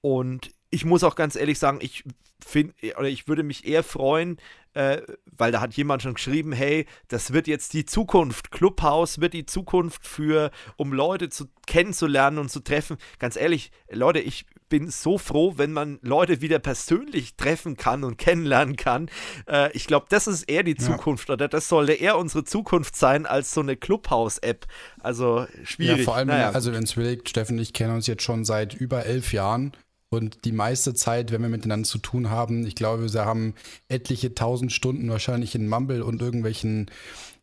Und 0.00 0.50
ich 0.70 0.84
muss 0.84 1.02
auch 1.02 1.16
ganz 1.16 1.36
ehrlich 1.36 1.58
sagen, 1.58 1.78
ich 1.80 2.04
finde, 2.44 2.74
oder 2.96 3.08
ich 3.08 3.28
würde 3.28 3.42
mich 3.42 3.66
eher 3.66 3.82
freuen, 3.82 4.36
äh, 4.74 5.00
weil 5.24 5.50
da 5.50 5.60
hat 5.60 5.74
jemand 5.74 6.02
schon 6.02 6.14
geschrieben, 6.14 6.52
hey, 6.52 6.86
das 7.08 7.32
wird 7.32 7.48
jetzt 7.48 7.72
die 7.72 7.86
Zukunft. 7.86 8.50
Clubhouse 8.50 9.20
wird 9.20 9.32
die 9.32 9.46
Zukunft 9.46 10.06
für, 10.06 10.50
um 10.76 10.92
Leute 10.92 11.28
zu 11.28 11.46
kennenzulernen 11.66 12.38
und 12.38 12.50
zu 12.50 12.60
treffen. 12.60 12.98
Ganz 13.18 13.36
ehrlich, 13.36 13.72
Leute, 13.90 14.20
ich 14.20 14.46
bin 14.68 14.90
so 14.90 15.18
froh, 15.18 15.54
wenn 15.56 15.72
man 15.72 15.98
Leute 16.02 16.40
wieder 16.40 16.58
persönlich 16.58 17.36
treffen 17.36 17.76
kann 17.76 18.04
und 18.04 18.18
kennenlernen 18.18 18.76
kann. 18.76 19.08
Äh, 19.48 19.72
ich 19.72 19.86
glaube, 19.86 20.06
das 20.08 20.26
ist 20.26 20.44
eher 20.44 20.62
die 20.62 20.76
ja. 20.78 20.84
Zukunft 20.84 21.30
oder 21.30 21.48
das 21.48 21.68
sollte 21.68 21.92
eher 21.92 22.18
unsere 22.18 22.44
Zukunft 22.44 22.96
sein 22.96 23.26
als 23.26 23.52
so 23.52 23.60
eine 23.60 23.76
Clubhouse-App. 23.76 24.66
Also 25.00 25.46
schwierig. 25.64 25.98
Ja, 25.98 26.04
vor 26.04 26.16
allem, 26.16 26.28
naja. 26.28 26.50
also 26.50 26.72
wenn 26.72 26.84
es 26.84 26.94
überlegt, 26.94 27.28
Steffen 27.28 27.56
und 27.56 27.62
ich 27.62 27.72
kennen 27.72 27.94
uns 27.94 28.06
jetzt 28.06 28.22
schon 28.22 28.44
seit 28.44 28.74
über 28.74 29.06
elf 29.06 29.32
Jahren. 29.32 29.72
Und 30.08 30.44
die 30.44 30.52
meiste 30.52 30.94
Zeit, 30.94 31.32
wenn 31.32 31.42
wir 31.42 31.48
miteinander 31.48 31.86
zu 31.86 31.98
tun 31.98 32.30
haben, 32.30 32.64
ich 32.64 32.76
glaube, 32.76 33.12
wir 33.12 33.24
haben 33.24 33.54
etliche 33.88 34.34
tausend 34.34 34.72
Stunden 34.72 35.10
wahrscheinlich 35.10 35.54
in 35.54 35.68
Mumble 35.68 36.02
und 36.02 36.22
irgendwelchen, 36.22 36.90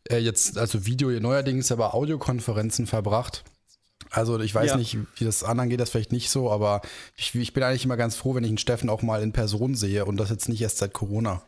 äh, 0.08 0.16
jetzt, 0.16 0.56
also 0.56 0.86
Video 0.86 1.10
neuerdings, 1.20 1.70
aber 1.70 1.94
Audiokonferenzen 1.94 2.86
verbracht. 2.86 3.44
Also 4.14 4.38
ich 4.38 4.54
weiß 4.54 4.70
ja. 4.70 4.76
nicht, 4.76 4.96
wie 5.16 5.24
das 5.24 5.42
anderen 5.42 5.68
geht, 5.68 5.80
das 5.80 5.90
vielleicht 5.90 6.12
nicht 6.12 6.30
so, 6.30 6.50
aber 6.50 6.82
ich, 7.16 7.34
ich, 7.34 7.52
bin 7.52 7.62
eigentlich 7.62 7.84
immer 7.84 7.96
ganz 7.96 8.14
froh, 8.16 8.34
wenn 8.34 8.44
ich 8.44 8.50
einen 8.50 8.58
Steffen 8.58 8.88
auch 8.88 9.02
mal 9.02 9.22
in 9.22 9.32
Person 9.32 9.74
sehe 9.74 10.04
und 10.04 10.16
das 10.18 10.30
jetzt 10.30 10.48
nicht 10.48 10.62
erst 10.62 10.78
seit 10.78 10.92
Corona. 10.92 11.42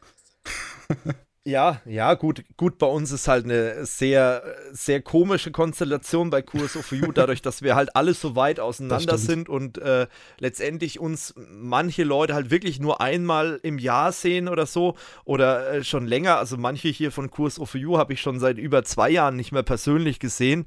ja, 1.44 1.80
ja, 1.84 2.14
gut, 2.14 2.42
gut, 2.56 2.78
bei 2.78 2.86
uns 2.86 3.12
ist 3.12 3.28
halt 3.28 3.44
eine 3.44 3.86
sehr, 3.86 4.42
sehr 4.72 5.00
komische 5.00 5.52
Konstellation 5.52 6.30
bei 6.30 6.42
Kurs 6.42 6.76
of 6.76 6.90
You, 6.90 7.12
dadurch, 7.12 7.40
dass 7.40 7.62
wir 7.62 7.76
halt 7.76 7.94
alle 7.94 8.14
so 8.14 8.34
weit 8.34 8.58
auseinander 8.58 9.16
sind 9.16 9.48
und 9.48 9.78
äh, 9.78 10.08
letztendlich 10.38 10.98
uns 10.98 11.34
manche 11.36 12.02
Leute 12.02 12.34
halt 12.34 12.50
wirklich 12.50 12.80
nur 12.80 13.00
einmal 13.00 13.60
im 13.62 13.78
Jahr 13.78 14.10
sehen 14.10 14.48
oder 14.48 14.66
so 14.66 14.96
oder 15.24 15.70
äh, 15.70 15.84
schon 15.84 16.08
länger. 16.08 16.38
Also 16.38 16.56
manche 16.56 16.88
hier 16.88 17.12
von 17.12 17.30
Kurs 17.30 17.60
of 17.60 17.76
You 17.76 17.96
habe 17.96 18.12
ich 18.12 18.20
schon 18.20 18.40
seit 18.40 18.58
über 18.58 18.82
zwei 18.82 19.10
Jahren 19.10 19.36
nicht 19.36 19.52
mehr 19.52 19.62
persönlich 19.62 20.18
gesehen 20.18 20.66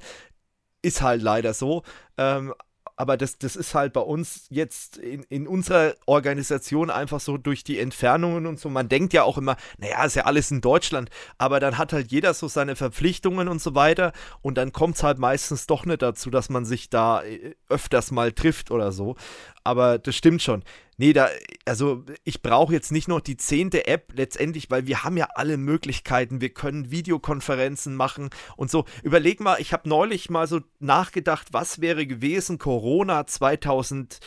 ist 0.82 1.02
halt 1.02 1.22
leider 1.22 1.54
so. 1.54 1.82
Ähm, 2.16 2.54
aber 3.00 3.16
das, 3.16 3.38
das 3.38 3.56
ist 3.56 3.74
halt 3.74 3.94
bei 3.94 4.02
uns 4.02 4.44
jetzt 4.50 4.98
in, 4.98 5.22
in 5.30 5.48
unserer 5.48 5.94
Organisation 6.04 6.90
einfach 6.90 7.18
so 7.18 7.38
durch 7.38 7.64
die 7.64 7.78
Entfernungen 7.78 8.44
und 8.46 8.60
so. 8.60 8.68
Man 8.68 8.90
denkt 8.90 9.14
ja 9.14 9.22
auch 9.22 9.38
immer, 9.38 9.56
naja, 9.78 10.04
ist 10.04 10.16
ja 10.16 10.26
alles 10.26 10.50
in 10.50 10.60
Deutschland, 10.60 11.08
aber 11.38 11.60
dann 11.60 11.78
hat 11.78 11.94
halt 11.94 12.12
jeder 12.12 12.34
so 12.34 12.46
seine 12.46 12.76
Verpflichtungen 12.76 13.48
und 13.48 13.62
so 13.62 13.74
weiter 13.74 14.12
und 14.42 14.58
dann 14.58 14.72
kommt 14.72 14.96
es 14.96 15.02
halt 15.02 15.18
meistens 15.18 15.66
doch 15.66 15.86
nicht 15.86 16.02
dazu, 16.02 16.28
dass 16.28 16.50
man 16.50 16.66
sich 16.66 16.90
da 16.90 17.22
äh, 17.22 17.54
öfters 17.70 18.10
mal 18.10 18.32
trifft 18.32 18.70
oder 18.70 18.92
so. 18.92 19.16
Aber 19.64 19.98
das 19.98 20.16
stimmt 20.16 20.42
schon. 20.42 20.62
Nee, 20.96 21.12
da, 21.12 21.28
also 21.64 22.04
ich 22.24 22.42
brauche 22.42 22.72
jetzt 22.72 22.92
nicht 22.92 23.08
noch 23.08 23.20
die 23.20 23.36
zehnte 23.36 23.86
App 23.86 24.12
letztendlich, 24.14 24.70
weil 24.70 24.86
wir 24.86 25.02
haben 25.02 25.16
ja 25.16 25.28
alle 25.34 25.56
Möglichkeiten. 25.56 26.40
Wir 26.40 26.50
können 26.50 26.90
Videokonferenzen 26.90 27.96
machen 27.96 28.30
und 28.56 28.70
so. 28.70 28.84
Überleg 29.02 29.40
mal, 29.40 29.60
ich 29.60 29.72
habe 29.72 29.88
neulich 29.88 30.28
mal 30.28 30.46
so 30.46 30.60
nachgedacht, 30.78 31.48
was 31.52 31.80
wäre 31.80 32.06
gewesen 32.06 32.58
Corona 32.58 33.26
2000, 33.26 34.18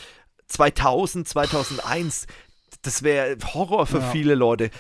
2000 0.48 1.28
2001. 1.28 2.28
Das 2.82 3.04
wäre 3.04 3.38
Horror 3.54 3.86
für 3.86 4.00
ja. 4.00 4.12
viele 4.12 4.36
Leute. 4.36 4.72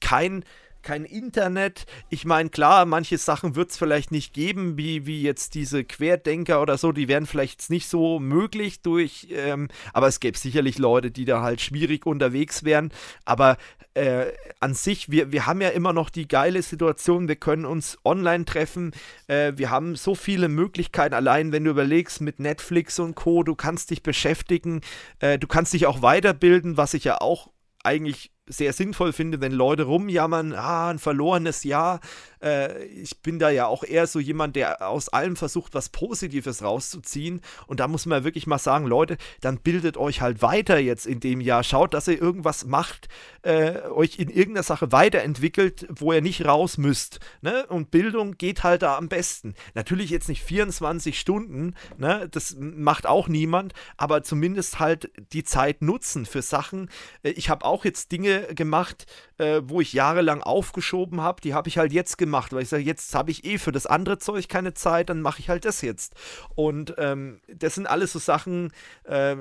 Kein, 0.00 0.44
kein 0.82 1.04
Internet. 1.04 1.86
Ich 2.10 2.24
meine, 2.24 2.50
klar, 2.50 2.84
manche 2.84 3.18
Sachen 3.18 3.56
wird 3.56 3.70
es 3.70 3.76
vielleicht 3.76 4.10
nicht 4.10 4.32
geben, 4.32 4.76
wie, 4.76 5.06
wie 5.06 5.22
jetzt 5.22 5.54
diese 5.54 5.84
Querdenker 5.84 6.62
oder 6.62 6.78
so, 6.78 6.92
die 6.92 7.08
wären 7.08 7.26
vielleicht 7.26 7.70
nicht 7.70 7.88
so 7.88 8.18
möglich 8.18 8.82
durch, 8.82 9.28
ähm, 9.30 9.68
aber 9.92 10.08
es 10.08 10.20
gäbe 10.20 10.38
sicherlich 10.38 10.78
Leute, 10.78 11.10
die 11.10 11.24
da 11.24 11.42
halt 11.42 11.60
schwierig 11.60 12.06
unterwegs 12.06 12.64
wären. 12.64 12.92
Aber 13.24 13.56
äh, 13.94 14.26
an 14.60 14.74
sich, 14.74 15.10
wir, 15.10 15.32
wir 15.32 15.46
haben 15.46 15.60
ja 15.60 15.68
immer 15.68 15.92
noch 15.92 16.10
die 16.10 16.28
geile 16.28 16.62
Situation, 16.62 17.28
wir 17.28 17.36
können 17.36 17.64
uns 17.64 17.98
online 18.04 18.44
treffen, 18.44 18.92
äh, 19.26 19.52
wir 19.56 19.70
haben 19.70 19.96
so 19.96 20.14
viele 20.14 20.48
Möglichkeiten, 20.48 21.14
allein 21.14 21.52
wenn 21.52 21.64
du 21.64 21.70
überlegst 21.70 22.20
mit 22.20 22.40
Netflix 22.40 22.98
und 22.98 23.14
Co., 23.14 23.42
du 23.42 23.54
kannst 23.54 23.90
dich 23.90 24.02
beschäftigen, 24.02 24.80
äh, 25.20 25.38
du 25.38 25.46
kannst 25.46 25.72
dich 25.72 25.86
auch 25.86 26.02
weiterbilden, 26.02 26.76
was 26.76 26.94
ich 26.94 27.04
ja 27.04 27.20
auch 27.20 27.50
eigentlich 27.84 28.30
sehr 28.52 28.72
sinnvoll 28.72 29.12
finde, 29.12 29.40
wenn 29.40 29.52
Leute 29.52 29.84
rumjammern, 29.84 30.52
ah, 30.52 30.90
ein 30.90 30.98
verlorenes 30.98 31.64
Jahr. 31.64 32.00
Äh, 32.42 32.84
ich 32.84 33.20
bin 33.20 33.38
da 33.38 33.50
ja 33.50 33.66
auch 33.66 33.84
eher 33.84 34.06
so 34.06 34.18
jemand, 34.18 34.56
der 34.56 34.88
aus 34.88 35.08
allem 35.08 35.36
versucht, 35.36 35.74
was 35.74 35.88
Positives 35.88 36.62
rauszuziehen. 36.62 37.40
Und 37.66 37.80
da 37.80 37.88
muss 37.88 38.06
man 38.06 38.24
wirklich 38.24 38.46
mal 38.46 38.58
sagen, 38.58 38.86
Leute, 38.86 39.16
dann 39.40 39.58
bildet 39.58 39.96
euch 39.96 40.20
halt 40.20 40.42
weiter 40.42 40.78
jetzt 40.78 41.06
in 41.06 41.20
dem 41.20 41.40
Jahr. 41.40 41.64
Schaut, 41.64 41.94
dass 41.94 42.08
ihr 42.08 42.20
irgendwas 42.20 42.64
macht, 42.64 43.08
äh, 43.42 43.80
euch 43.88 44.18
in 44.18 44.28
irgendeiner 44.28 44.64
Sache 44.64 44.92
weiterentwickelt, 44.92 45.86
wo 45.88 46.12
ihr 46.12 46.22
nicht 46.22 46.44
raus 46.44 46.78
müsst. 46.78 47.20
Ne? 47.40 47.66
Und 47.66 47.90
Bildung 47.90 48.36
geht 48.38 48.62
halt 48.62 48.82
da 48.82 48.96
am 48.96 49.08
besten. 49.08 49.54
Natürlich 49.74 50.10
jetzt 50.10 50.28
nicht 50.28 50.42
24 50.42 51.18
Stunden, 51.18 51.74
ne? 51.96 52.28
das 52.30 52.56
macht 52.58 53.06
auch 53.06 53.28
niemand, 53.28 53.72
aber 53.96 54.22
zumindest 54.22 54.80
halt 54.80 55.10
die 55.32 55.44
Zeit 55.44 55.82
nutzen 55.82 56.26
für 56.26 56.42
Sachen. 56.42 56.90
Äh, 57.22 57.30
ich 57.30 57.50
habe 57.50 57.64
auch 57.64 57.84
jetzt 57.84 58.12
Dinge 58.12 58.41
gemacht, 58.54 59.06
äh, 59.38 59.62
wo 59.64 59.80
ich 59.80 59.92
jahrelang 59.92 60.42
aufgeschoben 60.42 61.20
habe. 61.20 61.40
Die 61.40 61.54
habe 61.54 61.68
ich 61.68 61.78
halt 61.78 61.92
jetzt 61.92 62.18
gemacht, 62.18 62.52
weil 62.52 62.62
ich 62.62 62.68
sage, 62.68 62.82
jetzt 62.82 63.14
habe 63.14 63.30
ich 63.30 63.44
eh 63.44 63.58
für 63.58 63.72
das 63.72 63.86
andere 63.86 64.18
Zeug 64.18 64.48
keine 64.48 64.74
Zeit, 64.74 65.08
dann 65.08 65.22
mache 65.22 65.40
ich 65.40 65.48
halt 65.48 65.64
das 65.64 65.80
jetzt. 65.82 66.14
Und 66.54 66.94
ähm, 66.98 67.40
das 67.48 67.74
sind 67.74 67.86
alles 67.86 68.12
so 68.12 68.18
Sachen, 68.18 68.72
äh, 69.04 69.36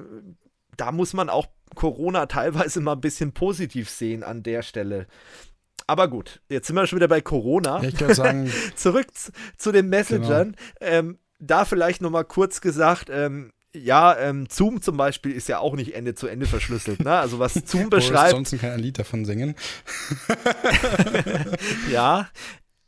da 0.77 0.91
muss 0.91 1.13
man 1.13 1.29
auch 1.29 1.47
Corona 1.75 2.25
teilweise 2.25 2.81
mal 2.81 2.93
ein 2.93 3.01
bisschen 3.01 3.33
positiv 3.33 3.89
sehen 3.89 4.23
an 4.23 4.43
der 4.43 4.61
Stelle. 4.61 5.07
Aber 5.87 6.07
gut, 6.07 6.41
jetzt 6.49 6.67
sind 6.67 6.75
wir 6.75 6.87
schon 6.87 6.97
wieder 6.97 7.07
bei 7.07 7.21
Corona. 7.21 7.83
Ich 7.83 7.99
würde 7.99 8.15
sagen. 8.15 8.51
Zurück 8.75 9.07
zu, 9.13 9.31
zu, 9.57 9.71
den 9.71 9.89
Messengern. 9.89 10.55
Genau. 10.79 10.91
Ähm, 10.91 11.19
da 11.39 11.65
vielleicht 11.65 12.01
nochmal 12.01 12.23
kurz 12.23 12.61
gesagt, 12.61 13.09
ähm, 13.11 13.51
ja, 13.73 14.17
ähm, 14.17 14.47
Zoom 14.49 14.81
zum 14.81 14.97
Beispiel 14.97 15.31
ist 15.31 15.47
ja 15.47 15.59
auch 15.59 15.75
nicht 15.75 15.95
Ende 15.95 16.13
zu 16.13 16.27
Ende 16.27 16.45
verschlüsselt. 16.45 17.03
Ne? 17.03 17.11
Also 17.11 17.39
was 17.39 17.53
Zoom 17.65 17.89
beschreibt. 17.89 18.33
Ansonsten 18.33 18.59
kann 18.59 18.71
ein 18.71 18.79
Lied 18.79 18.99
davon 18.99 19.25
singen. 19.25 19.55
ja. 21.91 22.29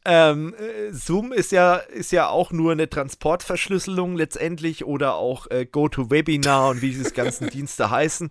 Ähm, 0.05 0.53
äh, 0.55 0.91
Zoom 0.91 1.31
ist 1.31 1.53
ja, 1.53 1.75
ist 1.75 2.11
ja 2.11 2.27
auch 2.27 2.51
nur 2.51 2.73
eine 2.73 2.89
Transportverschlüsselung 2.89 4.17
letztendlich 4.17 4.83
oder 4.83 5.15
auch 5.15 5.49
äh, 5.49 5.65
GoToWebinar 5.65 6.69
und 6.69 6.81
wie 6.81 6.89
diese 6.91 7.11
ganzen 7.11 7.49
Dienste 7.51 7.89
heißen. 7.89 8.29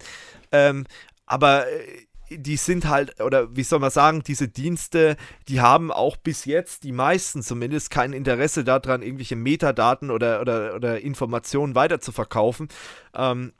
Ähm, 0.51 0.85
aber 1.25 1.67
äh, 1.67 2.07
die 2.39 2.57
sind 2.57 2.89
halt, 2.89 3.21
oder 3.21 3.55
wie 3.57 3.63
soll 3.63 3.79
man 3.79 3.91
sagen, 3.91 4.23
diese 4.23 4.49
Dienste, 4.49 5.17
die 5.49 5.61
haben 5.61 5.91
auch 5.91 6.17
bis 6.17 6.45
jetzt, 6.45 6.85
die 6.85 6.93
meisten 6.93 7.43
zumindest, 7.43 7.91
kein 7.91 8.13
Interesse 8.13 8.65
daran, 8.65 9.03
irgendwelche 9.03 9.37
Metadaten 9.37 10.11
oder, 10.11 10.41
oder, 10.41 10.75
oder 10.75 11.01
Informationen 11.01 11.75
weiter 11.75 12.01
zu 12.01 12.13
verkaufen. 12.13 12.69
Ähm, 13.15 13.53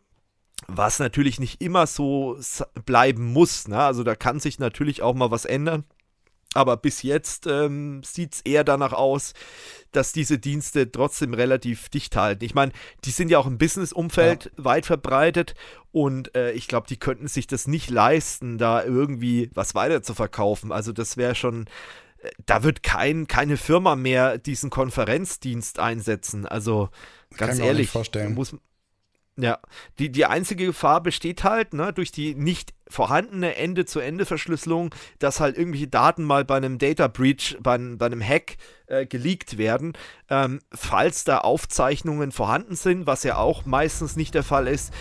was 0.69 0.99
natürlich 0.99 1.41
nicht 1.41 1.61
immer 1.61 1.87
so 1.87 2.39
bleiben 2.85 3.33
muss. 3.33 3.69
Ne? 3.69 3.79
Also 3.79 4.05
da 4.05 4.15
kann 4.15 4.41
sich 4.41 4.59
natürlich 4.59 5.03
auch 5.03 5.15
mal 5.15 5.31
was 5.31 5.45
ändern. 5.45 5.85
Aber 6.55 6.77
bis 6.77 7.03
jetzt 7.03 7.47
ähm, 7.47 8.03
sieht 8.03 8.35
es 8.35 8.41
eher 8.43 8.65
danach 8.65 8.93
aus, 8.93 9.33
dass 9.93 10.13
diese 10.13 10.39
Dienste 10.39 10.91
trotzdem 10.91 11.35
relativ 11.35 11.89
dicht 11.89 12.17
halten. 12.17 12.45
Ich 12.45 12.55
meine, 12.55 12.73
die 13.05 13.11
sind 13.11 13.31
ja 13.31 13.39
auch 13.39 13.47
im 13.47 13.59
Business-Umfeld 13.59 14.53
ja. 14.57 14.65
weit 14.65 14.87
verbreitet 14.87 15.55
und 15.93 16.35
äh, 16.35 16.53
ich 16.53 16.69
glaube, 16.69 16.87
die 16.87 16.99
könnten 16.99 17.29
sich 17.29 17.47
das 17.47 17.67
nicht 17.67 17.91
leisten, 17.91 18.59
da 18.59 18.85
irgendwie 18.85 19.51
was 19.55 19.75
weiter 19.75 20.03
zu 20.03 20.15
verkaufen. 20.15 20.73
Also 20.73 20.93
das 20.93 21.17
wäre 21.17 21.35
schon, 21.35 21.67
äh, 22.23 22.31
da 22.45 22.63
wird 22.63 22.83
kein, 22.83 23.27
keine 23.27 23.57
Firma 23.57 23.97
mehr 23.97 24.39
diesen 24.39 24.71
Konferenzdienst 24.71 25.79
einsetzen. 25.79 26.47
Also 26.47 26.89
ganz 27.37 27.59
ehrlich, 27.59 27.95
muss, 28.31 28.57
ja, 29.37 29.59
die, 29.99 30.11
die 30.13 30.27
einzige 30.27 30.67
Gefahr 30.67 31.03
besteht 31.03 31.43
halt, 31.43 31.73
ne, 31.73 31.93
durch 31.93 32.13
die 32.13 32.35
nicht 32.35 32.75
vorhandene 32.89 33.57
Ende-zu-Ende-Verschlüsselung, 33.57 34.95
dass 35.19 35.41
halt 35.41 35.57
irgendwelche 35.57 35.89
Daten 35.89 36.25
mal 36.25 36.45
bei 36.45 36.57
einem 36.57 36.79
Data 36.79 37.09
Breach, 37.09 37.57
bei, 37.61 37.79
bei 37.79 38.07
einem 38.07 38.23
Hack 38.23 38.57
äh, 38.87 39.07
geleakt 39.07 39.57
werden. 39.57 39.95
Ähm, 40.29 40.61
falls 40.71 41.25
da 41.25 41.39
Aufzeichnungen 41.39 42.33
vorhanden 42.33 42.77
sind, 42.77 43.07
was 43.07 43.23
ja 43.23 43.37
auch 43.37 43.65
meistens 43.65 44.17
nicht 44.17 44.35
der 44.35 44.43
Fall 44.43 44.69
ist. 44.69 44.93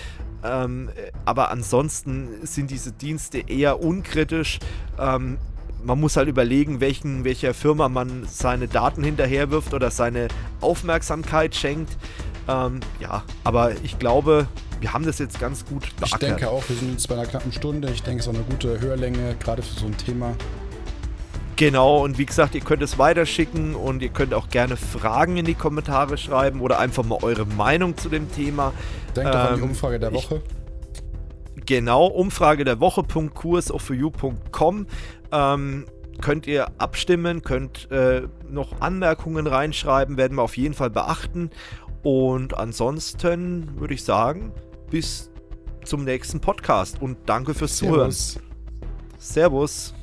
Ähm, 0.43 0.89
aber 1.25 1.51
ansonsten 1.51 2.45
sind 2.45 2.71
diese 2.71 2.93
Dienste 2.93 3.39
eher 3.39 3.83
unkritisch. 3.83 4.59
Ähm, 4.97 5.37
man 5.83 5.99
muss 5.99 6.15
halt 6.15 6.29
überlegen, 6.29 6.79
welchen, 6.79 7.23
welcher 7.23 7.53
Firma 7.53 7.89
man 7.89 8.25
seine 8.27 8.67
Daten 8.67 9.03
hinterherwirft 9.03 9.73
oder 9.73 9.91
seine 9.91 10.27
Aufmerksamkeit 10.61 11.55
schenkt. 11.55 11.97
Ähm, 12.47 12.79
ja, 12.99 13.23
aber 13.43 13.73
ich 13.83 13.99
glaube, 13.99 14.47
wir 14.79 14.93
haben 14.93 15.05
das 15.05 15.19
jetzt 15.19 15.39
ganz 15.39 15.65
gut 15.65 15.95
beackert. 15.97 16.23
Ich 16.23 16.27
denke 16.27 16.49
auch, 16.49 16.63
wir 16.67 16.75
sind 16.75 16.91
jetzt 16.91 17.07
bei 17.07 17.15
einer 17.15 17.25
knappen 17.25 17.51
Stunde. 17.51 17.89
Ich 17.91 18.03
denke, 18.03 18.19
es 18.19 18.25
ist 18.25 18.31
auch 18.31 18.35
eine 18.35 18.43
gute 18.43 18.79
Hörlänge, 18.79 19.35
gerade 19.39 19.61
für 19.61 19.79
so 19.79 19.85
ein 19.85 19.97
Thema. 19.97 20.35
Genau, 21.55 22.03
und 22.03 22.17
wie 22.17 22.25
gesagt, 22.25 22.55
ihr 22.55 22.61
könnt 22.61 22.81
es 22.81 22.97
weiterschicken 22.97 23.75
und 23.75 24.01
ihr 24.01 24.09
könnt 24.09 24.33
auch 24.33 24.49
gerne 24.49 24.77
Fragen 24.77 25.37
in 25.37 25.45
die 25.45 25.53
Kommentare 25.53 26.17
schreiben 26.17 26.59
oder 26.59 26.79
einfach 26.79 27.03
mal 27.03 27.19
eure 27.21 27.45
Meinung 27.45 27.97
zu 27.97 28.09
dem 28.09 28.31
Thema. 28.31 28.73
Denkt 29.15 29.31
ähm, 29.31 29.39
an 29.39 29.53
die 29.53 29.61
ähm, 29.61 29.69
Umfrage 29.69 29.99
der 29.99 30.11
Woche. 30.11 30.41
Ich, 31.55 31.65
genau, 31.67 32.07
Umfrage 32.07 32.65
der 32.65 32.79
Woche.kursoforyou.com. 32.79 34.87
Ähm, 35.31 35.85
könnt 36.19 36.47
ihr 36.47 36.71
abstimmen, 36.79 37.43
könnt 37.43 37.91
äh, 37.91 38.23
noch 38.49 38.81
Anmerkungen 38.81 39.45
reinschreiben, 39.47 40.17
werden 40.17 40.37
wir 40.37 40.43
auf 40.43 40.57
jeden 40.57 40.73
Fall 40.73 40.89
beachten. 40.89 41.51
Und 42.03 42.57
ansonsten 42.57 43.79
würde 43.79 43.93
ich 43.93 44.03
sagen, 44.03 44.51
bis 44.89 45.31
zum 45.85 46.03
nächsten 46.03 46.39
Podcast 46.39 47.01
und 47.01 47.17
danke 47.25 47.53
fürs 47.53 47.77
Servus. 47.77 48.33
Zuhören. 48.33 48.47
Servus. 49.17 49.93